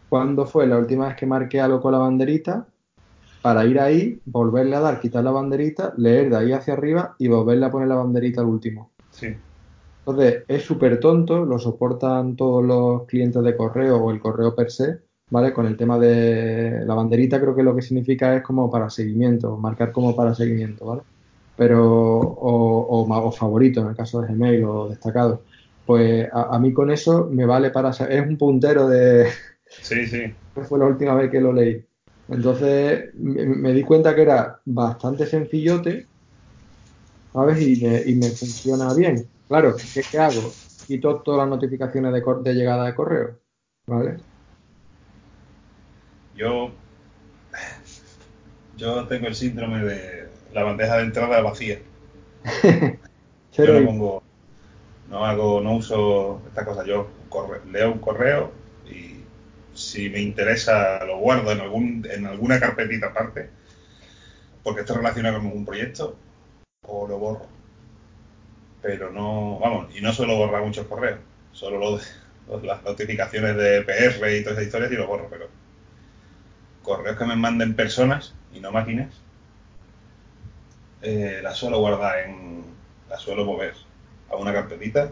cuándo 0.09 0.45
fue 0.45 0.68
la 0.68 0.78
última 0.78 1.07
vez 1.07 1.16
que 1.16 1.26
marqué 1.26 1.61
algo 1.61 1.82
con 1.82 1.91
la 1.91 1.99
banderita 1.99 2.68
para 3.41 3.66
ir 3.66 3.80
ahí, 3.80 4.20
volverle 4.26 4.76
a 4.76 4.80
dar, 4.80 4.99
quitar 4.99 5.24
la 5.24 5.32
banderita, 5.32 5.93
leer 5.97 6.32
de 6.32 6.38
ahí 6.38 6.51
hacia 6.51 6.74
arriba 6.74 7.16
y 7.20 7.28
volverle 7.28 7.66
a 7.66 7.72
poner 7.72 7.88
la 7.88 7.95
banderita 7.95 8.41
al 8.41 8.47
último. 8.47 8.89
Sí. 9.11 9.36
Entonces, 9.99 10.43
es 10.47 10.63
súper 10.63 10.99
tonto, 10.99 11.45
lo 11.45 11.59
soportan 11.59 12.36
todos 12.36 12.63
los 12.63 13.03
clientes 13.05 13.43
de 13.43 13.55
correo 13.55 13.97
o 13.97 14.11
el 14.11 14.20
correo 14.20 14.55
per 14.55 14.72
se, 14.72 14.99
¿vale? 15.30 15.53
Con 15.53 15.68
el 15.68 15.78
tema 15.78 15.99
de 15.99 16.84
la 16.86 16.95
banderita 16.95 17.39
creo 17.39 17.55
que 17.55 17.63
lo 17.63 17.76
que 17.76 17.82
significa 17.82 18.36
es 18.36 18.41
como 18.41 18.70
para 18.72 18.89
seguimiento, 18.89 19.57
marcar 19.57 19.91
como 19.91 20.16
para 20.16 20.34
seguimiento, 20.34 20.86
¿vale? 20.86 21.01
Pero 21.56 22.20
o, 22.20 23.06
o, 23.08 23.32
favorito 23.32 23.82
en 23.82 23.88
el 23.88 23.95
caso 23.95 24.22
de 24.22 24.34
Gmail 24.34 24.64
o 24.64 24.89
destacado. 24.89 25.43
Pues 25.86 26.28
a, 26.34 26.58
mí 26.58 26.74
con 26.74 26.89
eso 26.91 27.30
me 27.32 27.45
vale 27.45 27.70
para 27.70 27.91
es 27.91 28.28
un 28.28 28.38
puntero 28.38 28.89
de 28.89 29.28
sí 29.68 30.08
sí 30.08 30.34
fue 30.68 30.80
la 30.80 30.86
última 30.86 31.14
vez 31.14 31.30
que 31.30 31.39
lo 31.39 31.53
leí 31.53 31.86
entonces 32.28 33.14
me, 33.14 33.72
di 33.72 33.84
cuenta 33.84 34.16
que 34.16 34.24
era 34.24 34.60
bastante 34.66 35.28
sencillote 35.28 36.08
¿sabes? 37.34 37.62
Y 37.62 37.86
me, 37.86 38.01
y 38.03 38.16
me 38.16 38.30
funciona 38.30 38.95
bien 38.95 39.28
claro 39.47 39.76
¿qué, 39.93 40.01
qué 40.10 40.18
hago? 40.18 40.41
quito 40.88 41.18
todas 41.18 41.41
las 41.41 41.49
notificaciones 41.49 42.14
de, 42.14 42.24
de 42.43 42.53
llegada 42.56 42.88
de 42.88 42.95
correo 42.95 43.38
¿vale? 43.86 44.18
yo 46.36 46.72
yo 48.76 49.06
tengo 49.08 49.28
el 49.28 49.36
síndrome 49.36 49.84
de 49.84 50.24
la 50.56 50.64
bandeja 50.64 50.97
de 50.97 51.03
entrada 51.03 51.41
vacía. 51.41 51.80
yo 53.53 53.66
no 53.68 53.86
pongo, 53.86 54.24
no 55.10 55.26
hago, 55.26 55.60
no 55.60 55.76
uso 55.76 56.41
esta 56.47 56.64
cosa. 56.64 56.86
Yo 56.86 57.10
leo 57.70 57.91
un 57.91 57.99
correo 57.99 58.53
y 58.89 59.18
si 59.74 60.10
me 60.10 60.22
interesa 60.22 61.03
lo 61.03 61.18
guardo 61.18 61.51
en 61.51 61.60
algún, 61.60 62.08
en 62.10 62.26
alguna 62.26 62.60
carpetita 62.60 63.08
aparte, 63.08 63.49
porque 64.64 64.82
esto 64.82 64.95
relaciona 64.95 65.34
con 65.34 65.45
un 65.45 65.66
proyecto 65.66 66.16
o 66.84 67.06
lo 67.06 67.20
borro. 67.20 67.47
Pero 68.82 69.12
no, 69.12 69.60
vamos, 69.60 69.93
y 69.93 69.99
no 69.99 70.14
suelo 70.14 70.38
borrar 70.38 70.64
muchos 70.64 70.88
correos, 70.88 71.20
solo 71.51 71.80
lo 71.80 71.97
de, 71.97 72.03
las 72.66 72.82
notificaciones 72.82 73.58
de 73.58 73.82
PR 73.82 74.38
y 74.38 74.43
todas 74.43 74.58
esas 74.58 74.68
historias 74.68 74.91
y 74.93 74.95
lo 74.95 75.08
borro, 75.08 75.28
pero 75.30 75.49
correos 76.82 77.18
que 77.18 77.26
me 77.26 77.36
manden 77.36 77.76
personas 77.76 78.34
y 78.53 78.62
no 78.62 78.72
máquinas, 78.72 79.24
eh, 81.06 81.39
las 81.43 81.56
suelo 81.56 81.78
guardar 81.78 82.18
en, 82.26 82.64
las 83.08 83.22
suelo 83.22 83.45
mover 83.45 83.76
a 84.32 84.38
una 84.38 84.51
carpetita, 84.51 85.12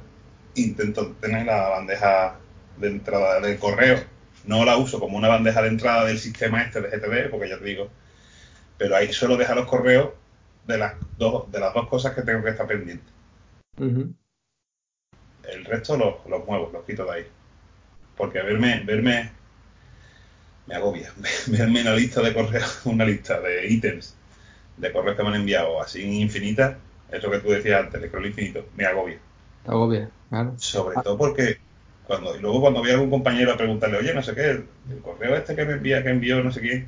intento 0.56 1.12
tener 1.22 1.46
la 1.46 1.70
bandeja 1.70 2.40
de 2.78 2.88
entrada 2.88 3.40
del 3.40 3.60
correo, 3.60 4.04
no 4.46 4.66
la 4.66 4.76
uso 4.78 5.00
como 5.00 5.18
una 5.18 5.28
bandeja 5.28 5.62
de 5.62 5.68
entrada 5.68 6.06
del 6.06 6.18
sistema 6.18 6.64
este 6.64 6.82
de 6.82 6.90
GTD, 6.90 7.30
porque 7.30 7.48
ya 7.48 7.60
te 7.60 7.66
digo, 7.66 7.92
pero 8.80 8.96
ahí 8.96 9.14
suelo 9.14 9.38
dejar 9.38 9.56
los 9.56 9.68
correos 9.68 10.10
de 10.66 10.80
las 10.80 10.96
dos, 11.20 11.52
de 11.52 11.60
las 11.60 11.76
dos 11.76 11.88
cosas 11.88 12.16
que 12.16 12.24
tengo 12.24 12.44
que 12.44 12.50
estar 12.50 12.66
pendiente. 12.66 13.06
El 13.78 15.66
resto 15.66 15.96
los, 15.96 16.26
los, 16.28 16.44
muevo, 16.48 16.72
los 16.74 16.86
quito 16.86 17.06
de 17.06 17.12
ahí. 17.12 17.28
Porque 18.18 18.42
verme, 18.42 18.82
verme 18.84 19.32
me 20.66 20.74
agobia. 20.74 21.14
verme 21.48 21.82
en 21.82 21.86
la 21.86 21.96
lista 21.96 22.20
de 22.22 22.34
correos, 22.34 22.82
una 22.86 23.06
lista 23.06 23.40
de 23.40 23.68
ítems 23.68 24.16
de 24.78 24.92
correos 24.92 25.16
que 25.16 25.24
me 25.24 25.30
han 25.30 25.36
enviado 25.36 25.82
así 25.82 26.02
infinita, 26.22 26.78
eso 27.12 27.30
que 27.30 27.40
tú 27.40 27.50
decías 27.50 27.84
antes, 27.84 28.02
el 28.02 28.10
scroll 28.10 28.26
infinito, 28.26 28.66
me 28.76 28.86
agobia. 28.86 29.20
Agobia, 29.66 30.10
claro. 30.30 30.54
Sobre 30.58 30.96
todo 31.02 31.18
porque 31.18 31.58
cuando, 32.06 32.36
y 32.36 32.40
luego 32.40 32.62
cuando 32.62 32.80
voy 32.80 32.90
a 32.90 32.94
algún 32.94 33.10
compañero 33.10 33.54
a 33.54 33.58
preguntarle, 33.58 33.98
oye, 33.98 34.14
no 34.14 34.24
sé 34.24 34.36
qué, 34.36 34.50
el, 34.50 34.68
correo 35.02 35.36
este 35.36 35.56
que 35.56 35.66
me 35.66 35.74
envía, 35.74 36.04
que 36.04 36.10
envió 36.10 36.44
no 36.44 36.52
sé 36.52 36.62
qué, 36.62 36.88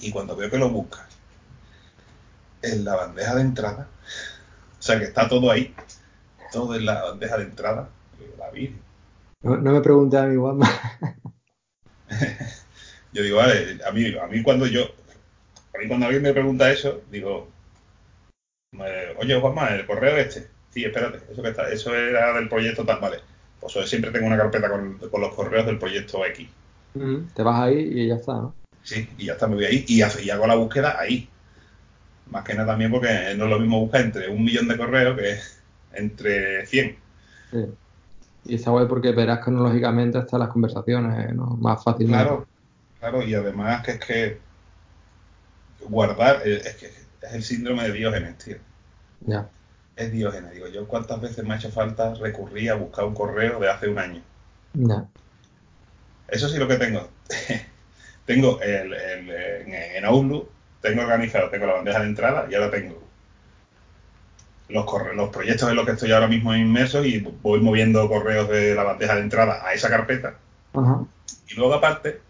y 0.00 0.10
cuando 0.10 0.36
veo 0.36 0.50
que 0.50 0.58
lo 0.58 0.70
busca 0.70 1.06
en 2.62 2.84
la 2.84 2.94
bandeja 2.94 3.34
de 3.34 3.42
entrada, 3.42 3.88
o 4.78 4.82
sea 4.82 4.98
que 4.98 5.04
está 5.04 5.28
todo 5.28 5.50
ahí, 5.50 5.74
todo 6.52 6.74
en 6.74 6.86
la 6.86 7.02
bandeja 7.02 7.36
de 7.38 7.44
entrada, 7.44 7.88
la 8.38 8.50
vi. 8.50 8.74
No, 9.42 9.56
me 9.56 9.80
pregunté 9.80 10.18
a 10.18 10.26
mi 10.26 10.36
Juanma. 10.36 10.70
yo 13.12 13.22
digo, 13.22 13.38
vale, 13.38 13.78
a 13.84 13.90
mí, 13.90 14.16
a 14.16 14.26
mí 14.26 14.42
cuando 14.42 14.66
yo, 14.66 14.86
mí 15.82 15.88
cuando 15.88 16.06
alguien 16.06 16.22
me 16.22 16.32
pregunta 16.32 16.70
eso, 16.70 17.02
digo, 17.10 17.48
oye 19.18 19.40
Juanma, 19.40 19.68
el 19.68 19.86
correo 19.86 20.16
este, 20.16 20.48
sí, 20.70 20.84
espérate, 20.84 21.20
eso 21.30 21.42
que 21.42 21.48
está, 21.48 21.70
eso 21.70 21.94
era 21.94 22.32
del 22.34 22.48
proyecto 22.48 22.84
tal, 22.84 23.00
vale. 23.00 23.18
Pues 23.60 23.88
siempre 23.88 24.10
tengo 24.10 24.26
una 24.26 24.36
carpeta 24.36 24.68
con, 24.68 24.98
los 24.98 25.34
correos 25.34 25.66
del 25.66 25.78
proyecto 25.78 26.24
X. 26.26 26.48
te 27.34 27.42
vas 27.42 27.60
ahí 27.60 27.78
y 27.78 28.08
ya 28.08 28.16
está, 28.16 28.32
¿no? 28.32 28.54
Sí, 28.82 29.08
y 29.16 29.26
ya 29.26 29.34
está, 29.34 29.46
me 29.46 29.54
voy 29.54 29.66
ahí 29.66 29.84
y, 29.86 30.02
hago 30.02 30.46
la 30.46 30.56
búsqueda 30.56 30.98
ahí. 30.98 31.28
Más 32.30 32.44
que 32.44 32.54
nada 32.54 32.72
también 32.72 32.90
porque 32.90 33.34
no 33.36 33.44
es 33.44 33.50
lo 33.50 33.60
mismo 33.60 33.80
buscar 33.80 34.00
entre 34.00 34.28
un 34.28 34.42
millón 34.42 34.66
de 34.66 34.76
correos 34.76 35.16
que 35.16 35.38
entre 35.92 36.66
100. 36.66 36.96
Sí. 37.52 37.66
Y 38.46 38.54
está 38.56 38.70
guay 38.72 38.86
porque 38.86 39.12
verás 39.12 39.38
cronológicamente 39.38 40.18
hasta 40.18 40.38
las 40.38 40.48
conversaciones, 40.48 41.32
¿no? 41.32 41.56
Más 41.60 41.84
fácilmente. 41.84 42.24
Claro, 42.24 42.46
claro, 42.98 43.22
y 43.22 43.34
además 43.34 43.84
que 43.84 43.90
es 43.92 44.00
que 44.00 44.38
guardar, 45.88 46.46
es 46.46 46.74
que 46.76 46.86
es 46.86 47.32
el 47.32 47.42
síndrome 47.42 47.84
de 47.84 47.92
Diógenes, 47.92 48.38
tío. 48.38 48.56
Ya. 49.20 49.48
Es 49.96 50.10
Diógenes, 50.10 50.52
digo 50.52 50.68
yo, 50.68 50.88
¿cuántas 50.88 51.20
veces 51.20 51.44
me 51.44 51.54
ha 51.54 51.56
hecho 51.56 51.70
falta 51.70 52.14
recurrir 52.14 52.70
a 52.70 52.74
buscar 52.74 53.04
un 53.04 53.14
correo 53.14 53.60
de 53.60 53.70
hace 53.70 53.88
un 53.88 53.98
año? 53.98 54.22
Ya. 54.74 55.06
Eso 56.28 56.48
sí 56.48 56.58
lo 56.58 56.66
que 56.66 56.76
tengo. 56.76 57.08
tengo 58.26 58.60
el, 58.60 58.94
en, 58.94 60.04
Outlook, 60.04 60.48
tengo 60.80 61.02
organizado, 61.02 61.50
tengo 61.50 61.66
la 61.66 61.74
bandeja 61.74 62.00
de 62.00 62.06
entrada 62.06 62.46
y 62.50 62.54
ahora 62.54 62.70
tengo 62.70 63.02
los, 64.68 64.86
los 65.14 65.28
proyectos 65.30 65.68
en 65.68 65.76
los 65.76 65.84
que 65.84 65.92
estoy 65.92 66.12
ahora 66.12 66.28
mismo 66.28 66.54
inmerso 66.54 67.04
y 67.04 67.20
voy 67.42 67.60
moviendo 67.60 68.08
correos 68.08 68.48
de 68.48 68.74
la 68.74 68.84
bandeja 68.84 69.14
de 69.14 69.20
entrada 69.20 69.66
a 69.66 69.74
esa 69.74 69.90
carpeta. 69.90 70.34
Y 71.48 71.54
luego 71.54 71.74
aparte, 71.74 72.20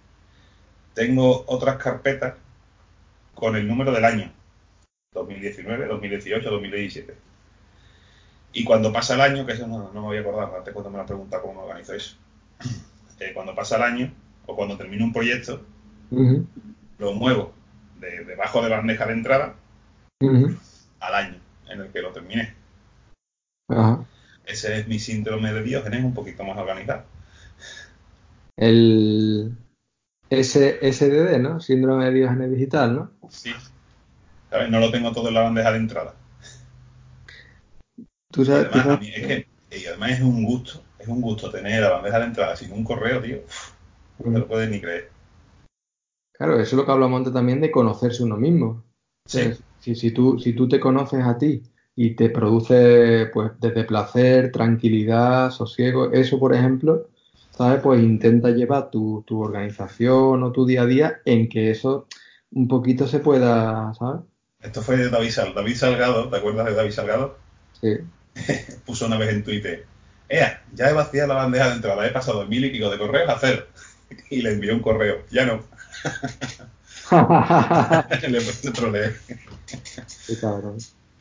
tengo 0.95 1.45
otras 1.47 1.77
carpetas 1.77 2.35
con 3.35 3.57
el 3.57 3.67
número 3.67 3.93
del 3.93 4.05
año. 4.05 4.33
2019, 5.13 5.87
2018, 5.87 6.51
2017. 6.51 7.15
Y 8.55 8.65
cuando 8.65 8.93
pasa 8.93 9.15
el 9.15 9.21
año, 9.21 9.47
que 9.47 9.53
eso 9.53 9.67
no, 9.67 9.91
me 9.93 10.01
voy 10.01 10.17
a 10.17 10.21
acordar, 10.21 10.55
antes 10.57 10.73
cuando 10.73 10.91
me 10.91 10.99
la 10.99 11.07
pregunta 11.07 11.41
cómo 11.41 11.55
me 11.55 11.61
organizo 11.61 11.95
eso. 11.95 12.17
Eh, 13.21 13.33
cuando 13.33 13.55
pasa 13.55 13.77
el 13.77 13.83
año, 13.83 14.13
o 14.47 14.57
cuando 14.57 14.77
termino 14.77 15.05
un 15.05 15.13
proyecto, 15.13 15.63
lo 16.99 17.13
muevo 17.13 17.53
de, 18.01 18.25
debajo 18.25 18.63
de 18.63 18.69
la 18.69 18.79
bandeja 18.79 19.07
de 19.07 19.13
entrada 19.13 19.55
al 21.01 21.15
año 21.15 21.39
en 21.69 21.81
el 21.83 21.93
que 21.93 22.03
lo 22.03 22.11
terminé. 22.11 22.55
Ese 24.45 24.79
es 24.79 24.89
mi 24.89 24.99
síndrome 24.99 25.53
de 25.53 25.63
Diógenes 25.63 26.05
un 26.05 26.15
poquito 26.15 26.43
más 26.43 26.59
organizado. 26.59 27.05
El 28.57 29.57
SDD, 30.33 31.39
¿no? 31.39 31.61
Síndrome 31.61 32.07
de 32.07 32.13
Diógenes 32.13 32.51
digital, 32.51 32.95
¿no? 32.95 33.11
Sí. 33.29 33.53
¿Sabes? 34.51 34.71
No 34.71 34.81
lo 34.81 34.91
tengo 34.91 35.13
todo 35.13 35.29
en 35.29 35.35
la 35.35 35.43
bandeja 35.43 35.73
de 35.73 35.79
entrada. 35.79 36.15
¿Tú 38.31 38.45
sabes, 38.45 38.69
además, 38.73 39.01
es 39.03 39.27
que, 39.27 39.47
y 39.71 39.87
además 39.87 40.13
es 40.13 40.21
un 40.21 40.43
gusto, 40.45 40.83
es 40.99 41.07
un 41.07 41.21
gusto 41.21 41.51
tener 41.51 41.83
la 41.83 41.91
bandeja 41.91 42.19
de 42.19 42.25
entrada 42.27 42.57
sin 42.57 42.73
un 42.73 42.83
correo, 42.83 43.21
tío. 43.21 43.39
no 44.25 44.33
te 44.33 44.39
lo 44.39 44.49
puedes 44.49 44.71
ni 44.71 44.81
creer. 44.81 45.11
Claro, 46.33 46.55
eso 46.55 46.63
es 46.63 46.73
lo 46.73 46.87
que 46.87 46.93
hablamos 46.93 47.19
antes 47.19 47.35
también 47.35 47.61
de 47.61 47.71
conocerse 47.71 48.23
uno 48.23 48.37
mismo. 48.39 48.85
Sí. 49.27 49.53
Si, 49.81 49.95
si, 49.95 50.11
tú, 50.13 50.39
si 50.39 50.55
tú 50.55 50.67
te 50.67 50.81
conoces 50.81 51.25
a 51.25 51.37
ti 51.37 51.63
y 51.95 52.15
te 52.17 52.31
produce, 52.31 53.27
pues, 53.35 53.53
desde 53.61 53.85
placer, 53.85 54.51
tranquilidad, 54.51 55.51
sosiego, 55.51 56.11
eso, 56.11 56.39
por 56.39 56.55
ejemplo, 56.55 57.09
¿sabes? 57.57 57.81
Pues 57.83 58.03
intenta 58.03 58.51
llevar 58.51 58.91
tu, 58.91 59.23
tu 59.27 59.41
organización 59.41 60.43
o 60.43 60.53
tu 60.53 60.67
día 60.67 60.83
a 60.83 60.87
día 60.87 61.21
en 61.25 61.49
que 61.49 61.71
eso 61.71 62.09
un 62.53 62.69
poquito 62.69 63.07
se 63.07 63.21
pueda, 63.21 63.93
¿sabes? 63.95 64.23
Esto 64.61 64.83
fue 64.83 64.97
de 64.97 65.11
David, 65.11 65.33
David 65.55 65.77
Salgado, 65.77 66.29
¿te 66.29 66.37
acuerdas 66.37 66.67
de 66.67 66.75
David 66.75 66.93
Salgado? 66.93 67.39
Sí. 67.81 67.99
Puso 68.87 69.07
una 69.07 69.19
vez 69.19 69.31
en 69.31 69.43
Twitter, 69.43 69.87
¡Ea! 70.29 70.63
Ya 70.73 70.89
he 70.89 70.95
vaciado 70.95 71.29
la 71.29 71.35
bandeja 71.35 71.69
de 71.69 71.75
entrada, 71.75 72.07
he 72.07 72.11
pasado 72.11 72.47
mil 72.47 72.65
y 72.65 72.71
pico 72.71 72.89
de 72.89 72.99
correos 72.99 73.29
a 73.29 73.35
hacer. 73.35 73.69
Y 74.31 74.43
le 74.43 74.53
envió 74.53 74.75
un 74.75 74.81
correo, 74.81 75.25
ya 75.31 75.47
no. 75.47 75.63
le 78.29 78.71
troleé. 78.73 79.13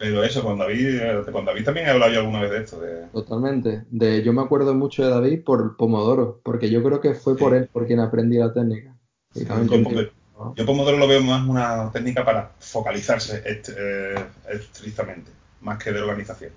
Pero 0.02 0.24
eso, 0.24 0.42
con 0.42 0.58
David, 0.58 1.00
con 1.32 1.46
David 1.46 1.64
también 1.64 1.86
he 1.86 1.92
hablado 1.92 2.12
yo 2.12 2.22
alguna 2.22 2.42
vez 2.42 2.50
de 2.50 2.58
esto. 2.58 2.82
Totalmente. 3.14 3.84
De, 3.92 4.24
yo 4.24 4.34
me 4.34 4.42
acuerdo 4.42 4.74
mucho 4.74 5.04
de 5.04 5.12
David 5.12 5.44
por 5.44 5.78
Pomodoro, 5.78 6.42
porque 6.44 6.72
yo 6.72 6.82
creo 6.84 7.00
que 7.00 7.14
fue 7.14 7.38
por 7.38 7.54
él 7.54 7.70
por 7.72 7.86
quien 7.86 8.00
aprendí 8.00 8.40
la 8.40 8.52
técnica. 8.52 8.96
yo, 9.36 10.66
Pomodoro 10.66 10.98
lo 10.98 11.08
veo 11.08 11.22
más 11.22 11.48
una 11.48 11.92
técnica 11.92 12.26
para 12.26 12.52
focalizarse 12.58 13.44
eh, 13.46 14.16
estrictamente, 14.50 15.30
más 15.62 15.78
que 15.78 15.92
de 15.92 16.02
organización. 16.02 16.52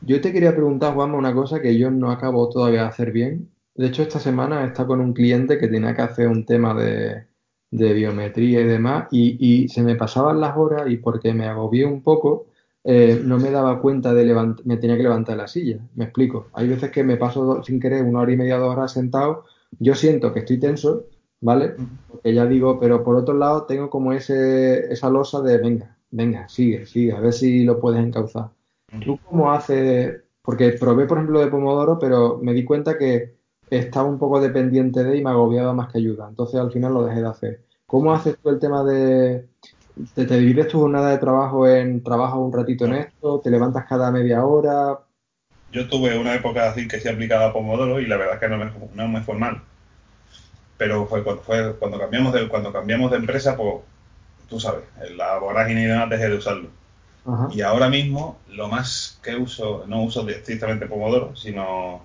Yo 0.00 0.20
te 0.20 0.32
quería 0.32 0.50
preguntar, 0.50 0.94
Juanma, 0.94 1.16
una 1.16 1.32
cosa 1.32 1.62
que 1.62 1.78
yo 1.78 1.92
no 1.92 2.10
acabo 2.10 2.48
todavía 2.48 2.82
de 2.82 2.88
hacer 2.88 3.12
bien, 3.12 3.50
de 3.74 3.86
hecho, 3.86 4.02
esta 4.02 4.18
semana 4.18 4.64
está 4.64 4.84
con 4.84 5.00
un 5.00 5.12
cliente 5.12 5.58
que 5.58 5.68
tenía 5.68 5.94
que 5.94 6.02
hacer 6.02 6.26
un 6.28 6.44
tema 6.44 6.74
de, 6.74 7.24
biometría 7.70 8.60
y 8.60 8.64
demás, 8.64 9.08
y, 9.10 9.68
se 9.68 9.82
me 9.82 9.96
pasaban 9.96 10.40
las 10.40 10.56
horas 10.56 10.90
y 10.90 10.96
porque 10.96 11.32
me 11.34 11.46
agobié 11.46 11.86
un 11.86 12.02
poco, 12.02 12.46
eh, 12.84 13.20
no 13.24 13.38
me 13.38 13.50
daba 13.50 13.80
cuenta 13.80 14.14
de 14.14 14.24
levantar, 14.24 14.66
me 14.66 14.76
tenía 14.76 14.96
que 14.96 15.02
levantar 15.02 15.36
la 15.36 15.46
silla. 15.46 15.78
Me 15.94 16.04
explico. 16.04 16.48
Hay 16.52 16.68
veces 16.68 16.90
que 16.90 17.04
me 17.04 17.16
paso 17.16 17.62
sin 17.62 17.78
querer 17.78 18.04
una 18.04 18.20
hora 18.20 18.32
y 18.32 18.36
media, 18.36 18.58
dos 18.58 18.74
horas 18.74 18.92
sentado, 18.92 19.44
yo 19.78 19.94
siento 19.94 20.32
que 20.32 20.40
estoy 20.40 20.58
tenso, 20.58 21.04
¿vale? 21.40 21.74
Porque 22.08 22.34
ya 22.34 22.46
digo, 22.46 22.78
pero 22.80 23.04
por 23.04 23.16
otro 23.16 23.34
lado 23.34 23.64
tengo 23.64 23.90
como 23.90 24.12
ese, 24.12 24.92
esa 24.92 25.10
losa 25.10 25.40
de, 25.42 25.58
venga, 25.58 25.96
venga, 26.10 26.48
sigue, 26.48 26.86
sigue, 26.86 27.12
a 27.12 27.20
ver 27.20 27.32
si 27.32 27.64
lo 27.64 27.78
puedes 27.80 28.04
encauzar. 28.04 28.50
¿Tú 29.04 29.18
cómo 29.24 29.52
haces? 29.52 30.22
Porque 30.42 30.72
probé, 30.72 31.06
por 31.06 31.18
ejemplo, 31.18 31.40
de 31.40 31.46
Pomodoro, 31.46 31.98
pero 31.98 32.38
me 32.42 32.52
di 32.52 32.64
cuenta 32.64 32.98
que 32.98 33.39
estaba 33.70 34.08
un 34.08 34.18
poco 34.18 34.40
dependiente 34.40 35.04
de 35.04 35.16
y 35.16 35.24
me 35.24 35.30
agobiaba 35.30 35.72
más 35.72 35.92
que 35.92 35.98
ayuda. 35.98 36.26
Entonces 36.28 36.60
al 36.60 36.72
final 36.72 36.94
lo 36.94 37.04
dejé 37.04 37.20
de 37.20 37.28
hacer. 37.28 37.64
¿Cómo 37.86 38.12
haces 38.12 38.36
tú 38.42 38.50
el 38.50 38.58
tema 38.58 38.84
de... 38.84 39.48
¿Te, 40.14 40.24
divides 40.24 40.68
tu 40.68 40.80
jornada 40.80 41.10
de 41.10 41.18
trabajo 41.18 41.66
en 41.66 42.02
trabajo 42.02 42.38
un 42.38 42.52
ratito 42.52 42.86
en 42.86 42.94
esto? 42.94 43.40
¿Te 43.40 43.50
levantas 43.50 43.86
cada 43.86 44.10
media 44.10 44.44
hora? 44.44 45.00
Yo 45.72 45.88
tuve 45.88 46.18
una 46.18 46.34
época 46.34 46.70
así 46.70 46.88
que 46.88 47.00
se 47.00 47.10
aplicaba 47.10 47.46
a 47.46 47.52
Pomodoro 47.52 48.00
y 48.00 48.06
la 48.06 48.16
verdad 48.16 48.34
es 48.34 48.40
que 48.40 48.48
no 48.48 48.56
me, 48.56 48.70
no 48.94 49.08
me 49.08 49.20
fue 49.22 49.36
mal. 49.36 49.62
Pero 50.76 51.06
fue, 51.06 51.22
fue 51.22 51.74
cuando 51.76 51.98
cambiamos 51.98 52.32
de 52.32 52.48
cuando 52.48 52.72
cambiamos 52.72 53.10
de 53.10 53.18
empresa, 53.18 53.56
pues 53.56 53.82
tú 54.48 54.58
sabes, 54.58 54.84
la 55.16 55.38
vorágine 55.38 55.82
y 55.82 55.86
demás 55.86 56.10
dejé 56.10 56.28
de 56.28 56.36
usarlo. 56.36 56.68
Y 57.52 57.60
ahora 57.60 57.88
mismo 57.88 58.38
lo 58.48 58.68
más 58.68 59.20
que 59.22 59.36
uso, 59.36 59.84
no 59.86 60.02
uso 60.02 60.28
estrictamente 60.28 60.86
Pomodoro, 60.86 61.36
sino 61.36 62.02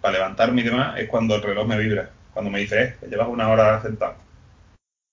para 0.00 0.14
levantarme 0.14 0.62
y 0.62 0.64
demás 0.64 0.98
es 0.98 1.08
cuando 1.08 1.34
el 1.36 1.42
reloj 1.42 1.66
me 1.66 1.78
vibra, 1.78 2.10
cuando 2.32 2.50
me 2.50 2.60
dice, 2.60 2.82
eh, 2.84 2.96
que 3.00 3.06
llevas 3.08 3.28
una 3.28 3.48
hora 3.50 3.80
sentado. 3.82 4.16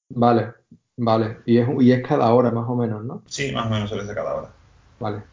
Vale. 0.09 0.53
Vale, 0.95 1.39
y 1.47 1.57
es, 1.57 1.67
y 1.79 1.91
es 1.91 2.07
cada 2.07 2.31
hora 2.33 2.51
más 2.51 2.69
o 2.69 2.75
menos, 2.75 3.03
¿no? 3.03 3.23
Sí, 3.25 3.51
más 3.51 3.65
o 3.67 3.69
menos 3.69 3.89
suele 3.89 4.05
ser 4.05 4.15
cada 4.15 4.35
hora. 4.35 4.49
Vale. 4.99 5.23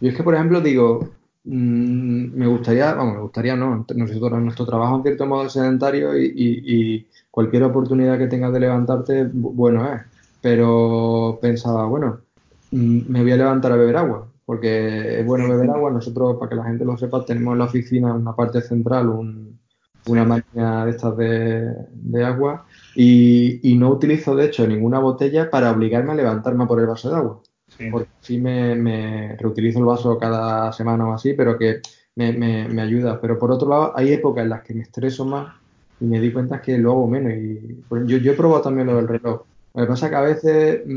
Yo 0.00 0.10
es 0.10 0.16
que, 0.16 0.22
por 0.22 0.34
ejemplo, 0.34 0.60
digo, 0.60 1.18
mm, 1.44 2.32
me 2.38 2.46
gustaría, 2.46 2.94
vamos, 2.94 3.14
me 3.16 3.22
gustaría 3.22 3.56
no, 3.56 3.86
nosotros, 3.96 4.40
nuestro 4.42 4.66
trabajo 4.66 4.96
en 4.98 5.02
cierto 5.04 5.26
modo 5.26 5.46
es 5.46 5.52
sedentario 5.52 6.16
y, 6.18 6.26
y- 6.26 6.96
y 6.98 7.10
cualquier 7.30 7.64
oportunidad 7.64 8.18
que 8.18 8.28
tengas 8.28 8.52
de 8.52 8.60
levantarte, 8.60 9.26
bu- 9.26 9.54
bueno 9.54 9.92
es. 9.94 10.02
Pero 10.40 11.38
pensaba, 11.42 11.86
bueno, 11.86 12.22
mm, 12.70 13.10
me 13.10 13.22
voy 13.22 13.32
a 13.32 13.36
levantar 13.36 13.72
a 13.72 13.76
beber 13.76 13.96
agua, 13.98 14.29
porque 14.50 15.20
es 15.20 15.26
bueno 15.26 15.48
beber 15.48 15.70
agua. 15.70 15.90
Nosotros, 15.92 16.36
para 16.38 16.50
que 16.50 16.56
la 16.56 16.64
gente 16.64 16.84
lo 16.84 16.96
sepa, 16.96 17.24
tenemos 17.24 17.52
en 17.52 17.58
la 17.60 17.64
oficina 17.66 18.14
una 18.14 18.34
parte 18.34 18.60
central, 18.62 19.08
un- 19.08 19.60
una 20.06 20.24
máquina 20.24 20.84
de 20.86 20.90
estas 20.92 21.16
de, 21.16 21.74
de 21.92 22.24
agua, 22.24 22.66
y, 22.94 23.60
y 23.72 23.76
no 23.76 23.90
utilizo, 23.90 24.34
de 24.34 24.46
hecho, 24.46 24.66
ninguna 24.66 24.98
botella 24.98 25.50
para 25.50 25.70
obligarme 25.70 26.12
a 26.12 26.14
levantarme 26.16 26.66
por 26.66 26.80
el 26.80 26.86
vaso 26.86 27.10
de 27.10 27.16
agua 27.16 27.42
sí. 27.68 27.84
porque 27.90 28.10
sí 28.20 28.38
me, 28.40 28.74
me 28.76 29.36
reutilizo 29.36 29.78
el 29.80 29.84
vaso 29.84 30.18
cada 30.18 30.72
semana 30.72 31.08
o 31.08 31.12
así, 31.14 31.34
pero 31.34 31.58
que 31.58 31.80
me, 32.16 32.32
me- 32.32 32.68
me 32.68 32.82
ayuda. 32.82 33.20
Pero 33.20 33.38
por 33.38 33.50
otro 33.52 33.68
lado, 33.68 33.92
hay 33.96 34.12
épocas 34.12 34.44
en 34.44 34.50
las 34.50 34.62
que 34.62 34.74
me 34.74 34.82
estreso 34.82 35.24
más 35.24 35.54
y 35.98 36.06
me 36.06 36.20
di 36.20 36.32
cuenta 36.32 36.60
que 36.62 36.78
lo 36.78 36.92
hago 36.92 37.08
menos. 37.08 37.32
Y 37.34 37.84
pues, 37.88 38.02
yo, 38.06 38.18
yo 38.18 38.32
he 38.32 38.36
probado 38.36 38.62
también 38.62 38.86
lo 38.88 38.96
del 38.96 39.08
reloj. 39.08 39.46
Lo 39.74 39.82
que 39.82 39.88
pasa 39.88 40.06
es 40.06 40.10
que 40.10 40.16
a 40.16 40.20
veces 40.22 40.82
mm, 40.86 40.90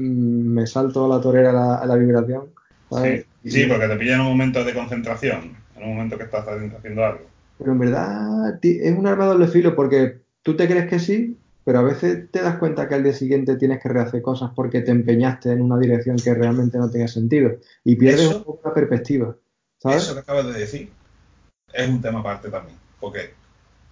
me 0.54 0.68
salto 0.68 1.06
a 1.06 1.08
la 1.18 1.22
torera 1.22 1.50
a 1.52 1.54
la, 1.54 1.76
a 1.78 1.86
la 1.86 1.96
vibración, 1.96 2.54
¿sabes? 2.94 3.26
Sí, 3.44 3.50
sí, 3.50 3.66
Y- 3.66 3.70
porque 3.70 3.88
te 3.88 3.96
pilla 3.98 4.16
en 4.16 4.22
un 4.22 4.28
momento 4.28 4.64
de 4.64 4.74
concentración, 4.74 5.56
en 5.76 5.84
un 5.84 5.90
momento 5.96 6.18
que 6.18 6.24
estás 6.26 6.46
haciendo 6.48 7.06
algo. 7.06 7.26
pero 7.58 7.72
en 7.74 7.80
verdad 7.80 8.60
ti- 8.60 8.80
es 8.82 8.98
un 8.98 9.08
arma 9.08 9.26
de 9.26 9.32
doble 9.34 9.48
filo 9.48 9.76
porque 9.76 10.22
tú 10.42 10.56
te 10.56 10.68
crees 10.68 10.90
que 10.90 11.00
sí, 11.00 11.40
pero 11.64 11.80
a 11.80 11.84
veces 11.84 12.30
te 12.32 12.42
das 12.42 12.58
cuenta 12.58 12.88
que 12.88 12.96
al 12.96 13.04
día 13.04 13.14
siguiente 13.14 13.56
tienes 13.58 13.82
que 13.82 13.90
rehacer 13.90 14.22
cosas 14.22 14.52
porque 14.56 14.82
te 14.82 14.92
empeñaste 14.92 15.52
en 15.52 15.62
una 15.62 15.78
dirección 15.80 16.18
que 16.18 16.34
realmente 16.34 16.78
no 16.78 16.90
tenía 16.90 17.08
sentido 17.08 17.52
y 17.84 17.96
pierdes 17.96 18.28
un 18.28 18.32
Eso, 18.34 18.44
poco 18.46 18.68
la 18.70 18.74
perspectiva, 18.74 19.38
¿sabes? 19.80 20.04
eso 20.04 20.14
que 20.14 20.20
acabas 20.22 20.46
de 20.48 20.60
decir 20.60 20.90
es 21.74 21.90
un 21.90 22.02
tema 22.02 22.20
aparte 22.20 22.50
también, 22.50 22.78
porque 23.00 23.32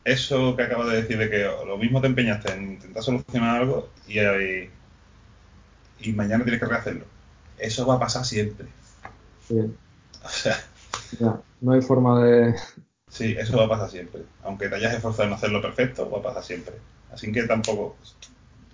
eso 0.03 0.55
que 0.55 0.63
acabas 0.63 0.89
de 0.91 1.01
decir 1.01 1.17
de 1.17 1.29
que 1.29 1.43
lo 1.67 1.77
mismo 1.77 2.01
te 2.01 2.07
empeñaste 2.07 2.53
en 2.53 2.73
intentar 2.73 3.03
solucionar 3.03 3.61
algo 3.61 3.89
y, 4.07 4.19
eh, 4.19 4.69
y 6.01 6.11
mañana 6.13 6.43
tienes 6.43 6.59
que 6.59 6.65
rehacerlo. 6.67 7.05
Eso 7.57 7.85
va 7.85 7.95
a 7.95 7.99
pasar 7.99 8.25
siempre. 8.25 8.67
Sí, 9.51 9.77
O 10.23 10.29
sea, 10.29 10.57
ya, 11.19 11.41
no 11.61 11.71
hay 11.73 11.81
forma 11.81 12.23
de... 12.23 12.55
sí, 13.09 13.35
eso 13.37 13.57
va 13.57 13.65
a 13.65 13.69
pasar 13.69 13.89
siempre. 13.89 14.23
Aunque 14.43 14.69
te 14.69 14.75
hayas 14.75 14.93
esforzado 14.93 15.27
en 15.27 15.33
hacerlo 15.33 15.61
perfecto, 15.61 16.09
va 16.09 16.19
a 16.19 16.23
pasar 16.23 16.43
siempre. 16.43 16.75
Así 17.11 17.31
que 17.31 17.43
tampoco, 17.43 17.97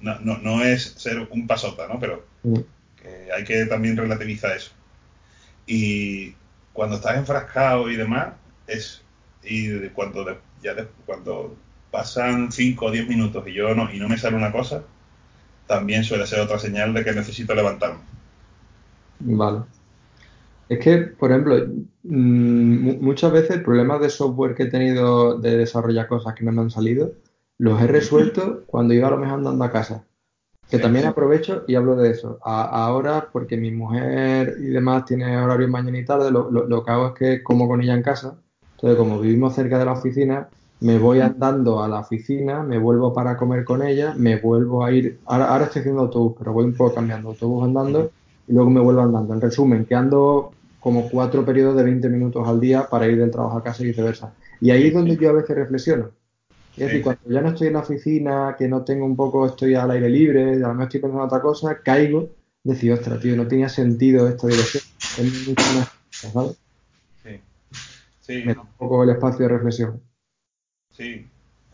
no, 0.01 0.19
no, 0.21 0.37
no 0.39 0.63
es 0.63 0.83
ser 0.97 1.27
un 1.31 1.47
pasota, 1.47 1.87
¿no? 1.87 1.99
Pero 1.99 2.25
que 3.01 3.31
hay 3.33 3.43
que 3.43 3.65
también 3.67 3.97
relativizar 3.97 4.51
eso. 4.57 4.71
Y 5.67 6.33
cuando 6.73 6.97
estás 6.97 7.17
enfrascado 7.17 7.89
y 7.91 7.95
demás, 7.97 8.33
es 8.67 9.03
y 9.43 9.89
cuando 9.89 10.25
de- 10.25 10.39
ya 10.63 10.73
de- 10.75 10.87
cuando 11.05 11.55
pasan 11.91 12.51
5 12.51 12.87
o 12.87 12.91
10 12.91 13.07
minutos 13.07 13.47
y 13.47 13.53
yo 13.53 13.75
no 13.75 13.91
y 13.93 13.99
no 13.99 14.09
me 14.09 14.17
sale 14.17 14.37
una 14.37 14.51
cosa, 14.51 14.83
también 15.67 16.03
suele 16.05 16.27
ser 16.27 16.41
otra 16.41 16.59
señal 16.59 16.93
de 16.93 17.03
que 17.05 17.13
necesito 17.13 17.55
levantarme. 17.55 18.01
Vale. 19.19 19.67
Es 20.69 20.79
que, 20.79 20.97
por 20.97 21.31
ejemplo, 21.31 21.55
mm, 22.03 22.79
mu- 22.83 22.97
muchas 23.01 23.31
veces 23.31 23.61
problemas 23.63 24.01
de 24.01 24.09
software 24.09 24.53
que 24.55 24.63
he 24.63 24.69
tenido 24.69 25.39
de 25.39 25.57
desarrollar 25.57 26.07
cosas 26.07 26.35
que 26.35 26.43
no 26.43 26.51
me 26.51 26.61
han 26.61 26.69
salido, 26.69 27.13
los 27.57 27.81
he 27.81 27.87
resuelto 27.87 28.65
cuando 28.67 28.93
iba 28.93 29.07
a 29.07 29.11
lo 29.11 29.17
mejor 29.17 29.39
andando 29.39 29.63
a 29.63 29.71
casa. 29.71 30.05
Que 30.69 30.77
Sí, 30.77 30.83
también 30.83 31.05
aprovecho 31.05 31.63
y 31.67 31.75
hablo 31.75 31.95
de 31.95 32.11
eso. 32.11 32.39
A- 32.43 32.85
ahora, 32.85 33.29
porque 33.33 33.57
mi 33.57 33.71
mujer 33.71 34.55
y 34.59 34.67
demás 34.67 35.05
tiene 35.05 35.37
horario 35.37 35.67
mañana 35.69 35.99
y 35.99 36.05
tarde, 36.05 36.31
lo, 36.31 36.51
lo- 36.51 36.65
lo 36.67 36.83
que 36.85 36.91
hago 36.91 37.07
es 37.09 37.13
que 37.13 37.43
como 37.43 37.67
con 37.67 37.81
ella 37.81 37.95
en 37.95 38.03
casa. 38.03 38.41
Entonces, 38.77 38.97
como 38.97 39.19
vivimos 39.21 39.55
cerca 39.55 39.79
de 39.79 39.85
la 39.85 39.93
oficina, 39.93 40.49
me 40.79 40.99
voy 40.99 41.21
andando 41.21 41.83
a 41.83 41.87
la 41.87 41.99
oficina, 42.01 42.63
me 42.63 42.77
vuelvo 42.79 43.13
para 43.13 43.37
comer 43.37 43.65
con 43.65 43.83
ella, 43.83 44.13
me 44.17 44.39
vuelvo 44.39 44.85
a 44.85 44.91
ir. 44.91 45.21
Ahora, 45.25 45.49
ahora 45.51 45.65
estoy 45.65 45.81
haciendo 45.81 46.01
autobús, 46.03 46.35
pero 46.39 46.53
voy 46.53 46.65
un 46.65 46.75
poco 46.75 46.95
cambiando 46.95 47.29
autobús 47.29 47.63
andando 47.65 48.13
y 48.47 48.53
luego 48.53 48.69
me 48.69 48.81
vuelvo 48.81 49.01
andando. 49.01 49.33
En 49.33 49.41
resumen, 49.41 49.85
que 49.85 49.95
ando 49.95 50.56
como 50.87 51.09
cuatro 51.09 51.43
periodos 51.43 51.75
de 51.75 51.83
20 51.83 52.07
minutos 52.07 52.47
al 52.47 52.61
día 52.61 52.87
para 52.89 53.07
ir 53.07 53.17
del 53.17 53.29
trabajo 53.29 53.57
a 53.57 53.61
casa 53.61 53.83
y 53.83 53.87
viceversa. 53.87 54.33
Y 54.61 54.71
ahí 54.71 54.87
es 54.87 54.93
donde 54.93 55.17
yo 55.17 55.31
a 55.31 55.33
veces 55.33 55.53
reflexiono. 55.53 56.11
Es 56.77 56.85
decir, 56.85 57.03
cuando 57.03 57.29
ya 57.29 57.41
no 57.41 57.49
estoy 57.49 57.67
en 57.67 57.73
la 57.73 57.79
oficina, 57.79 58.55
que 58.57 58.69
no 58.69 58.85
tengo 58.85 59.05
un 59.05 59.17
poco, 59.17 59.45
estoy 59.45 59.75
al 59.75 59.91
aire 59.91 60.07
libre, 60.07 60.53
a 60.53 60.55
lo 60.55 60.69
mejor 60.69 60.83
estoy 60.83 61.01
pensando 61.01 61.23
en 61.23 61.27
otra 61.27 61.41
cosa, 61.41 61.81
caigo, 61.83 62.29
decir, 62.63 62.93
ostras, 62.93 63.19
tío, 63.19 63.35
no 63.35 63.49
tenía 63.49 63.67
sentido 63.67 64.29
esta 64.29 64.47
dirección. 64.47 64.81
Es 65.17 65.47
mucho 65.49 65.65
más, 65.77 65.91
¿sabes? 66.09 66.57
sí, 67.21 67.41
sí, 68.21 68.43
Me 68.45 68.53
da 68.53 68.61
un 68.61 68.67
poco 68.77 69.03
el 69.03 69.09
espacio 69.09 69.45
de 69.45 69.49
reflexión. 69.49 70.01
sí. 70.89 71.27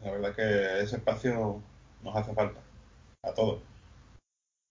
La 0.03 0.11
verdad 0.11 0.31
es 0.31 0.35
que 0.35 0.83
ese 0.85 0.95
espacio 0.95 1.61
nos 2.03 2.15
hace 2.15 2.33
falta 2.33 2.59
a 3.21 3.31
todos. 3.31 3.61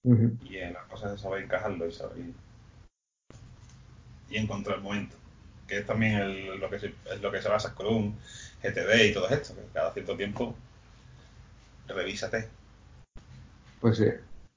Y 0.02 0.56
en 0.56 0.72
las 0.72 0.84
cosas 0.88 1.12
de 1.12 1.18
saber 1.18 1.44
encajarlo 1.44 1.86
y 1.86 1.92
saber 1.92 2.16
y 4.32 4.38
encontrar 4.38 4.78
el 4.78 4.82
momento. 4.82 5.16
Que 5.68 5.78
es 5.78 5.86
también 5.86 6.14
el- 6.16 6.58
lo, 6.58 6.68
que 6.70 6.78
se, 6.78 6.86
es 7.12 7.20
lo 7.20 7.30
que 7.30 7.42
se 7.42 7.48
basa 7.48 7.70
Scrum, 7.70 8.14
GTD 8.62 9.06
y 9.08 9.12
todo 9.12 9.28
esto, 9.28 9.54
que 9.54 9.62
cada 9.72 9.92
cierto 9.92 10.16
tiempo 10.16 10.56
revísate. 11.88 12.48
Pues 13.80 13.98
sí, 13.98 14.06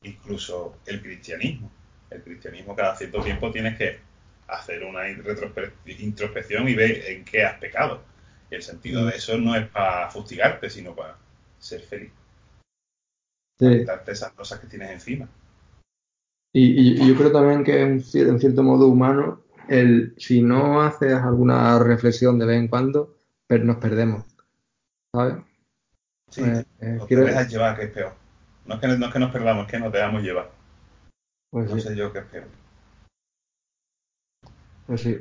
Incluso 0.04 0.78
el 0.86 1.02
cristianismo. 1.02 1.72
El 2.10 2.22
cristianismo 2.22 2.76
cada 2.76 2.96
cierto 2.96 3.22
tiempo 3.22 3.52
tienes 3.52 3.78
que 3.78 4.00
hacer 4.48 4.84
una 4.84 5.10
introspección 5.10 6.70
y 6.70 6.76
ver 6.76 7.04
en 7.08 7.26
qué 7.26 7.44
has 7.44 7.58
pecado. 7.60 8.02
Y 8.52 8.56
el 8.56 8.62
sentido 8.62 9.06
de 9.06 9.16
eso 9.16 9.38
no 9.38 9.56
es 9.56 9.68
para 9.70 10.10
fustigarte, 10.12 10.70
sino 10.70 10.96
para 10.96 11.18
ser 11.60 11.82
feliz, 11.82 12.12
sí. 13.58 13.86
esas 14.08 14.32
cosas 14.34 14.60
que 14.60 14.68
tienes 14.68 14.92
encima. 14.92 15.28
Y, 16.54 16.64
y- 16.64 17.04
y 17.04 17.08
yo 17.08 17.16
creo 17.18 17.32
también 17.32 17.64
que 17.64 17.82
en 17.82 18.02
cierto 18.04 18.64
modo 18.64 18.88
humano, 18.88 19.42
el, 19.68 20.14
si 20.18 20.42
no 20.42 20.82
haces 20.82 21.14
alguna 21.14 21.80
reflexión 21.80 22.38
de 22.40 22.46
vez 22.46 22.58
en 22.58 22.68
cuando, 22.68 23.16
per- 23.48 23.64
nos 23.66 23.78
perdemos, 23.78 24.26
¿sabes? 25.14 25.36
Sí, 26.32 26.42
Eh, 26.44 26.66
eh, 26.82 27.00
te 27.08 27.16
dejas 27.16 27.50
llevar, 27.50 27.78
que 27.78 27.86
es 27.86 27.92
peor. 27.92 28.14
No 28.66 28.76
es 28.76 28.82
que, 28.82 28.88
no 28.88 29.06
es 29.06 29.14
que 29.14 29.20
nos 29.20 29.32
perdamos, 29.32 29.66
es 29.66 29.72
que 29.72 29.80
nos 29.80 29.92
dejamos 29.94 30.24
llevar. 30.24 30.52
pues 31.52 31.70
No 31.70 31.76
sí. 31.76 31.82
sé 31.82 31.96
yo 31.96 32.12
qué 32.12 32.20
es 32.20 32.26
peor. 32.26 32.46
Pues 34.88 35.02
sí. 35.02 35.18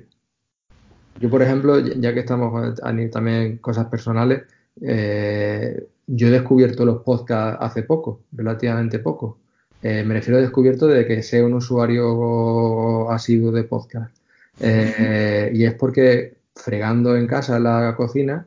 Yo, 1.20 1.30
por 1.30 1.42
ejemplo, 1.42 1.78
ya 1.78 2.12
que 2.12 2.20
estamos 2.20 2.80
también 3.12 3.58
cosas 3.58 3.86
personales, 3.86 4.42
eh, 4.80 5.86
yo 6.06 6.26
he 6.26 6.30
descubierto 6.30 6.84
los 6.84 7.02
podcasts 7.02 7.58
hace 7.62 7.82
poco, 7.84 8.20
relativamente 8.32 8.98
poco. 8.98 9.38
Eh, 9.82 10.02
me 10.02 10.14
refiero 10.14 10.38
a 10.38 10.42
descubierto 10.42 10.86
de 10.86 11.06
que 11.06 11.22
sea 11.22 11.44
un 11.44 11.54
usuario 11.54 13.10
asiduo 13.10 13.52
de 13.52 13.64
podcast. 13.64 14.14
Eh, 14.60 15.50
y 15.54 15.64
es 15.64 15.74
porque 15.74 16.36
fregando 16.54 17.16
en 17.16 17.26
casa 17.26 17.58
la 17.58 17.94
cocina, 17.96 18.46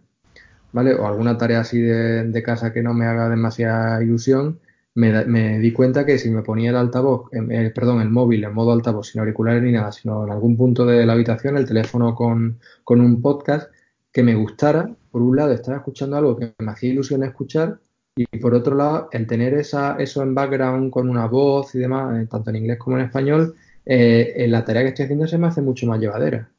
¿vale? 0.72 0.94
O 0.94 1.08
alguna 1.08 1.38
tarea 1.38 1.62
así 1.62 1.82
de, 1.82 2.24
de 2.26 2.44
casa 2.44 2.74
que 2.74 2.84
no 2.84 2.94
me 2.94 3.06
haga 3.06 3.30
demasiada 3.30 4.02
ilusión, 4.04 4.60
me, 4.98 5.26
me 5.26 5.60
di 5.60 5.72
cuenta 5.74 6.06
que 6.06 6.18
si 6.18 6.30
me 6.32 6.42
ponía 6.42 6.72
el 6.72 6.76
altavoz, 6.76 7.30
em, 7.32 7.52
eh, 7.52 7.72
perdón, 7.72 8.02
el 8.02 8.10
móvil 8.10 8.44
en 8.44 8.54
modo 8.54 8.72
altavoz, 8.72 9.10
sin 9.10 9.20
auriculares 9.20 9.62
ni 9.62 9.72
nada, 9.72 9.92
sino 9.92 10.24
en 10.26 10.32
algún 10.32 10.58
punto 10.58 10.86
de 10.86 11.06
la 11.06 11.14
habitación, 11.14 11.56
el 11.56 11.68
teléfono 11.68 12.16
con, 12.16 12.60
con 12.84 13.02
un 13.02 13.22
podcast 13.22 13.72
que 14.12 14.24
me 14.24 14.34
gustara, 14.36 14.90
por 15.12 15.22
un 15.22 15.36
lado, 15.36 15.54
estaba 15.54 15.78
escuchando 15.78 16.18
algo 16.18 16.36
que 16.36 16.54
me 16.58 16.72
hacía 16.72 16.90
ilusión 16.90 17.24
escuchar, 17.24 17.80
y 18.16 18.26
por 18.40 18.56
otro 18.56 18.76
lado, 18.76 19.10
el 19.12 19.28
tener 19.28 19.54
esa, 19.54 19.98
eso 20.00 20.24
en 20.24 20.34
background 20.34 20.90
con 20.90 21.08
una 21.10 21.28
voz 21.28 21.76
y 21.76 21.80
demás, 21.80 22.20
eh, 22.20 22.28
tanto 22.28 22.50
en 22.50 22.56
inglés 22.56 22.80
como 22.80 22.98
en 22.98 23.06
español, 23.06 23.56
eh, 23.90 24.34
en 24.44 24.52
la 24.52 24.66
tarea 24.66 24.84
que 24.84 24.90
estoy 24.90 25.06
haciendo 25.06 25.28
se 25.28 25.38
me 25.38 25.48
hace 25.48 25.62
mucho 25.62 25.86
más 25.88 26.00
llevadera. 26.00 26.50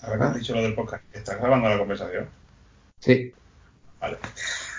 Ahora 0.00 0.18
que 0.18 0.24
has 0.24 0.34
dicho 0.36 0.54
lo 0.54 0.62
del 0.62 0.74
podcast, 0.74 1.02
¿estás 1.14 1.38
grabando 1.38 1.68
la 1.68 1.78
conversación? 1.78 2.26
Sí. 3.00 3.32
Vale. 4.00 4.18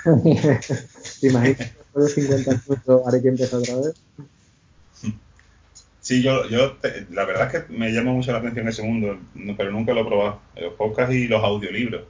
¿Te 1.22 1.28
imaginas 1.28 1.74
de 1.96 2.08
50 2.10 2.52
minutos 2.68 3.08
haré 3.08 3.22
que 3.22 3.28
empiece 3.30 3.56
otra 3.56 3.76
vez? 3.78 3.94
Sí, 6.02 6.22
yo, 6.22 6.48
yo 6.50 6.74
te- 6.74 7.08
la 7.12 7.26
verdad 7.26 7.54
es 7.56 7.64
que 7.64 7.74
me 7.74 7.92
llama 7.92 8.12
mucho 8.12 8.32
la 8.32 8.38
atención 8.38 8.68
ese 8.68 8.84
mundo, 8.84 9.18
pero 9.58 9.72
nunca 9.72 9.94
lo 9.94 10.02
he 10.02 10.06
probado. 10.06 10.40
Los 10.56 10.74
podcasts 10.76 11.16
y 11.16 11.28
los 11.28 11.44
audiolibros. 11.44 12.04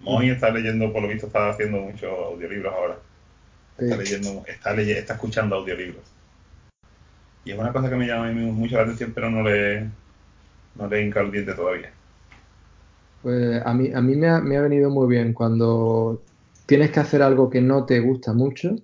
Moy 0.00 0.28
está 0.30 0.50
leyendo, 0.50 0.92
por 0.92 1.00
lo 1.00 1.08
visto, 1.08 1.28
está 1.28 1.48
haciendo 1.48 1.78
muchos 1.78 2.10
audiolibros 2.12 2.74
ahora. 2.74 2.98
Está 3.78 3.96
Sí. 3.96 4.02
leyendo, 4.02 4.44
está, 4.46 4.74
leye- 4.74 4.98
está 4.98 5.14
escuchando 5.14 5.56
audiolibros. 5.56 6.04
Y 7.44 7.50
es 7.50 7.58
una 7.58 7.72
cosa 7.72 7.90
que 7.90 7.96
me 7.96 8.06
llama 8.06 8.28
a 8.28 8.32
mí 8.32 8.50
mucho 8.50 8.76
la 8.76 8.82
atención, 8.82 9.12
pero 9.14 9.30
no 9.30 9.42
le, 9.42 9.88
no 10.76 10.86
le 10.88 10.98
he 10.98 11.04
hincado 11.04 11.26
el 11.26 11.32
diente 11.32 11.54
todavía. 11.54 11.90
Pues 13.22 13.62
a 13.64 13.74
mí, 13.74 13.92
a 13.92 14.00
mí 14.00 14.16
me 14.16 14.28
ha, 14.28 14.40
me 14.40 14.56
ha 14.56 14.62
venido 14.62 14.90
muy 14.90 15.08
bien 15.08 15.32
cuando 15.32 16.22
tienes 16.66 16.90
que 16.90 17.00
hacer 17.00 17.22
algo 17.22 17.50
que 17.50 17.60
no 17.60 17.84
te 17.84 18.00
gusta 18.00 18.32
mucho 18.32 18.76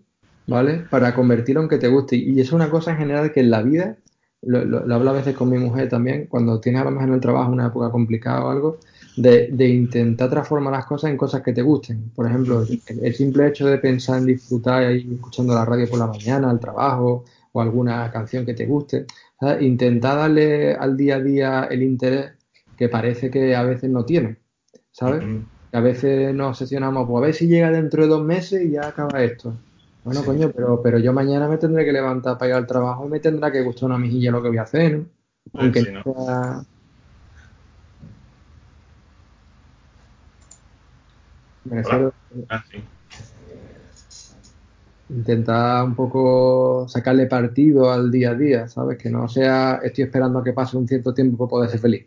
¿vale? 0.48 0.84
Para 0.90 1.14
convertirlo 1.14 1.62
en 1.62 1.68
que 1.68 1.78
te 1.78 1.88
guste. 1.88 2.16
Y 2.16 2.40
es 2.40 2.52
una 2.52 2.68
cosa 2.70 2.90
en 2.90 2.98
general 2.98 3.32
que 3.32 3.40
en 3.40 3.50
la 3.50 3.62
vida, 3.62 3.96
lo, 4.42 4.64
lo, 4.64 4.94
hablo 4.94 5.10
a 5.10 5.12
veces 5.12 5.36
con 5.36 5.50
mi 5.50 5.58
mujer 5.58 5.88
también, 5.88 6.26
cuando 6.26 6.58
tienes 6.58 6.80
a 6.82 6.84
lo 6.84 6.90
mejor 6.90 7.08
en 7.08 7.14
el 7.14 7.20
trabajo 7.20 7.52
una 7.52 7.66
época 7.66 7.90
complicada 7.90 8.44
o 8.44 8.50
algo, 8.50 8.78
de, 9.16 9.48
de, 9.52 9.68
intentar 9.68 10.30
transformar 10.30 10.72
las 10.72 10.86
cosas 10.86 11.10
en 11.10 11.16
cosas 11.16 11.42
que 11.42 11.52
te 11.52 11.62
gusten. 11.62 12.10
Por 12.14 12.26
ejemplo, 12.26 12.62
el, 12.62 12.80
el 13.02 13.14
simple 13.14 13.48
hecho 13.48 13.66
de 13.66 13.78
pensar 13.78 14.18
en 14.18 14.26
disfrutar 14.26 14.84
ahí 14.84 15.08
escuchando 15.12 15.54
la 15.54 15.64
radio 15.64 15.88
por 15.88 15.98
la 15.98 16.06
mañana, 16.06 16.50
al 16.50 16.60
trabajo, 16.60 17.24
o 17.58 17.60
alguna 17.60 18.10
canción 18.10 18.46
que 18.46 18.54
te 18.54 18.66
guste. 18.66 19.06
¿sabes? 19.38 19.62
Intenta 19.62 20.14
darle 20.14 20.74
al 20.74 20.96
día 20.96 21.16
a 21.16 21.20
día 21.20 21.64
el 21.70 21.82
interés 21.82 22.32
que 22.76 22.88
parece 22.88 23.30
que 23.30 23.54
a 23.56 23.64
veces 23.64 23.90
no 23.90 24.04
tiene, 24.04 24.36
¿sabes? 24.92 25.22
Uh 25.22 25.26
-huh. 25.26 25.44
Que 25.70 25.76
a 25.76 25.80
veces 25.80 26.34
nos 26.34 26.48
obsesionamos, 26.50 27.06
pues 27.06 27.22
a 27.22 27.26
ver 27.26 27.34
si 27.34 27.46
llega 27.48 27.70
dentro 27.70 28.02
de 28.02 28.08
dos 28.08 28.24
meses 28.24 28.62
y 28.62 28.70
ya 28.70 28.88
acaba 28.88 29.22
esto. 29.22 29.54
Bueno, 30.04 30.20
sí. 30.20 30.26
coño, 30.26 30.50
pero, 30.54 30.80
pero 30.82 30.98
yo 30.98 31.12
mañana 31.12 31.48
me 31.48 31.58
tendré 31.58 31.84
que 31.84 31.92
levantar 31.92 32.38
para 32.38 32.50
ir 32.50 32.54
al 32.54 32.66
trabajo 32.66 33.04
y 33.06 33.10
me 33.10 33.20
tendrá 33.20 33.50
que 33.50 33.62
gustar 33.62 33.86
una 33.86 33.98
mejilla 33.98 34.30
lo 34.30 34.42
que 34.42 34.48
voy 34.48 34.58
a 34.58 34.62
hacer, 34.62 34.98
¿no? 34.98 35.06
Aunque 35.54 35.82
sí, 35.82 35.88
¿no? 35.92 36.02
sea... 36.02 36.62
Me 41.64 41.76
refiero... 41.76 42.12
Ah, 42.48 42.64
sí 42.70 42.82
intentar 45.10 45.84
un 45.84 45.94
poco 45.94 46.86
sacarle 46.88 47.26
partido 47.26 47.90
al 47.90 48.10
día 48.10 48.30
a 48.30 48.34
día, 48.34 48.68
¿sabes? 48.68 48.98
Que 48.98 49.10
no 49.10 49.28
sea 49.28 49.80
estoy 49.82 50.04
esperando 50.04 50.38
a 50.40 50.44
que 50.44 50.52
pase 50.52 50.76
un 50.76 50.86
cierto 50.86 51.14
tiempo 51.14 51.38
para 51.38 51.50
poder 51.50 51.70
ser 51.70 51.80
feliz. 51.80 52.06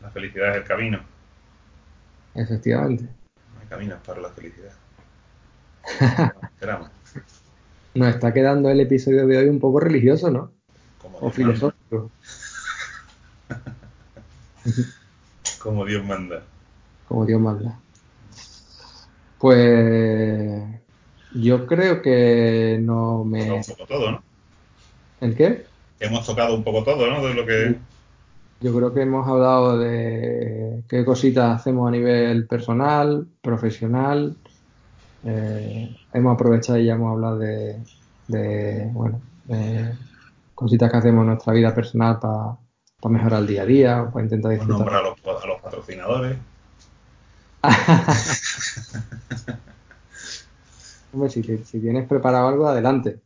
La 0.00 0.10
felicidad 0.10 0.50
es 0.50 0.56
el 0.58 0.64
camino. 0.64 1.00
Efectivamente. 2.34 3.04
No 3.04 3.60
hay 3.60 3.66
caminos 3.66 3.98
para 4.04 4.20
la 4.20 4.30
felicidad. 4.30 4.72
Esperamos. 6.42 6.90
Nos 7.94 8.08
está 8.08 8.32
quedando 8.32 8.70
el 8.70 8.80
episodio 8.80 9.26
de 9.26 9.36
hoy 9.36 9.48
un 9.48 9.60
poco 9.60 9.80
religioso, 9.80 10.30
¿no? 10.30 10.52
Como 11.00 11.18
o 11.18 11.30
filosófico. 11.30 12.10
Como 15.58 15.84
Dios 15.84 16.04
manda. 16.04 16.42
Como 17.06 17.26
Dios 17.26 17.40
manda. 17.40 17.78
Pues 19.38 20.81
yo 21.34 21.66
creo 21.66 22.02
que 22.02 22.78
no 22.80 23.24
me. 23.24 23.50
Un 23.50 23.62
poco 23.62 23.86
todo, 23.86 24.12
¿no? 24.12 24.22
¿El 25.20 25.36
qué? 25.36 25.66
Hemos 26.00 26.26
tocado 26.26 26.54
un 26.54 26.64
poco 26.64 26.82
todo, 26.82 27.08
¿no? 27.08 27.24
De 27.24 27.34
lo 27.34 27.46
que. 27.46 27.76
Yo 28.60 28.74
creo 28.74 28.94
que 28.94 29.02
hemos 29.02 29.26
hablado 29.26 29.78
de 29.78 30.82
qué 30.88 31.04
cositas 31.04 31.60
hacemos 31.60 31.88
a 31.88 31.90
nivel 31.90 32.46
personal, 32.46 33.26
profesional. 33.40 34.36
Eh, 35.24 35.96
hemos 36.12 36.34
aprovechado 36.34 36.78
y 36.78 36.86
ya 36.86 36.94
hemos 36.94 37.12
hablado 37.12 37.38
de, 37.38 37.78
de 38.28 38.88
bueno, 38.92 39.20
cositas 40.54 40.90
que 40.90 40.96
hacemos 40.96 41.22
en 41.22 41.28
nuestra 41.28 41.52
vida 41.52 41.74
personal 41.74 42.18
para 42.20 42.56
pa 43.00 43.08
mejorar 43.08 43.40
el 43.40 43.48
día 43.48 43.62
a 43.62 43.66
día, 43.66 44.08
para 44.12 44.24
intentar 44.24 44.52
disfrutar. 44.52 44.78
Nombrar 44.78 45.04
a 45.04 45.08
los, 45.08 45.42
a 45.42 45.46
los 45.46 45.60
patrocinadores. 45.60 46.36
Hombre, 51.12 51.30
si, 51.30 51.42
si, 51.42 51.80
tienes 51.80 52.08
preparado 52.08 52.48
algo, 52.48 52.66
adelante. 52.66 53.20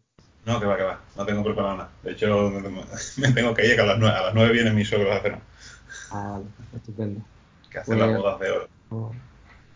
No, 0.45 0.61
que 0.61 0.66
va, 0.66 0.76
que 0.76 0.82
va. 0.82 1.01
No 1.16 1.26
tengo 1.26 1.45
preparado 1.45 1.76
nada. 1.76 1.91
De 2.03 2.12
hecho, 2.12 2.51
me 3.16 3.32
tengo 3.32 3.55
que 3.55 3.66
ir, 3.66 3.74
que 3.74 3.82
a 3.82 3.87
las 3.87 3.99
9, 3.99 4.16
a 4.16 4.22
las 4.24 4.34
9 4.34 4.53
vienen 4.53 4.74
mis 4.74 4.89
suegros 4.89 5.16
a 5.16 5.20
cenar. 5.20 5.41
Ah. 6.11 6.41
Estupendo. 6.74 7.20
Que 7.70 7.78
hacen 7.78 7.99
pues, 7.99 8.11
las 8.11 8.18
bodas 8.18 8.41
de 8.41 8.51
oro. 8.51 8.68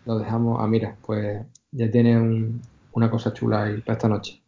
Lo 0.05 0.17
dejamos. 0.17 0.59
Ah, 0.61 0.67
mira, 0.67 0.95
pues 1.05 1.45
ya 1.71 1.89
tiene 1.91 2.17
un, 2.17 2.61
una 2.93 3.09
cosa 3.09 3.33
chula 3.33 3.63
ahí 3.63 3.81
para 3.81 3.93
esta 3.93 4.07
noche. 4.07 4.41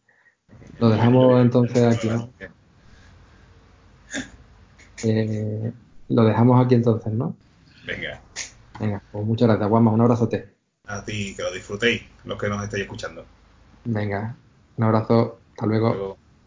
Lo 0.78 0.88
dejamos 0.88 1.40
entonces 1.40 1.96
aquí, 1.96 2.08
¿no? 2.08 2.30
Eh, 5.04 5.72
lo 6.08 6.24
dejamos 6.24 6.64
aquí 6.64 6.74
entonces, 6.74 7.12
¿no? 7.12 7.36
Venga. 7.86 8.20
Venga, 8.80 9.02
pues 9.12 9.24
muchas 9.24 9.48
gracias, 9.48 9.68
Guama. 9.68 9.90
Un 9.90 10.00
abrazote. 10.00 10.54
A 10.86 11.04
ti, 11.04 11.34
que 11.36 11.42
lo 11.42 11.52
disfrutéis, 11.52 12.02
los 12.24 12.38
que 12.38 12.48
nos 12.48 12.62
estáis 12.62 12.82
escuchando. 12.82 13.24
Venga, 13.84 14.42
un 14.76 14.84
abrazo, 14.84 15.44
hasta 15.50 15.66
luego. 15.66 16.18